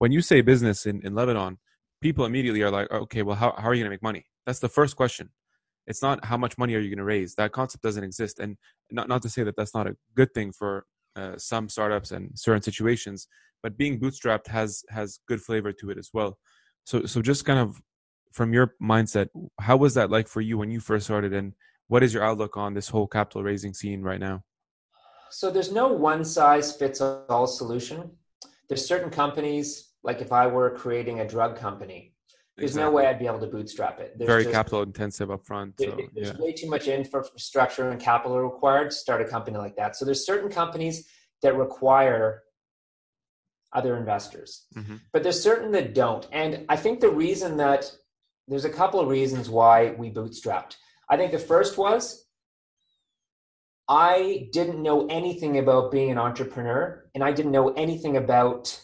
when 0.00 0.12
you 0.12 0.20
say 0.20 0.40
business 0.40 0.86
in, 0.86 1.00
in 1.06 1.14
lebanon 1.14 1.58
people 2.00 2.24
immediately 2.24 2.62
are 2.62 2.70
like 2.70 2.90
okay 2.90 3.22
well 3.22 3.36
how, 3.36 3.54
how 3.56 3.68
are 3.68 3.74
you 3.74 3.82
going 3.82 3.90
to 3.90 3.94
make 3.94 4.02
money? 4.02 4.24
That's 4.46 4.58
the 4.58 4.68
first 4.68 4.96
question. 4.96 5.30
It's 5.86 6.02
not 6.02 6.24
how 6.24 6.36
much 6.36 6.58
money 6.58 6.74
are 6.74 6.80
you 6.80 6.88
going 6.88 6.98
to 6.98 7.04
raise. 7.04 7.34
That 7.34 7.52
concept 7.52 7.82
doesn't 7.82 8.04
exist. 8.04 8.38
And 8.38 8.56
not, 8.90 9.08
not 9.08 9.22
to 9.22 9.28
say 9.28 9.42
that 9.42 9.56
that's 9.56 9.74
not 9.74 9.86
a 9.86 9.96
good 10.14 10.32
thing 10.34 10.52
for 10.52 10.84
uh, 11.16 11.36
some 11.36 11.68
startups 11.68 12.10
and 12.12 12.30
certain 12.34 12.62
situations 12.62 13.26
but 13.62 13.76
being 13.76 14.00
bootstrapped 14.00 14.46
has 14.46 14.84
has 14.88 15.20
good 15.28 15.40
flavor 15.40 15.72
to 15.72 15.90
it 15.90 15.98
as 15.98 16.10
well. 16.12 16.38
So 16.84 17.04
so 17.04 17.20
just 17.20 17.44
kind 17.44 17.58
of 17.58 17.80
from 18.32 18.52
your 18.52 18.74
mindset 18.82 19.28
how 19.60 19.76
was 19.76 19.94
that 19.94 20.10
like 20.10 20.28
for 20.28 20.40
you 20.40 20.56
when 20.58 20.70
you 20.70 20.80
first 20.80 21.04
started? 21.06 21.32
And 21.32 21.52
what 21.88 22.02
is 22.02 22.14
your 22.14 22.24
outlook 22.24 22.56
on 22.56 22.74
this 22.74 22.88
whole 22.88 23.06
capital 23.06 23.42
raising 23.42 23.74
scene 23.74 24.02
right 24.02 24.20
now? 24.20 24.42
So 25.30 25.50
there's 25.50 25.72
no 25.72 25.88
one 25.88 26.24
size 26.24 26.74
fits 26.74 27.00
all 27.00 27.46
solution. 27.46 28.10
There's 28.68 28.86
certain 28.86 29.10
companies 29.10 29.89
like 30.02 30.20
if 30.20 30.32
i 30.32 30.46
were 30.46 30.70
creating 30.70 31.20
a 31.20 31.28
drug 31.28 31.56
company 31.56 32.14
there's 32.60 32.72
exactly. 32.72 32.90
no 32.90 32.96
way 32.96 33.06
I'd 33.06 33.18
be 33.18 33.26
able 33.26 33.40
to 33.40 33.46
bootstrap 33.46 34.00
it. 34.00 34.18
There's 34.18 34.28
Very 34.28 34.42
just, 34.42 34.54
capital 34.54 34.82
intensive 34.82 35.30
upfront. 35.30 35.80
So, 35.80 35.98
there's 36.14 36.28
yeah. 36.28 36.38
way 36.38 36.52
too 36.52 36.68
much 36.68 36.88
infrastructure 36.88 37.88
and 37.88 37.98
capital 37.98 38.38
required 38.38 38.90
to 38.90 38.96
start 38.96 39.22
a 39.22 39.24
company 39.24 39.56
like 39.56 39.76
that. 39.76 39.96
So 39.96 40.04
there's 40.04 40.26
certain 40.26 40.50
companies 40.50 41.08
that 41.42 41.56
require 41.56 42.42
other 43.72 43.96
investors, 43.96 44.66
mm-hmm. 44.76 44.96
but 45.12 45.22
there's 45.22 45.42
certain 45.42 45.72
that 45.72 45.94
don't. 45.94 46.26
And 46.32 46.66
I 46.68 46.76
think 46.76 47.00
the 47.00 47.08
reason 47.08 47.56
that 47.58 47.90
there's 48.46 48.66
a 48.66 48.70
couple 48.70 49.00
of 49.00 49.08
reasons 49.08 49.48
why 49.48 49.92
we 49.92 50.10
bootstrapped. 50.10 50.76
I 51.08 51.16
think 51.16 51.32
the 51.32 51.38
first 51.38 51.78
was 51.78 52.26
I 53.88 54.48
didn't 54.52 54.82
know 54.82 55.06
anything 55.06 55.58
about 55.58 55.90
being 55.90 56.10
an 56.10 56.18
entrepreneur, 56.18 57.08
and 57.14 57.24
I 57.24 57.32
didn't 57.32 57.52
know 57.52 57.70
anything 57.70 58.16
about 58.16 58.78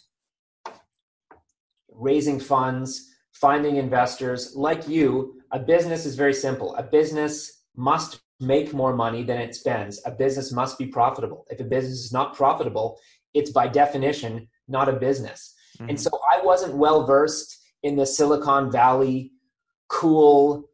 raising 1.96 2.38
funds 2.38 3.12
finding 3.40 3.76
investors. 3.76 4.54
Like 4.56 4.88
you, 4.88 5.42
a 5.52 5.58
business 5.58 6.06
is 6.06 6.16
very 6.16 6.32
simple. 6.32 6.74
A 6.76 6.82
business 6.82 7.64
must 7.76 8.20
make 8.40 8.72
more 8.72 8.94
money 8.94 9.22
than 9.22 9.38
it 9.38 9.54
spends. 9.54 10.00
A 10.06 10.10
business 10.10 10.52
must 10.52 10.78
be 10.78 10.86
profitable. 10.86 11.46
If 11.50 11.60
a 11.60 11.64
business 11.64 12.04
is 12.04 12.12
not 12.12 12.34
profitable, 12.34 12.98
it's 13.34 13.50
by 13.50 13.68
definition 13.68 14.48
not 14.68 14.88
a 14.88 14.92
business. 14.92 15.54
Mm-hmm. 15.78 15.90
And 15.90 16.00
so 16.00 16.10
I 16.32 16.42
wasn't 16.42 16.76
well 16.76 17.06
versed 17.06 17.56
in 17.82 17.96
the 17.96 18.06
Silicon 18.06 18.70
Valley 18.70 19.32
cool 19.88 20.68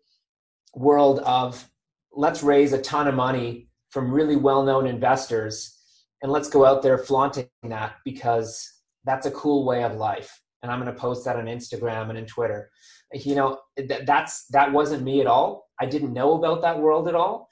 world 0.74 1.18
of 1.20 1.68
let's 2.12 2.42
raise 2.42 2.72
a 2.72 2.80
ton 2.80 3.08
of 3.08 3.14
money 3.14 3.68
from 3.90 4.10
really 4.10 4.36
well 4.36 4.62
known 4.62 4.86
investors 4.86 5.78
and 6.22 6.32
let's 6.32 6.48
go 6.48 6.64
out 6.64 6.82
there 6.82 6.96
flaunting 6.96 7.48
that 7.64 7.96
because 8.04 8.72
that's 9.04 9.26
a 9.26 9.30
cool 9.32 9.66
way 9.66 9.84
of 9.84 9.96
life 9.96 10.41
and 10.62 10.70
I'm 10.70 10.80
going 10.80 10.92
to 10.92 11.00
post 11.00 11.24
that 11.24 11.36
on 11.36 11.46
Instagram 11.46 12.08
and 12.08 12.18
in 12.18 12.26
Twitter. 12.26 12.70
You 13.12 13.34
know, 13.34 13.58
th- 13.76 14.06
that's 14.06 14.46
that 14.48 14.72
wasn't 14.72 15.02
me 15.02 15.20
at 15.20 15.26
all. 15.26 15.68
I 15.80 15.86
didn't 15.86 16.12
know 16.12 16.34
about 16.34 16.62
that 16.62 16.80
world 16.80 17.08
at 17.08 17.14
all. 17.14 17.48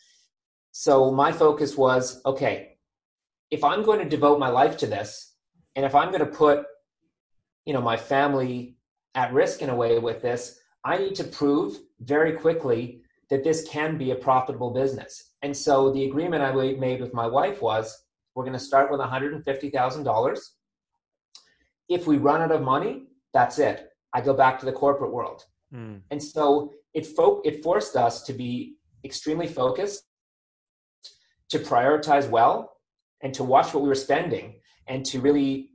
So 0.72 1.10
my 1.10 1.32
focus 1.32 1.76
was, 1.76 2.20
okay, 2.24 2.78
if 3.50 3.64
I'm 3.64 3.82
going 3.82 3.98
to 3.98 4.08
devote 4.08 4.38
my 4.38 4.48
life 4.48 4.76
to 4.78 4.86
this, 4.86 5.34
and 5.74 5.84
if 5.84 5.94
I'm 5.94 6.08
going 6.08 6.24
to 6.24 6.26
put, 6.26 6.64
you 7.64 7.72
know, 7.72 7.82
my 7.82 7.96
family 7.96 8.76
at 9.14 9.32
risk 9.32 9.62
in 9.62 9.70
a 9.70 9.74
way 9.74 9.98
with 9.98 10.22
this, 10.22 10.60
I 10.84 10.98
need 10.98 11.16
to 11.16 11.24
prove 11.24 11.78
very 12.00 12.32
quickly 12.32 13.02
that 13.28 13.44
this 13.44 13.66
can 13.68 13.98
be 13.98 14.12
a 14.12 14.16
profitable 14.16 14.70
business. 14.70 15.32
And 15.42 15.56
so 15.56 15.92
the 15.92 16.04
agreement 16.04 16.42
I 16.42 16.52
made 16.52 17.00
with 17.00 17.14
my 17.14 17.26
wife 17.26 17.60
was, 17.60 18.04
we're 18.34 18.44
going 18.44 18.52
to 18.52 18.64
start 18.64 18.90
with 18.90 19.00
$150,000 19.00 20.38
if 21.90 22.06
we 22.06 22.16
run 22.16 22.40
out 22.40 22.52
of 22.52 22.62
money, 22.62 23.08
that's 23.34 23.58
it. 23.58 23.90
I 24.14 24.22
go 24.22 24.32
back 24.32 24.58
to 24.60 24.66
the 24.66 24.72
corporate 24.72 25.12
world. 25.12 25.44
Mm. 25.74 26.00
And 26.10 26.22
so 26.22 26.72
it 26.94 27.06
fo- 27.06 27.42
it 27.44 27.62
forced 27.62 27.96
us 27.96 28.22
to 28.22 28.32
be 28.32 28.76
extremely 29.04 29.46
focused, 29.46 30.04
to 31.50 31.58
prioritize 31.58 32.30
well, 32.30 32.76
and 33.22 33.34
to 33.34 33.44
watch 33.44 33.74
what 33.74 33.82
we 33.82 33.88
were 33.88 33.94
spending, 33.94 34.60
and 34.86 35.04
to 35.06 35.20
really 35.20 35.70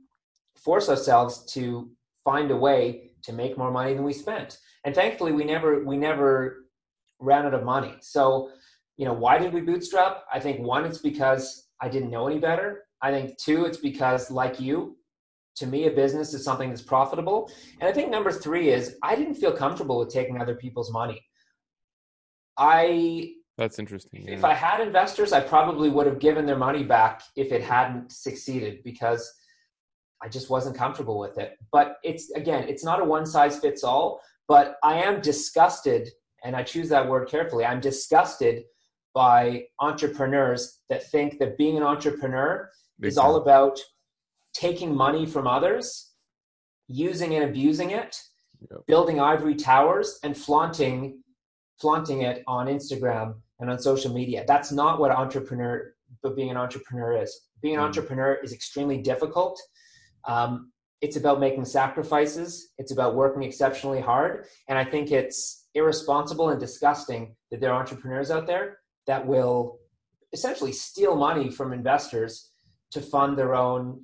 force 0.56 0.88
ourselves 0.88 1.44
to 1.52 1.90
find 2.24 2.50
a 2.50 2.56
way 2.56 3.12
to 3.22 3.32
make 3.32 3.56
more 3.56 3.70
money 3.70 3.94
than 3.94 4.04
we 4.04 4.12
spent. 4.12 4.58
And 4.84 4.94
thankfully, 4.94 5.32
we 5.32 5.44
never 5.44 5.84
we 5.84 5.96
never 5.96 6.64
ran 7.18 7.46
out 7.46 7.54
of 7.54 7.64
money. 7.64 7.94
So, 8.00 8.50
you 8.96 9.04
know, 9.04 9.12
why 9.12 9.38
did 9.38 9.52
we 9.52 9.60
bootstrap? 9.60 10.24
I 10.32 10.40
think 10.40 10.60
one, 10.60 10.84
it's 10.84 10.98
because 10.98 11.68
I 11.80 11.88
didn't 11.88 12.10
know 12.10 12.26
any 12.26 12.38
better. 12.38 12.84
I 13.02 13.10
think 13.10 13.36
two, 13.38 13.64
it's 13.64 13.78
because 13.78 14.30
like 14.30 14.60
you, 14.60 14.96
to 15.56 15.66
me, 15.66 15.86
a 15.86 15.90
business 15.90 16.34
is 16.34 16.44
something 16.44 16.68
that's 16.68 16.82
profitable. 16.82 17.50
And 17.80 17.88
I 17.88 17.92
think 17.92 18.10
number 18.10 18.30
three 18.30 18.70
is 18.70 18.96
I 19.02 19.16
didn't 19.16 19.34
feel 19.34 19.52
comfortable 19.52 19.98
with 19.98 20.10
taking 20.10 20.40
other 20.40 20.54
people's 20.54 20.92
money. 20.92 21.24
I 22.58 23.32
that's 23.58 23.78
interesting. 23.78 24.24
Yeah. 24.26 24.34
If 24.34 24.44
I 24.44 24.52
had 24.52 24.80
investors, 24.80 25.32
I 25.32 25.40
probably 25.40 25.88
would 25.88 26.06
have 26.06 26.18
given 26.18 26.44
their 26.44 26.58
money 26.58 26.82
back 26.82 27.22
if 27.36 27.52
it 27.52 27.62
hadn't 27.62 28.12
succeeded 28.12 28.82
because 28.84 29.32
I 30.22 30.28
just 30.28 30.50
wasn't 30.50 30.76
comfortable 30.76 31.18
with 31.18 31.38
it. 31.38 31.56
But 31.72 31.96
it's 32.02 32.30
again, 32.32 32.68
it's 32.68 32.84
not 32.84 33.00
a 33.00 33.04
one 33.04 33.24
size 33.24 33.58
fits 33.58 33.82
all, 33.82 34.20
but 34.46 34.76
I 34.82 35.02
am 35.02 35.22
disgusted, 35.22 36.10
and 36.44 36.54
I 36.54 36.62
choose 36.62 36.90
that 36.90 37.08
word 37.08 37.28
carefully. 37.28 37.64
I'm 37.64 37.80
disgusted 37.80 38.64
by 39.14 39.64
entrepreneurs 39.80 40.80
that 40.90 41.10
think 41.10 41.38
that 41.38 41.56
being 41.56 41.78
an 41.78 41.82
entrepreneur 41.82 42.70
Big 43.00 43.08
is 43.08 43.16
time. 43.16 43.24
all 43.24 43.36
about 43.36 43.78
taking 44.58 44.94
money 44.94 45.26
from 45.26 45.46
others, 45.46 46.12
using 46.88 47.34
and 47.34 47.44
abusing 47.44 47.90
it, 47.90 48.20
yep. 48.70 48.80
building 48.86 49.20
ivory 49.20 49.54
towers, 49.54 50.18
and 50.22 50.36
flaunting 50.36 51.22
flaunting 51.80 52.22
it 52.22 52.42
on 52.46 52.66
Instagram 52.66 53.34
and 53.60 53.70
on 53.70 53.78
social 53.78 54.12
media. 54.12 54.44
That's 54.46 54.72
not 54.72 54.98
what 54.98 55.10
entrepreneur, 55.10 55.94
but 56.22 56.34
being 56.34 56.50
an 56.50 56.56
entrepreneur 56.56 57.22
is. 57.22 57.48
Being 57.60 57.76
an 57.76 57.80
mm. 57.80 57.84
entrepreneur 57.84 58.38
is 58.42 58.52
extremely 58.52 58.98
difficult. 58.98 59.60
Um, 60.24 60.72
it's 61.02 61.16
about 61.16 61.40
making 61.40 61.66
sacrifices. 61.66 62.72
It's 62.78 62.92
about 62.92 63.14
working 63.14 63.42
exceptionally 63.42 64.00
hard. 64.00 64.46
And 64.68 64.78
I 64.78 64.84
think 64.84 65.12
it's 65.12 65.68
irresponsible 65.74 66.48
and 66.48 66.58
disgusting 66.58 67.36
that 67.50 67.60
there 67.60 67.72
are 67.72 67.80
entrepreneurs 67.80 68.30
out 68.30 68.46
there 68.46 68.78
that 69.06 69.26
will 69.26 69.78
essentially 70.32 70.72
steal 70.72 71.14
money 71.14 71.50
from 71.50 71.72
investors 71.72 72.50
to 72.92 73.00
fund 73.00 73.36
their 73.36 73.54
own 73.54 74.00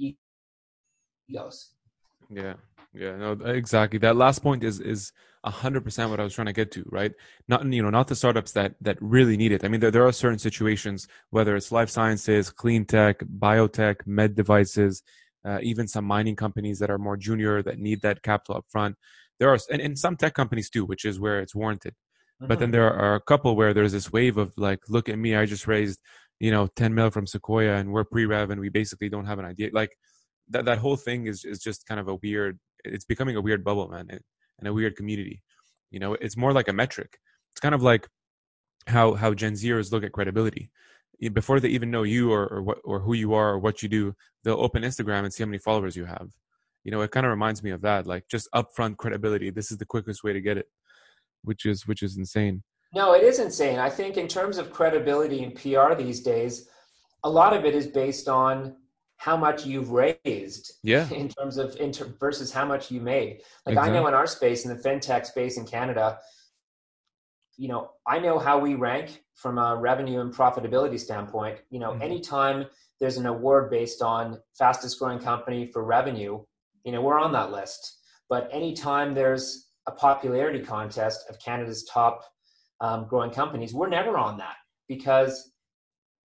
Yeah, 2.30 2.54
yeah, 2.94 3.16
no, 3.16 3.32
exactly. 3.32 3.98
That 3.98 4.16
last 4.16 4.42
point 4.42 4.64
is 4.64 4.80
is 4.80 5.12
hundred 5.44 5.82
percent 5.82 6.10
what 6.10 6.20
I 6.20 6.24
was 6.24 6.34
trying 6.34 6.46
to 6.46 6.52
get 6.52 6.70
to, 6.72 6.84
right? 6.90 7.12
Not 7.48 7.64
you 7.72 7.82
know, 7.82 7.90
not 7.90 8.08
the 8.08 8.14
startups 8.14 8.52
that 8.52 8.74
that 8.80 8.98
really 9.00 9.36
need 9.36 9.52
it. 9.52 9.64
I 9.64 9.68
mean, 9.68 9.80
there 9.80 9.90
there 9.90 10.06
are 10.06 10.12
certain 10.12 10.38
situations, 10.38 11.08
whether 11.30 11.56
it's 11.56 11.72
life 11.72 11.90
sciences, 11.90 12.50
clean 12.50 12.84
tech, 12.84 13.18
biotech, 13.20 14.06
med 14.06 14.34
devices, 14.34 15.02
uh, 15.44 15.58
even 15.62 15.88
some 15.88 16.04
mining 16.04 16.36
companies 16.36 16.78
that 16.78 16.90
are 16.90 16.98
more 16.98 17.16
junior 17.16 17.62
that 17.62 17.78
need 17.78 18.02
that 18.02 18.22
capital 18.22 18.56
up 18.56 18.66
front. 18.68 18.96
There 19.38 19.50
are, 19.50 19.58
and, 19.70 19.80
and 19.80 19.98
some 19.98 20.16
tech 20.16 20.34
companies 20.34 20.70
too, 20.70 20.84
which 20.84 21.04
is 21.04 21.18
where 21.18 21.40
it's 21.40 21.54
warranted. 21.54 21.94
Mm-hmm. 21.94 22.46
But 22.46 22.58
then 22.58 22.68
mm-hmm. 22.68 22.72
there 22.72 22.92
are 22.92 23.14
a 23.16 23.20
couple 23.20 23.56
where 23.56 23.74
there's 23.74 23.92
this 23.92 24.12
wave 24.12 24.36
of 24.36 24.52
like, 24.56 24.80
look 24.88 25.08
at 25.08 25.18
me, 25.18 25.34
I 25.34 25.46
just 25.46 25.66
raised, 25.66 26.00
you 26.38 26.50
know, 26.50 26.68
10 26.76 26.94
mil 26.94 27.10
from 27.10 27.26
Sequoia 27.26 27.76
and 27.76 27.92
we're 27.92 28.04
pre-rev 28.04 28.50
and 28.50 28.60
we 28.60 28.68
basically 28.68 29.08
don't 29.08 29.26
have 29.26 29.38
an 29.38 29.44
idea. 29.44 29.70
Like 29.72 29.90
that 30.50 30.64
that 30.64 30.78
whole 30.78 30.96
thing 30.96 31.26
is 31.26 31.44
is 31.44 31.60
just 31.60 31.86
kind 31.86 32.00
of 32.00 32.08
a 32.08 32.16
weird. 32.16 32.58
It's 32.84 33.04
becoming 33.04 33.36
a 33.36 33.40
weird 33.40 33.64
bubble, 33.64 33.88
man, 33.88 34.08
and 34.58 34.68
a 34.68 34.72
weird 34.72 34.96
community. 34.96 35.42
You 35.90 36.00
know, 36.00 36.14
it's 36.14 36.36
more 36.36 36.52
like 36.52 36.68
a 36.68 36.72
metric. 36.72 37.18
It's 37.52 37.60
kind 37.60 37.74
of 37.74 37.82
like 37.82 38.08
how 38.86 39.14
how 39.14 39.34
Gen 39.34 39.52
Zers 39.54 39.92
look 39.92 40.04
at 40.04 40.12
credibility. 40.12 40.70
Before 41.32 41.60
they 41.60 41.68
even 41.68 41.90
know 41.90 42.02
you 42.02 42.32
or 42.32 42.46
or 42.48 42.62
what 42.62 42.78
or 42.84 43.00
who 43.00 43.14
you 43.14 43.34
are 43.34 43.50
or 43.50 43.58
what 43.58 43.82
you 43.82 43.88
do, 43.88 44.14
they'll 44.42 44.60
open 44.60 44.82
Instagram 44.82 45.24
and 45.24 45.32
see 45.32 45.42
how 45.42 45.48
many 45.48 45.58
followers 45.58 45.94
you 45.96 46.04
have, 46.04 46.28
you 46.84 46.90
know, 46.90 47.00
it 47.02 47.10
kind 47.10 47.26
of 47.26 47.30
reminds 47.30 47.62
me 47.62 47.70
of 47.70 47.80
that, 47.82 48.06
like 48.06 48.24
just 48.28 48.48
upfront 48.54 48.96
credibility. 48.96 49.50
This 49.50 49.70
is 49.70 49.78
the 49.78 49.86
quickest 49.86 50.24
way 50.24 50.32
to 50.32 50.40
get 50.40 50.58
it, 50.58 50.66
which 51.44 51.64
is 51.64 51.86
which 51.86 52.02
is 52.02 52.16
insane. 52.16 52.62
No, 52.94 53.14
it 53.14 53.22
is 53.22 53.38
insane. 53.38 53.78
I 53.78 53.88
think 53.88 54.16
in 54.16 54.28
terms 54.28 54.58
of 54.58 54.72
credibility 54.72 55.42
and 55.44 55.54
PR 55.54 55.94
these 55.94 56.20
days, 56.20 56.68
a 57.24 57.30
lot 57.30 57.54
of 57.54 57.64
it 57.64 57.74
is 57.74 57.86
based 57.86 58.28
on 58.28 58.76
how 59.22 59.36
much 59.36 59.64
you've 59.64 59.90
raised 59.90 60.72
yeah. 60.82 61.08
in 61.12 61.28
terms 61.28 61.56
of 61.56 61.76
inter- 61.76 62.12
versus 62.18 62.52
how 62.52 62.64
much 62.64 62.90
you 62.90 63.00
made. 63.00 63.40
Like 63.64 63.74
exactly. 63.74 63.90
i 63.90 63.94
know 63.94 64.08
in 64.08 64.14
our 64.14 64.26
space 64.26 64.64
in 64.64 64.76
the 64.76 64.82
fintech 64.82 65.26
space 65.26 65.58
in 65.58 65.64
canada 65.64 66.18
you 67.56 67.68
know 67.68 67.90
i 68.04 68.18
know 68.18 68.40
how 68.40 68.58
we 68.58 68.74
rank 68.74 69.22
from 69.36 69.58
a 69.58 69.76
revenue 69.76 70.20
and 70.20 70.34
profitability 70.34 70.98
standpoint. 70.98 71.58
You 71.70 71.78
know 71.78 71.92
mm-hmm. 71.92 72.02
anytime 72.02 72.66
there's 72.98 73.16
an 73.16 73.26
award 73.26 73.70
based 73.70 74.02
on 74.02 74.38
fastest 74.58 74.98
growing 74.98 75.20
company 75.20 75.70
for 75.72 75.84
revenue 75.84 76.42
you 76.84 76.92
know 76.92 77.00
we're 77.00 77.20
on 77.20 77.32
that 77.32 77.52
list. 77.52 77.98
But 78.28 78.48
anytime 78.50 79.14
there's 79.14 79.68
a 79.86 79.92
popularity 79.92 80.62
contest 80.64 81.26
of 81.30 81.38
canada's 81.38 81.84
top 81.84 82.24
um, 82.80 83.06
growing 83.06 83.30
companies 83.30 83.72
we're 83.72 83.88
never 84.00 84.18
on 84.18 84.36
that 84.38 84.56
because 84.88 85.52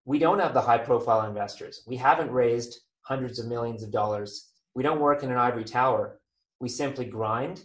we 0.05 0.17
don't 0.17 0.39
have 0.39 0.53
the 0.53 0.61
high 0.61 0.77
profile 0.77 1.27
investors. 1.27 1.83
We 1.85 1.97
haven't 1.97 2.31
raised 2.31 2.79
hundreds 3.07 3.39
of 3.39 3.47
millions 3.47 3.83
of 3.83 3.91
dollars. 3.91 4.49
We 4.75 4.83
don't 4.83 4.99
work 4.99 5.23
in 5.23 5.31
an 5.31 5.37
ivory 5.37 5.63
tower. 5.63 6.19
We 6.59 6.69
simply 6.69 7.05
grind. 7.05 7.63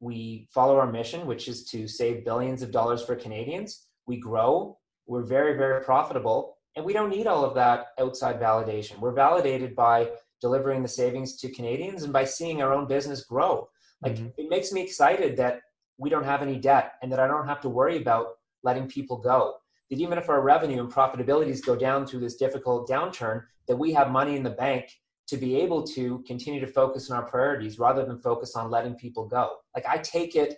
We 0.00 0.48
follow 0.52 0.76
our 0.78 0.90
mission, 0.90 1.26
which 1.26 1.48
is 1.48 1.64
to 1.70 1.88
save 1.88 2.24
billions 2.24 2.62
of 2.62 2.70
dollars 2.70 3.02
for 3.02 3.16
Canadians. 3.16 3.86
We 4.06 4.18
grow. 4.18 4.78
We're 5.06 5.24
very, 5.24 5.56
very 5.56 5.82
profitable. 5.82 6.58
And 6.76 6.84
we 6.84 6.92
don't 6.92 7.10
need 7.10 7.26
all 7.26 7.44
of 7.44 7.54
that 7.54 7.86
outside 7.98 8.40
validation. 8.40 8.98
We're 9.00 9.12
validated 9.12 9.74
by 9.74 10.10
delivering 10.40 10.82
the 10.82 10.88
savings 10.88 11.36
to 11.38 11.50
Canadians 11.50 12.02
and 12.02 12.12
by 12.12 12.24
seeing 12.24 12.62
our 12.62 12.72
own 12.72 12.86
business 12.86 13.24
grow. 13.24 13.68
Like 14.02 14.16
mm-hmm. 14.16 14.28
it 14.36 14.48
makes 14.48 14.72
me 14.72 14.82
excited 14.82 15.36
that 15.38 15.60
we 15.98 16.10
don't 16.10 16.24
have 16.24 16.42
any 16.42 16.58
debt 16.58 16.92
and 17.02 17.10
that 17.10 17.20
I 17.20 17.26
don't 17.26 17.48
have 17.48 17.60
to 17.62 17.68
worry 17.68 17.96
about 17.96 18.26
letting 18.62 18.86
people 18.88 19.16
go 19.18 19.54
that 19.94 20.02
even 20.02 20.18
if 20.18 20.28
our 20.28 20.40
revenue 20.40 20.82
and 20.82 20.92
profitabilities 20.92 21.64
go 21.64 21.76
down 21.76 22.04
through 22.04 22.18
this 22.18 22.34
difficult 22.34 22.88
downturn, 22.88 23.42
that 23.68 23.76
we 23.76 23.92
have 23.92 24.10
money 24.10 24.34
in 24.34 24.42
the 24.42 24.50
bank 24.50 24.90
to 25.28 25.36
be 25.36 25.56
able 25.56 25.84
to 25.84 26.22
continue 26.26 26.60
to 26.60 26.66
focus 26.66 27.10
on 27.10 27.16
our 27.16 27.24
priorities 27.24 27.78
rather 27.78 28.04
than 28.04 28.18
focus 28.18 28.56
on 28.56 28.70
letting 28.70 28.96
people 28.96 29.26
go. 29.26 29.56
Like 29.74 29.86
I 29.88 29.98
take 29.98 30.34
it, 30.34 30.56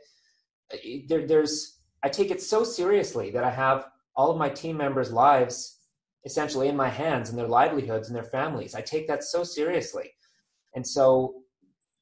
there, 1.08 1.26
there's, 1.26 1.80
I 2.02 2.08
take 2.08 2.30
it 2.30 2.40
so 2.40 2.64
seriously 2.64 3.30
that 3.32 3.44
I 3.44 3.50
have 3.50 3.88
all 4.16 4.30
of 4.30 4.38
my 4.38 4.48
team 4.48 4.78
members' 4.78 5.12
lives 5.12 5.80
essentially 6.24 6.68
in 6.68 6.76
my 6.76 6.88
hands 6.88 7.28
and 7.28 7.38
their 7.38 7.46
livelihoods 7.46 8.08
and 8.08 8.16
their 8.16 8.24
families. 8.24 8.74
I 8.74 8.80
take 8.80 9.06
that 9.08 9.22
so 9.22 9.44
seriously. 9.44 10.10
And 10.74 10.84
so, 10.84 11.42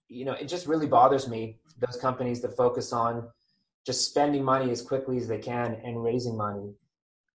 you 0.08 0.24
know, 0.24 0.34
it 0.34 0.46
just 0.46 0.68
really 0.68 0.86
bothers 0.86 1.28
me, 1.28 1.58
those 1.80 2.00
companies 2.00 2.40
that 2.42 2.56
focus 2.56 2.92
on 2.92 3.28
just 3.84 4.08
spending 4.08 4.44
money 4.44 4.70
as 4.70 4.80
quickly 4.80 5.18
as 5.18 5.26
they 5.26 5.38
can 5.38 5.80
and 5.84 6.02
raising 6.02 6.36
money 6.36 6.72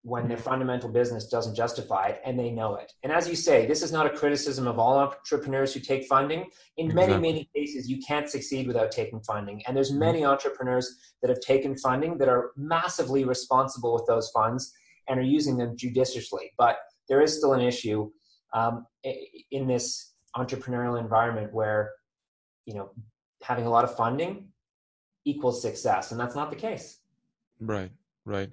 when 0.03 0.27
their 0.29 0.37
fundamental 0.37 0.89
business 0.89 1.27
doesn't 1.27 1.55
justify 1.55 2.07
it 2.07 2.21
and 2.25 2.39
they 2.39 2.49
know 2.49 2.75
it. 2.75 2.93
And 3.03 3.11
as 3.11 3.27
you 3.27 3.35
say, 3.35 3.65
this 3.65 3.81
is 3.81 3.91
not 3.91 4.05
a 4.05 4.09
criticism 4.09 4.65
of 4.65 4.79
all 4.79 4.97
entrepreneurs 4.97 5.73
who 5.73 5.81
take 5.81 6.05
funding. 6.05 6.49
In 6.77 6.85
exactly. 6.85 7.13
many, 7.15 7.21
many 7.21 7.49
cases, 7.53 7.89
you 7.89 7.99
can't 7.99 8.29
succeed 8.29 8.65
without 8.65 8.91
taking 8.91 9.19
funding. 9.21 9.61
And 9.67 9.75
there's 9.75 9.91
mm-hmm. 9.91 9.99
many 9.99 10.25
entrepreneurs 10.25 10.95
that 11.21 11.29
have 11.29 11.41
taken 11.41 11.77
funding 11.77 12.17
that 12.19 12.29
are 12.29 12.51
massively 12.55 13.25
responsible 13.25 13.93
with 13.93 14.05
those 14.07 14.29
funds 14.29 14.71
and 15.09 15.19
are 15.19 15.23
using 15.23 15.57
them 15.57 15.75
judiciously. 15.75 16.51
But 16.57 16.77
there 17.09 17.21
is 17.21 17.37
still 17.37 17.53
an 17.53 17.61
issue 17.61 18.09
um, 18.53 18.85
in 19.51 19.67
this 19.67 20.13
entrepreneurial 20.37 20.97
environment 20.99 21.53
where, 21.53 21.91
you 22.65 22.73
know, 22.73 22.91
having 23.43 23.65
a 23.65 23.69
lot 23.69 23.83
of 23.83 23.95
funding 23.95 24.47
equals 25.25 25.61
success. 25.61 26.11
And 26.11 26.19
that's 26.19 26.35
not 26.35 26.51
the 26.51 26.55
case. 26.55 26.99
Right, 27.59 27.91
right. 28.25 28.49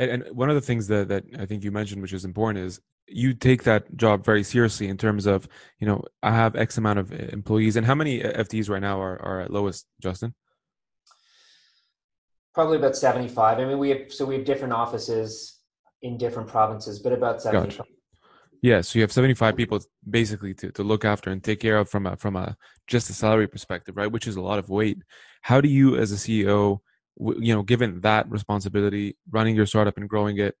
And, 0.00 0.10
and 0.10 0.36
one 0.36 0.48
of 0.48 0.54
the 0.54 0.62
things 0.62 0.86
that, 0.88 1.08
that 1.08 1.24
I 1.38 1.44
think 1.44 1.62
you 1.62 1.70
mentioned, 1.70 2.00
which 2.00 2.14
is 2.14 2.24
important, 2.24 2.64
is 2.64 2.80
you 3.06 3.34
take 3.34 3.64
that 3.64 3.94
job 3.96 4.24
very 4.24 4.42
seriously 4.42 4.88
in 4.88 4.96
terms 4.96 5.26
of, 5.26 5.46
you 5.78 5.86
know, 5.86 6.02
I 6.22 6.32
have 6.32 6.56
X 6.56 6.78
amount 6.78 7.00
of 7.00 7.12
eh, 7.12 7.26
employees. 7.32 7.76
And 7.76 7.86
how 7.86 7.94
many 7.94 8.22
eh, 8.22 8.42
FTEs 8.42 8.70
right 8.70 8.80
now 8.80 8.98
are, 9.00 9.20
are 9.20 9.40
at 9.42 9.52
lowest, 9.52 9.86
Justin? 10.00 10.34
Probably 12.54 12.78
about 12.78 12.96
75. 12.96 13.58
I 13.58 13.64
mean, 13.66 13.78
we 13.78 13.90
have, 13.90 14.12
so 14.12 14.24
we 14.24 14.36
have 14.36 14.46
different 14.46 14.72
offices 14.72 15.58
in 16.00 16.16
different 16.16 16.48
provinces, 16.48 16.98
but 16.98 17.12
about 17.12 17.42
75. 17.42 17.78
Gotcha. 17.78 17.90
Yeah, 18.62 18.80
so 18.80 18.98
you 18.98 19.02
have 19.02 19.12
75 19.12 19.54
people 19.54 19.80
basically 20.08 20.54
to, 20.54 20.72
to 20.72 20.82
look 20.82 21.04
after 21.04 21.30
and 21.30 21.44
take 21.44 21.60
care 21.60 21.78
of 21.78 21.88
from 21.88 22.06
a 22.06 22.16
from 22.16 22.36
a 22.36 22.56
just 22.88 23.08
a 23.08 23.14
salary 23.14 23.46
perspective, 23.46 23.96
right? 23.96 24.10
Which 24.10 24.26
is 24.26 24.36
a 24.36 24.40
lot 24.42 24.58
of 24.58 24.68
weight. 24.68 24.98
How 25.40 25.62
do 25.62 25.68
you 25.68 25.96
as 25.96 26.12
a 26.12 26.16
CEO 26.16 26.80
you 27.20 27.54
know, 27.54 27.62
given 27.62 28.00
that 28.00 28.30
responsibility, 28.30 29.16
running 29.30 29.54
your 29.54 29.66
startup 29.66 29.96
and 29.96 30.08
growing 30.08 30.38
it, 30.38 30.54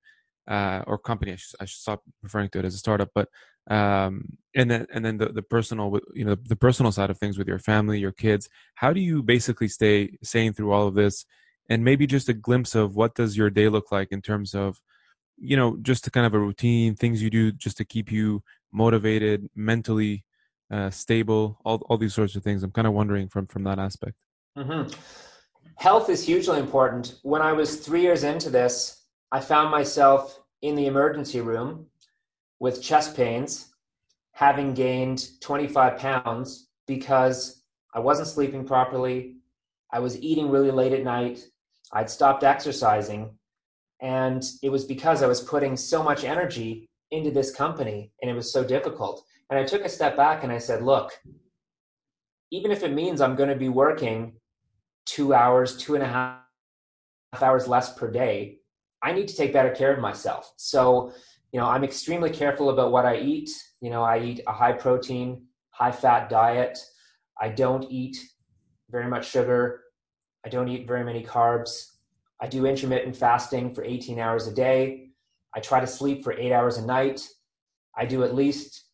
uh, 0.48 0.82
or 0.86 0.98
company, 0.98 1.32
I 1.32 1.36
should, 1.36 1.56
I 1.60 1.64
should, 1.64 1.80
stop 1.80 2.02
referring 2.22 2.50
to 2.50 2.58
it 2.58 2.64
as 2.64 2.74
a 2.74 2.78
startup, 2.78 3.10
but 3.14 3.28
um, 3.70 4.38
and 4.54 4.70
then 4.70 4.86
and 4.92 5.04
then 5.04 5.18
the 5.18 5.26
the 5.26 5.42
personal, 5.42 5.98
you 6.14 6.24
know, 6.24 6.34
the 6.34 6.56
personal 6.56 6.92
side 6.92 7.10
of 7.10 7.18
things 7.18 7.38
with 7.38 7.46
your 7.46 7.58
family, 7.58 7.98
your 7.98 8.12
kids. 8.12 8.48
How 8.74 8.92
do 8.92 9.00
you 9.00 9.22
basically 9.22 9.68
stay 9.68 10.18
sane 10.22 10.52
through 10.52 10.72
all 10.72 10.88
of 10.88 10.94
this? 10.94 11.24
And 11.68 11.84
maybe 11.84 12.06
just 12.06 12.28
a 12.28 12.32
glimpse 12.32 12.74
of 12.74 12.96
what 12.96 13.14
does 13.14 13.36
your 13.36 13.48
day 13.48 13.68
look 13.68 13.92
like 13.92 14.08
in 14.10 14.22
terms 14.22 14.54
of, 14.54 14.80
you 15.38 15.56
know, 15.56 15.76
just 15.82 16.10
kind 16.10 16.26
of 16.26 16.34
a 16.34 16.38
routine, 16.38 16.96
things 16.96 17.22
you 17.22 17.30
do 17.30 17.52
just 17.52 17.76
to 17.76 17.84
keep 17.84 18.10
you 18.10 18.42
motivated, 18.72 19.48
mentally 19.54 20.24
uh, 20.72 20.90
stable, 20.90 21.60
all 21.64 21.76
all 21.88 21.96
these 21.96 22.14
sorts 22.14 22.34
of 22.34 22.42
things. 22.42 22.64
I'm 22.64 22.72
kind 22.72 22.88
of 22.88 22.92
wondering 22.92 23.28
from 23.28 23.46
from 23.46 23.62
that 23.64 23.78
aspect. 23.78 24.16
Mm-hmm 24.58 25.28
health 25.80 26.10
is 26.10 26.26
hugely 26.26 26.58
important. 26.58 27.14
When 27.22 27.40
I 27.40 27.54
was 27.54 27.76
three 27.76 28.02
years 28.02 28.22
into 28.22 28.50
this, 28.50 29.06
I 29.32 29.40
found 29.40 29.70
myself 29.70 30.38
in 30.60 30.74
the 30.76 30.84
emergency 30.84 31.40
room 31.40 31.86
with 32.58 32.82
chest 32.82 33.16
pains, 33.16 33.72
having 34.32 34.74
gained 34.74 35.26
25 35.40 35.96
pounds 35.96 36.68
because 36.86 37.62
I 37.94 37.98
wasn't 37.98 38.28
sleeping 38.28 38.66
properly. 38.66 39.36
I 39.90 40.00
was 40.00 40.20
eating 40.20 40.50
really 40.50 40.70
late 40.70 40.92
at 40.92 41.02
night. 41.02 41.40
I'd 41.94 42.10
stopped 42.10 42.44
exercising. 42.44 43.38
And 44.02 44.44
it 44.62 44.68
was 44.68 44.84
because 44.84 45.22
I 45.22 45.28
was 45.28 45.40
putting 45.40 45.78
so 45.78 46.02
much 46.02 46.24
energy 46.24 46.90
into 47.10 47.30
this 47.30 47.54
company 47.54 48.12
and 48.20 48.30
it 48.30 48.34
was 48.34 48.52
so 48.52 48.62
difficult. 48.62 49.24
And 49.48 49.58
I 49.58 49.64
took 49.64 49.86
a 49.86 49.88
step 49.88 50.14
back 50.14 50.44
and 50.44 50.52
I 50.52 50.58
said, 50.58 50.82
look, 50.82 51.10
even 52.50 52.70
if 52.70 52.82
it 52.82 52.92
means 52.92 53.22
I'm 53.22 53.34
going 53.34 53.48
to 53.48 53.56
be 53.56 53.70
working 53.70 54.34
two 55.10 55.34
hours, 55.34 55.76
two 55.76 55.94
and 55.96 56.04
a 56.04 56.06
half 56.06 57.42
hours 57.42 57.66
less 57.66 57.92
per 57.94 58.08
day, 58.10 58.58
I 59.02 59.12
need 59.12 59.26
to 59.28 59.36
take 59.36 59.52
better 59.52 59.70
care 59.70 59.92
of 59.92 59.98
myself. 59.98 60.52
So, 60.56 61.12
you 61.52 61.58
know, 61.58 61.66
I'm 61.66 61.82
extremely 61.82 62.30
careful 62.30 62.70
about 62.70 62.92
what 62.92 63.04
I 63.04 63.16
eat. 63.16 63.50
You 63.80 63.90
know, 63.90 64.04
I 64.04 64.20
eat 64.20 64.40
a 64.46 64.52
high 64.52 64.72
protein, 64.72 65.46
high 65.70 65.90
fat 65.90 66.28
diet. 66.28 66.78
I 67.40 67.48
don't 67.48 67.84
eat 67.90 68.18
very 68.90 69.08
much 69.08 69.28
sugar. 69.28 69.82
I 70.46 70.48
don't 70.48 70.68
eat 70.68 70.86
very 70.86 71.04
many 71.04 71.24
carbs. 71.24 71.86
I 72.40 72.46
do 72.46 72.66
intermittent 72.66 73.16
fasting 73.16 73.74
for 73.74 73.84
18 73.84 74.18
hours 74.20 74.46
a 74.46 74.54
day. 74.54 75.10
I 75.54 75.60
try 75.60 75.80
to 75.80 75.86
sleep 75.86 76.22
for 76.22 76.32
eight 76.34 76.52
hours 76.52 76.78
a 76.78 76.86
night. 76.86 77.26
I 77.96 78.06
do 78.06 78.22
at 78.22 78.34
least 78.34 78.84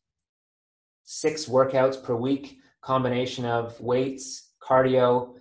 six 1.05 1.45
workouts 1.45 2.03
per 2.03 2.15
week, 2.15 2.59
combination 2.81 3.45
of 3.45 3.79
weights, 3.81 4.53
cardio, 4.63 5.37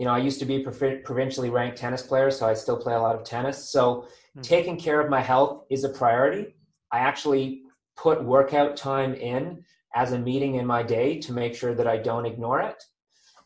you 0.00 0.06
know, 0.06 0.12
I 0.12 0.18
used 0.18 0.38
to 0.38 0.46
be 0.46 0.56
a 0.56 0.60
provincially 0.60 1.50
ranked 1.50 1.76
tennis 1.76 2.00
player, 2.00 2.30
so 2.30 2.48
I 2.48 2.54
still 2.54 2.78
play 2.78 2.94
a 2.94 2.98
lot 2.98 3.14
of 3.14 3.22
tennis. 3.22 3.70
So 3.70 3.82
mm-hmm. 3.84 4.40
taking 4.40 4.78
care 4.78 4.98
of 4.98 5.10
my 5.10 5.20
health 5.20 5.66
is 5.70 5.84
a 5.84 5.90
priority. 5.90 6.54
I 6.90 7.00
actually 7.00 7.64
put 7.98 8.24
workout 8.24 8.78
time 8.78 9.12
in 9.12 9.62
as 9.94 10.12
a 10.12 10.18
meeting 10.18 10.54
in 10.54 10.64
my 10.64 10.82
day 10.82 11.18
to 11.18 11.34
make 11.34 11.54
sure 11.54 11.74
that 11.74 11.86
I 11.86 11.98
don't 11.98 12.24
ignore 12.24 12.62
it. 12.62 12.82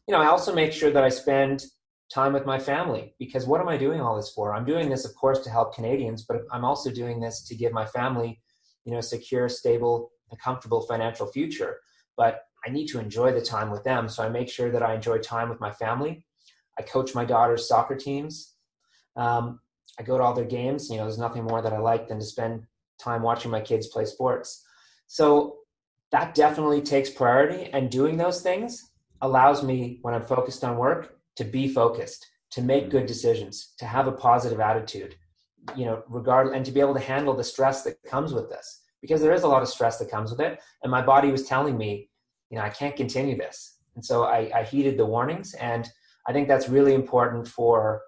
You 0.07 0.15
know, 0.15 0.21
I 0.21 0.27
also 0.27 0.55
make 0.55 0.73
sure 0.73 0.93
that 0.93 1.03
I 1.03 1.09
spend 1.09 1.65
time 2.15 2.33
with 2.33 2.47
my 2.47 2.61
family 2.61 3.17
because 3.19 3.49
what 3.49 3.61
am 3.61 3.67
I 3.67 3.77
doing 3.77 4.01
all 4.01 4.15
this 4.15 4.31
for? 4.31 4.55
I'm 4.55 4.65
doing 4.65 4.89
this, 4.89 5.05
of 5.05 5.13
course, 5.17 5.41
to 5.41 5.51
help 5.51 5.75
Canadians, 5.75 6.25
but 6.25 6.43
I'm 6.53 6.65
also 6.65 6.89
doing 6.89 7.19
this 7.19 7.43
to 7.49 7.57
give 7.57 7.73
my 7.73 7.87
family, 7.87 8.41
you 8.85 8.93
know, 8.93 9.01
secure, 9.01 9.49
stable, 9.49 10.13
and 10.31 10.39
comfortable 10.39 10.83
financial 10.83 11.27
future. 11.27 11.81
But 12.17 12.43
I 12.65 12.71
need 12.71 12.87
to 12.89 13.01
enjoy 13.01 13.33
the 13.33 13.43
time 13.43 13.73
with 13.73 13.83
them. 13.83 14.09
So 14.09 14.23
I 14.23 14.29
make 14.29 14.49
sure 14.49 14.71
that 14.71 14.85
I 14.85 14.95
enjoy 14.95 15.19
time 15.19 15.49
with 15.49 15.59
my 15.59 15.73
family. 15.73 16.25
I 16.79 16.83
coach 16.83 17.15
my 17.15 17.25
daughter's 17.25 17.69
soccer 17.69 17.97
teams. 17.97 18.55
Um, 19.17 19.61
I 19.99 20.03
go 20.03 20.19
to 20.19 20.25
all 20.25 20.35
their 20.35 20.45
games. 20.45 20.91
You 20.91 20.97
know, 20.97 21.05
there's 21.05 21.19
nothing 21.19 21.45
more 21.45 21.63
that 21.63 21.73
I 21.73 21.79
like 21.79 22.09
than 22.09 22.19
to 22.19 22.25
spend 22.25 22.65
time 22.99 23.23
watching 23.23 23.51
my 23.51 23.61
kids 23.61 23.87
play 23.87 24.05
sports. 24.05 24.65
So 25.07 25.59
that 26.11 26.35
definitely 26.35 26.81
takes 26.81 27.11
priority. 27.11 27.71
And 27.73 27.91
doing 27.91 28.17
those 28.17 28.41
things 28.41 28.91
allows 29.21 29.63
me, 29.63 29.99
when 30.03 30.15
I'm 30.15 30.27
focused 30.27 30.65
on 30.65 30.77
work, 30.77 31.19
to 31.37 31.45
be 31.45 31.69
focused, 31.69 32.27
to 32.51 32.63
make 32.63 32.91
good 32.91 33.07
decisions, 33.07 33.75
to 33.79 33.85
have 33.85 34.07
a 34.07 34.13
positive 34.13 34.61
attitude, 34.61 35.17
you 35.77 35.85
know, 35.85 36.03
regard 36.09 36.55
and 36.55 36.65
to 36.65 36.73
be 36.73 36.81
able 36.81 36.95
to 36.95 37.01
handle 37.01 37.35
the 37.35 37.45
stress 37.45 37.83
that 37.83 38.03
comes 38.05 38.33
with 38.33 38.49
this. 38.51 38.83
Because 39.01 39.21
there 39.21 39.35
is 39.35 39.43
a 39.43 39.49
lot 39.49 39.63
of 39.63 39.69
stress 39.69 39.99
that 39.99 40.11
comes 40.11 40.31
with 40.31 40.41
it. 40.41 40.61
And 40.83 40.91
my 40.91 41.03
body 41.03 41.31
was 41.31 41.47
telling 41.47 41.77
me, 41.77 42.09
you 42.51 42.59
know, 42.59 42.65
I 42.65 42.71
can't 42.71 42.97
continue 42.97 43.37
this. 43.37 43.79
And 43.97 44.05
so 44.05 44.25
I, 44.25 44.51
I 44.55 44.63
heeded 44.65 44.97
the 44.97 45.07
warnings, 45.07 45.55
and 45.55 45.89
I 46.27 46.33
think 46.33 46.49
that's 46.49 46.69
really 46.69 46.95
important 46.95 47.49
for 47.49 48.03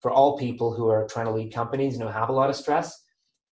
for 0.00 0.10
all 0.10 0.36
people 0.38 0.74
who 0.74 0.88
are 0.88 1.06
trying 1.06 1.26
to 1.26 1.32
lead 1.32 1.52
companies 1.52 1.94
and 1.94 2.02
who 2.02 2.08
have 2.08 2.28
a 2.28 2.32
lot 2.32 2.50
of 2.50 2.56
stress. 2.56 3.02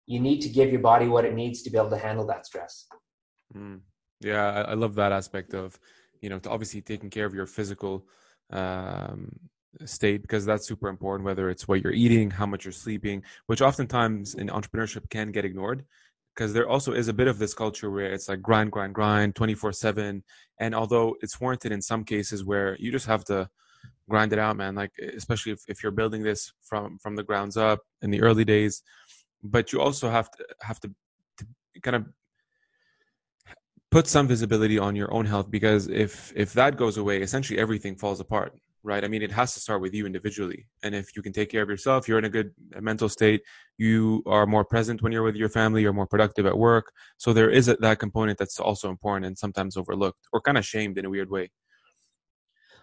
You 0.06 0.20
need 0.20 0.40
to 0.42 0.48
give 0.48 0.70
your 0.70 0.80
body 0.80 1.08
what 1.08 1.24
it 1.24 1.34
needs 1.34 1.62
to 1.62 1.70
be 1.70 1.78
able 1.78 1.90
to 1.90 1.98
handle 1.98 2.26
that 2.26 2.46
stress. 2.46 2.86
Mm. 3.56 3.80
Yeah, 4.20 4.50
I, 4.50 4.60
I, 4.70 4.74
love 4.74 4.94
that 4.94 5.12
aspect 5.12 5.54
of 5.54 5.78
you 6.20 6.28
know, 6.28 6.38
to 6.40 6.50
obviously 6.50 6.80
taking 6.80 7.10
care 7.10 7.26
of 7.26 7.34
your 7.34 7.46
physical 7.46 8.06
um, 8.50 9.30
state 9.84 10.22
because 10.22 10.44
that's 10.44 10.66
super 10.66 10.88
important. 10.88 11.26
Whether 11.26 11.50
it's 11.50 11.68
what 11.68 11.82
you're 11.82 11.92
eating, 11.92 12.30
how 12.30 12.46
much 12.46 12.64
you're 12.64 12.72
sleeping, 12.72 13.22
which 13.46 13.62
oftentimes 13.62 14.34
in 14.34 14.48
entrepreneurship 14.48 15.08
can 15.10 15.32
get 15.32 15.44
ignored 15.44 15.84
because 16.34 16.52
there 16.52 16.68
also 16.68 16.92
is 16.92 17.08
a 17.08 17.12
bit 17.12 17.28
of 17.28 17.38
this 17.38 17.54
culture 17.54 17.90
where 17.90 18.12
it's 18.12 18.28
like 18.28 18.42
grind, 18.42 18.72
grind, 18.72 18.94
grind, 18.94 19.34
24 19.34 19.72
7. 19.72 20.22
And 20.60 20.74
although 20.74 21.16
it's 21.20 21.40
warranted 21.40 21.72
in 21.72 21.82
some 21.82 22.04
cases 22.04 22.44
where 22.44 22.76
you 22.78 22.90
just 22.92 23.06
have 23.06 23.24
to 23.26 23.48
grind 24.08 24.32
it 24.32 24.38
out, 24.38 24.56
man, 24.56 24.74
like 24.74 24.92
especially 25.16 25.52
if, 25.52 25.60
if 25.68 25.82
you're 25.82 25.92
building 25.92 26.22
this 26.22 26.52
from, 26.62 26.98
from 26.98 27.16
the 27.16 27.22
grounds 27.22 27.56
up 27.56 27.80
in 28.02 28.10
the 28.10 28.22
early 28.22 28.44
days, 28.44 28.82
but 29.42 29.72
you 29.72 29.80
also 29.80 30.08
have 30.10 30.30
to 30.30 30.46
have 30.62 30.80
to, 30.80 30.90
to 31.38 31.46
kind 31.82 31.96
of 31.96 32.06
put 33.90 34.06
some 34.06 34.26
visibility 34.26 34.78
on 34.78 34.96
your 34.96 35.12
own 35.12 35.24
health 35.24 35.50
because 35.50 35.88
if 35.88 36.32
if 36.34 36.52
that 36.52 36.76
goes 36.76 36.96
away 36.96 37.22
essentially 37.22 37.58
everything 37.58 37.96
falls 37.96 38.20
apart 38.20 38.52
right? 38.86 39.04
I 39.04 39.08
mean 39.08 39.22
it 39.22 39.32
has 39.32 39.52
to 39.54 39.60
start 39.60 39.80
with 39.80 39.92
you 39.94 40.06
individually. 40.06 40.68
And 40.84 40.94
if 40.94 41.16
you 41.16 41.20
can 41.20 41.32
take 41.32 41.50
care 41.50 41.62
of 41.62 41.68
yourself 41.68 42.06
you're 42.06 42.18
in 42.18 42.24
a 42.24 42.30
good 42.30 42.52
mental 42.80 43.08
state 43.08 43.42
you 43.78 44.22
are 44.26 44.46
more 44.46 44.64
present 44.64 45.02
when 45.02 45.12
you're 45.12 45.24
with 45.24 45.34
your 45.34 45.48
family 45.48 45.82
you're 45.82 45.92
more 45.92 46.06
productive 46.06 46.46
at 46.46 46.56
work. 46.56 46.92
So 47.18 47.32
there 47.32 47.50
is 47.50 47.68
a, 47.68 47.74
that 47.80 47.98
component 47.98 48.38
that's 48.38 48.60
also 48.60 48.88
important 48.88 49.26
and 49.26 49.36
sometimes 49.36 49.76
overlooked 49.76 50.22
or 50.32 50.40
kind 50.40 50.56
of 50.56 50.64
shamed 50.64 50.98
in 50.98 51.04
a 51.04 51.10
weird 51.10 51.30
way 51.30 51.50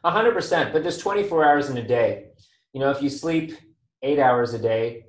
100% 0.05 0.73
but 0.73 0.81
there's 0.83 0.97
24 0.97 1.45
hours 1.45 1.69
in 1.69 1.77
a 1.77 1.87
day 1.87 2.27
you 2.73 2.79
know 2.79 2.89
if 2.89 3.01
you 3.01 3.09
sleep 3.09 3.57
eight 4.01 4.19
hours 4.19 4.53
a 4.53 4.59
day 4.59 5.05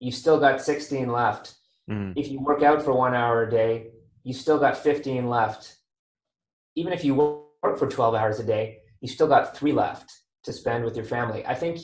you've 0.00 0.14
still 0.14 0.38
got 0.40 0.60
16 0.60 1.10
left 1.10 1.54
mm. 1.88 2.12
if 2.16 2.28
you 2.28 2.40
work 2.40 2.62
out 2.62 2.82
for 2.82 2.92
one 2.92 3.14
hour 3.14 3.44
a 3.44 3.50
day 3.50 3.92
you've 4.24 4.36
still 4.36 4.58
got 4.58 4.76
15 4.76 5.28
left. 5.28 5.76
Even 6.76 6.92
if 6.92 7.04
you 7.04 7.14
work 7.14 7.78
for 7.78 7.88
12 7.88 8.14
hours 8.14 8.40
a 8.40 8.44
day, 8.44 8.78
you've 9.00 9.10
still 9.10 9.26
got 9.26 9.56
three 9.56 9.72
left 9.72 10.10
to 10.44 10.52
spend 10.52 10.84
with 10.84 10.96
your 10.96 11.04
family. 11.04 11.44
I 11.46 11.54
think 11.54 11.80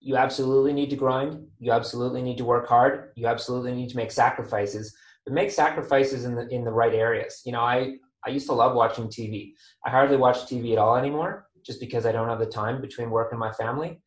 you 0.00 0.16
absolutely 0.16 0.72
need 0.72 0.90
to 0.90 0.96
grind. 0.96 1.46
You 1.58 1.72
absolutely 1.72 2.22
need 2.22 2.38
to 2.38 2.44
work 2.44 2.68
hard. 2.68 3.10
You 3.16 3.26
absolutely 3.26 3.72
need 3.72 3.88
to 3.90 3.96
make 3.96 4.12
sacrifices, 4.12 4.94
but 5.24 5.34
make 5.34 5.50
sacrifices 5.50 6.24
in 6.24 6.34
the 6.36 6.46
in 6.48 6.64
the 6.64 6.70
right 6.70 6.94
areas. 6.94 7.42
You 7.44 7.52
know, 7.52 7.62
I 7.62 7.94
I 8.24 8.30
used 8.30 8.46
to 8.46 8.52
love 8.52 8.76
watching 8.76 9.08
TV. 9.08 9.54
I 9.84 9.90
hardly 9.90 10.16
watch 10.16 10.38
TV 10.46 10.72
at 10.72 10.78
all 10.78 10.96
anymore, 10.96 11.47
just 11.64 11.80
because 11.80 12.06
I 12.06 12.12
don't 12.12 12.28
have 12.28 12.38
the 12.38 12.46
time 12.46 12.80
between 12.80 13.10
work 13.10 13.32
and 13.32 13.40
my 13.40 13.52
family. 13.52 14.00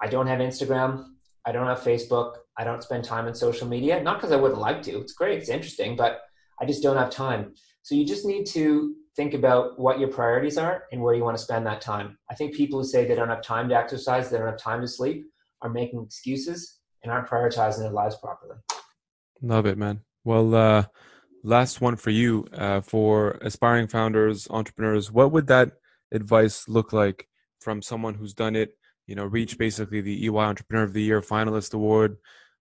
I 0.00 0.08
don't 0.08 0.26
have 0.26 0.38
Instagram. 0.38 1.04
I 1.46 1.52
don't 1.52 1.66
have 1.66 1.80
Facebook. 1.80 2.36
I 2.58 2.64
don't 2.64 2.82
spend 2.82 3.04
time 3.04 3.26
on 3.26 3.34
social 3.34 3.66
media. 3.66 4.02
Not 4.02 4.18
because 4.18 4.32
I 4.32 4.36
wouldn't 4.36 4.60
like 4.60 4.82
to. 4.82 4.98
It's 5.00 5.12
great. 5.12 5.38
It's 5.38 5.48
interesting, 5.48 5.96
but 5.96 6.20
I 6.60 6.66
just 6.66 6.82
don't 6.82 6.96
have 6.96 7.10
time. 7.10 7.54
So 7.82 7.94
you 7.94 8.04
just 8.04 8.26
need 8.26 8.46
to 8.46 8.94
think 9.16 9.34
about 9.34 9.78
what 9.78 9.98
your 9.98 10.08
priorities 10.08 10.58
are 10.58 10.84
and 10.92 11.00
where 11.00 11.14
you 11.14 11.24
want 11.24 11.36
to 11.36 11.42
spend 11.42 11.66
that 11.66 11.80
time. 11.80 12.18
I 12.30 12.34
think 12.34 12.54
people 12.54 12.78
who 12.78 12.86
say 12.86 13.06
they 13.06 13.14
don't 13.14 13.28
have 13.28 13.42
time 13.42 13.68
to 13.70 13.74
exercise, 13.74 14.30
they 14.30 14.38
don't 14.38 14.46
have 14.46 14.58
time 14.58 14.80
to 14.82 14.88
sleep, 14.88 15.26
are 15.62 15.70
making 15.70 16.02
excuses 16.02 16.78
and 17.02 17.12
aren't 17.12 17.28
prioritizing 17.28 17.78
their 17.78 17.90
lives 17.90 18.16
properly. 18.16 18.56
Love 19.42 19.66
it, 19.66 19.78
man. 19.78 20.00
Well, 20.24 20.54
uh, 20.54 20.84
last 21.42 21.80
one 21.80 21.96
for 21.96 22.10
you 22.10 22.46
uh, 22.52 22.82
for 22.82 23.38
aspiring 23.40 23.88
founders, 23.88 24.46
entrepreneurs. 24.50 25.10
What 25.10 25.32
would 25.32 25.46
that 25.46 25.72
advice 26.12 26.68
look 26.68 26.92
like 26.92 27.28
from 27.60 27.82
someone 27.82 28.14
who's 28.14 28.34
done 28.34 28.56
it? 28.56 28.76
You 29.06 29.14
know, 29.14 29.24
reach 29.24 29.58
basically 29.58 30.00
the 30.00 30.26
EY 30.26 30.30
Entrepreneur 30.30 30.84
of 30.84 30.92
the 30.92 31.02
Year 31.02 31.20
finalist 31.20 31.74
award, 31.74 32.16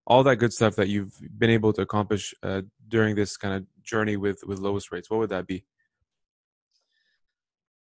all 0.08 0.24
that 0.24 0.38
good 0.38 0.54
stuff 0.54 0.76
that 0.78 0.89
you've 0.89 1.14
been 1.38 1.50
able 1.50 1.74
to 1.74 1.82
accomplish 1.82 2.34
uh, 2.41 2.64
during 2.88 3.16
this 3.16 3.38
kind 3.38 3.54
of 3.54 3.66
journey 3.84 4.18
with 4.18 4.39
with 4.45 4.60
lowest 4.60 4.91
rates. 4.91 5.10
What 5.10 5.20
would 5.20 5.30
that 5.30 5.47
be? 5.47 5.66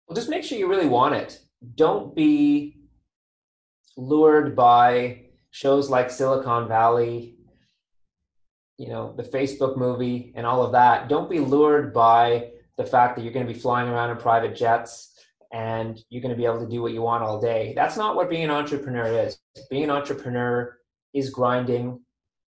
Well 0.07 0.15
just 0.15 0.29
make 0.29 0.43
sure 0.43 0.57
you 0.57 0.69
really 0.69 0.87
want 0.87 1.15
it. 1.15 1.39
Don't 1.75 2.15
be 2.15 2.77
lured 3.97 4.55
by 4.55 5.25
shows 5.51 5.89
like 5.89 6.09
silicon 6.09 6.67
valley 6.67 7.35
you 8.81 8.87
know 8.87 9.13
the 9.15 9.23
facebook 9.23 9.77
movie 9.77 10.33
and 10.35 10.45
all 10.45 10.63
of 10.63 10.71
that. 10.71 11.07
Don't 11.07 11.29
be 11.29 11.39
lured 11.39 11.93
by 11.93 12.49
the 12.77 12.83
fact 12.83 13.15
that 13.15 13.21
you're 13.21 13.33
going 13.33 13.45
to 13.45 13.53
be 13.53 13.59
flying 13.59 13.87
around 13.87 14.09
in 14.09 14.17
private 14.17 14.55
jets 14.55 15.10
and 15.51 15.99
you're 16.09 16.21
going 16.21 16.33
to 16.33 16.37
be 16.37 16.45
able 16.45 16.59
to 16.59 16.69
do 16.69 16.81
what 16.81 16.93
you 16.93 17.01
want 17.01 17.23
all 17.23 17.39
day 17.39 17.73
that's 17.75 17.97
not 17.97 18.15
what 18.15 18.29
being 18.29 18.43
an 18.43 18.51
entrepreneur 18.51 19.05
is 19.05 19.37
being 19.69 19.83
an 19.83 19.89
entrepreneur 19.89 20.77
is 21.13 21.29
grinding 21.29 21.99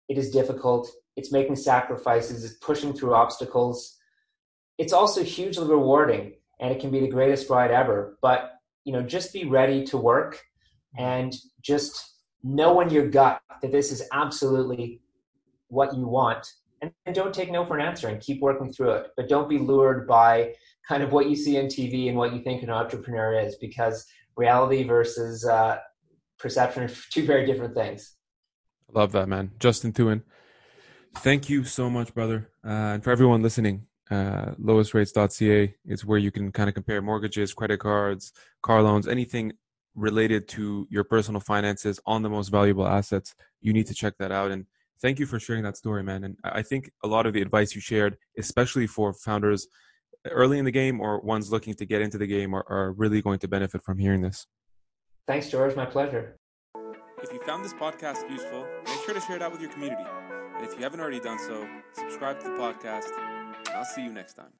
it 0.07 0.17
is 0.17 0.31
difficult 0.31 0.91
it's 1.15 1.31
making 1.31 1.55
sacrifices, 1.55 2.43
it's 2.43 2.55
pushing 2.55 2.93
through 2.93 3.13
obstacles. 3.13 3.97
It's 4.77 4.93
also 4.93 5.23
hugely 5.23 5.67
rewarding 5.67 6.33
and 6.59 6.71
it 6.71 6.79
can 6.79 6.91
be 6.91 6.99
the 6.99 7.09
greatest 7.09 7.49
ride 7.49 7.71
ever. 7.71 8.17
But, 8.21 8.53
you 8.85 8.93
know, 8.93 9.01
just 9.01 9.33
be 9.33 9.45
ready 9.45 9.85
to 9.87 9.97
work 9.97 10.41
and 10.97 11.35
just 11.61 12.15
know 12.43 12.79
in 12.81 12.89
your 12.89 13.07
gut 13.07 13.41
that 13.61 13.71
this 13.71 13.91
is 13.91 14.03
absolutely 14.11 15.01
what 15.67 15.95
you 15.95 16.07
want. 16.07 16.53
And, 16.81 16.91
and 17.05 17.13
don't 17.13 17.33
take 17.33 17.51
no 17.51 17.65
for 17.65 17.77
an 17.77 17.85
answer 17.85 18.07
and 18.07 18.19
keep 18.19 18.41
working 18.41 18.71
through 18.71 18.91
it. 18.91 19.11
But 19.15 19.29
don't 19.29 19.49
be 19.49 19.59
lured 19.59 20.07
by 20.07 20.55
kind 20.88 21.03
of 21.03 21.11
what 21.11 21.29
you 21.29 21.36
see 21.36 21.59
on 21.59 21.65
TV 21.65 22.07
and 22.09 22.17
what 22.17 22.34
you 22.34 22.41
think 22.41 22.63
an 22.63 22.69
entrepreneur 22.69 23.39
is 23.39 23.55
because 23.55 24.05
reality 24.36 24.84
versus 24.84 25.45
uh, 25.45 25.77
perception 26.39 26.84
are 26.84 26.91
two 27.11 27.25
very 27.25 27.45
different 27.45 27.75
things. 27.75 28.15
Love 28.93 29.11
that, 29.13 29.27
man. 29.27 29.51
Justin 29.59 29.93
Thouin. 29.93 30.23
Thank 31.17 31.49
you 31.49 31.63
so 31.63 31.89
much, 31.89 32.13
brother. 32.13 32.49
Uh, 32.65 32.95
and 32.95 33.03
for 33.03 33.11
everyone 33.11 33.41
listening, 33.41 33.86
uh, 34.09 34.51
lowestrates.ca 34.59 35.75
is 35.86 36.05
where 36.05 36.17
you 36.17 36.32
can 36.32 36.51
kind 36.51 36.67
of 36.67 36.73
compare 36.73 37.01
mortgages, 37.01 37.53
credit 37.53 37.79
cards, 37.79 38.34
car 38.61 38.82
loans, 38.82 39.07
anything 39.07 39.53
related 39.95 40.47
to 40.47 40.88
your 40.89 41.03
personal 41.03 41.41
finances 41.41 41.99
on 42.05 42.21
the 42.21 42.29
most 42.29 42.49
valuable 42.49 42.88
assets. 42.88 43.36
You 43.61 43.73
need 43.73 43.88
to 43.88 43.93
check 43.93 44.13
that 44.19 44.32
out. 44.32 44.51
And 44.51 44.65
thank 45.01 45.19
you 45.19 45.25
for 45.25 45.39
sharing 45.39 45.63
that 45.63 45.77
story, 45.77 46.03
man. 46.03 46.23
And 46.23 46.38
I 46.43 46.61
think 46.61 46.91
a 47.03 47.07
lot 47.07 47.25
of 47.25 47.34
the 47.34 47.41
advice 47.41 47.75
you 47.75 47.82
shared, 47.82 48.17
especially 48.38 48.88
for 48.88 49.13
founders 49.13 49.67
early 50.30 50.59
in 50.59 50.65
the 50.65 50.72
game 50.72 50.99
or 51.01 51.19
ones 51.19 51.51
looking 51.51 51.74
to 51.76 51.86
get 51.86 52.01
into 52.01 52.17
the 52.17 52.28
game, 52.28 52.53
are, 52.53 52.65
are 52.69 52.91
really 52.91 53.22
going 53.22 53.39
to 53.39 53.47
benefit 53.47 53.84
from 53.84 53.97
hearing 53.97 54.22
this. 54.22 54.45
Thanks, 55.28 55.49
George. 55.49 55.76
My 55.76 55.86
pleasure. 55.86 56.38
If 57.24 57.32
you 57.32 57.39
found 57.45 57.63
this 57.63 57.74
podcast 57.74 58.30
useful, 58.30 58.65
make 58.86 58.99
sure 59.05 59.13
to 59.13 59.22
share 59.22 59.36
it 59.36 59.41
out 59.41 59.51
with 59.51 59.61
your 59.61 59.72
community. 59.72 60.03
And 60.55 60.65
if 60.65 60.76
you 60.76 60.84
haven't 60.84 60.99
already 60.99 61.19
done 61.19 61.39
so, 61.39 61.67
subscribe 61.93 62.39
to 62.41 62.49
the 62.49 62.55
podcast. 62.55 63.09
And 63.17 63.69
I'll 63.69 63.86
see 63.86 64.03
you 64.03 64.11
next 64.11 64.34
time. 64.34 64.51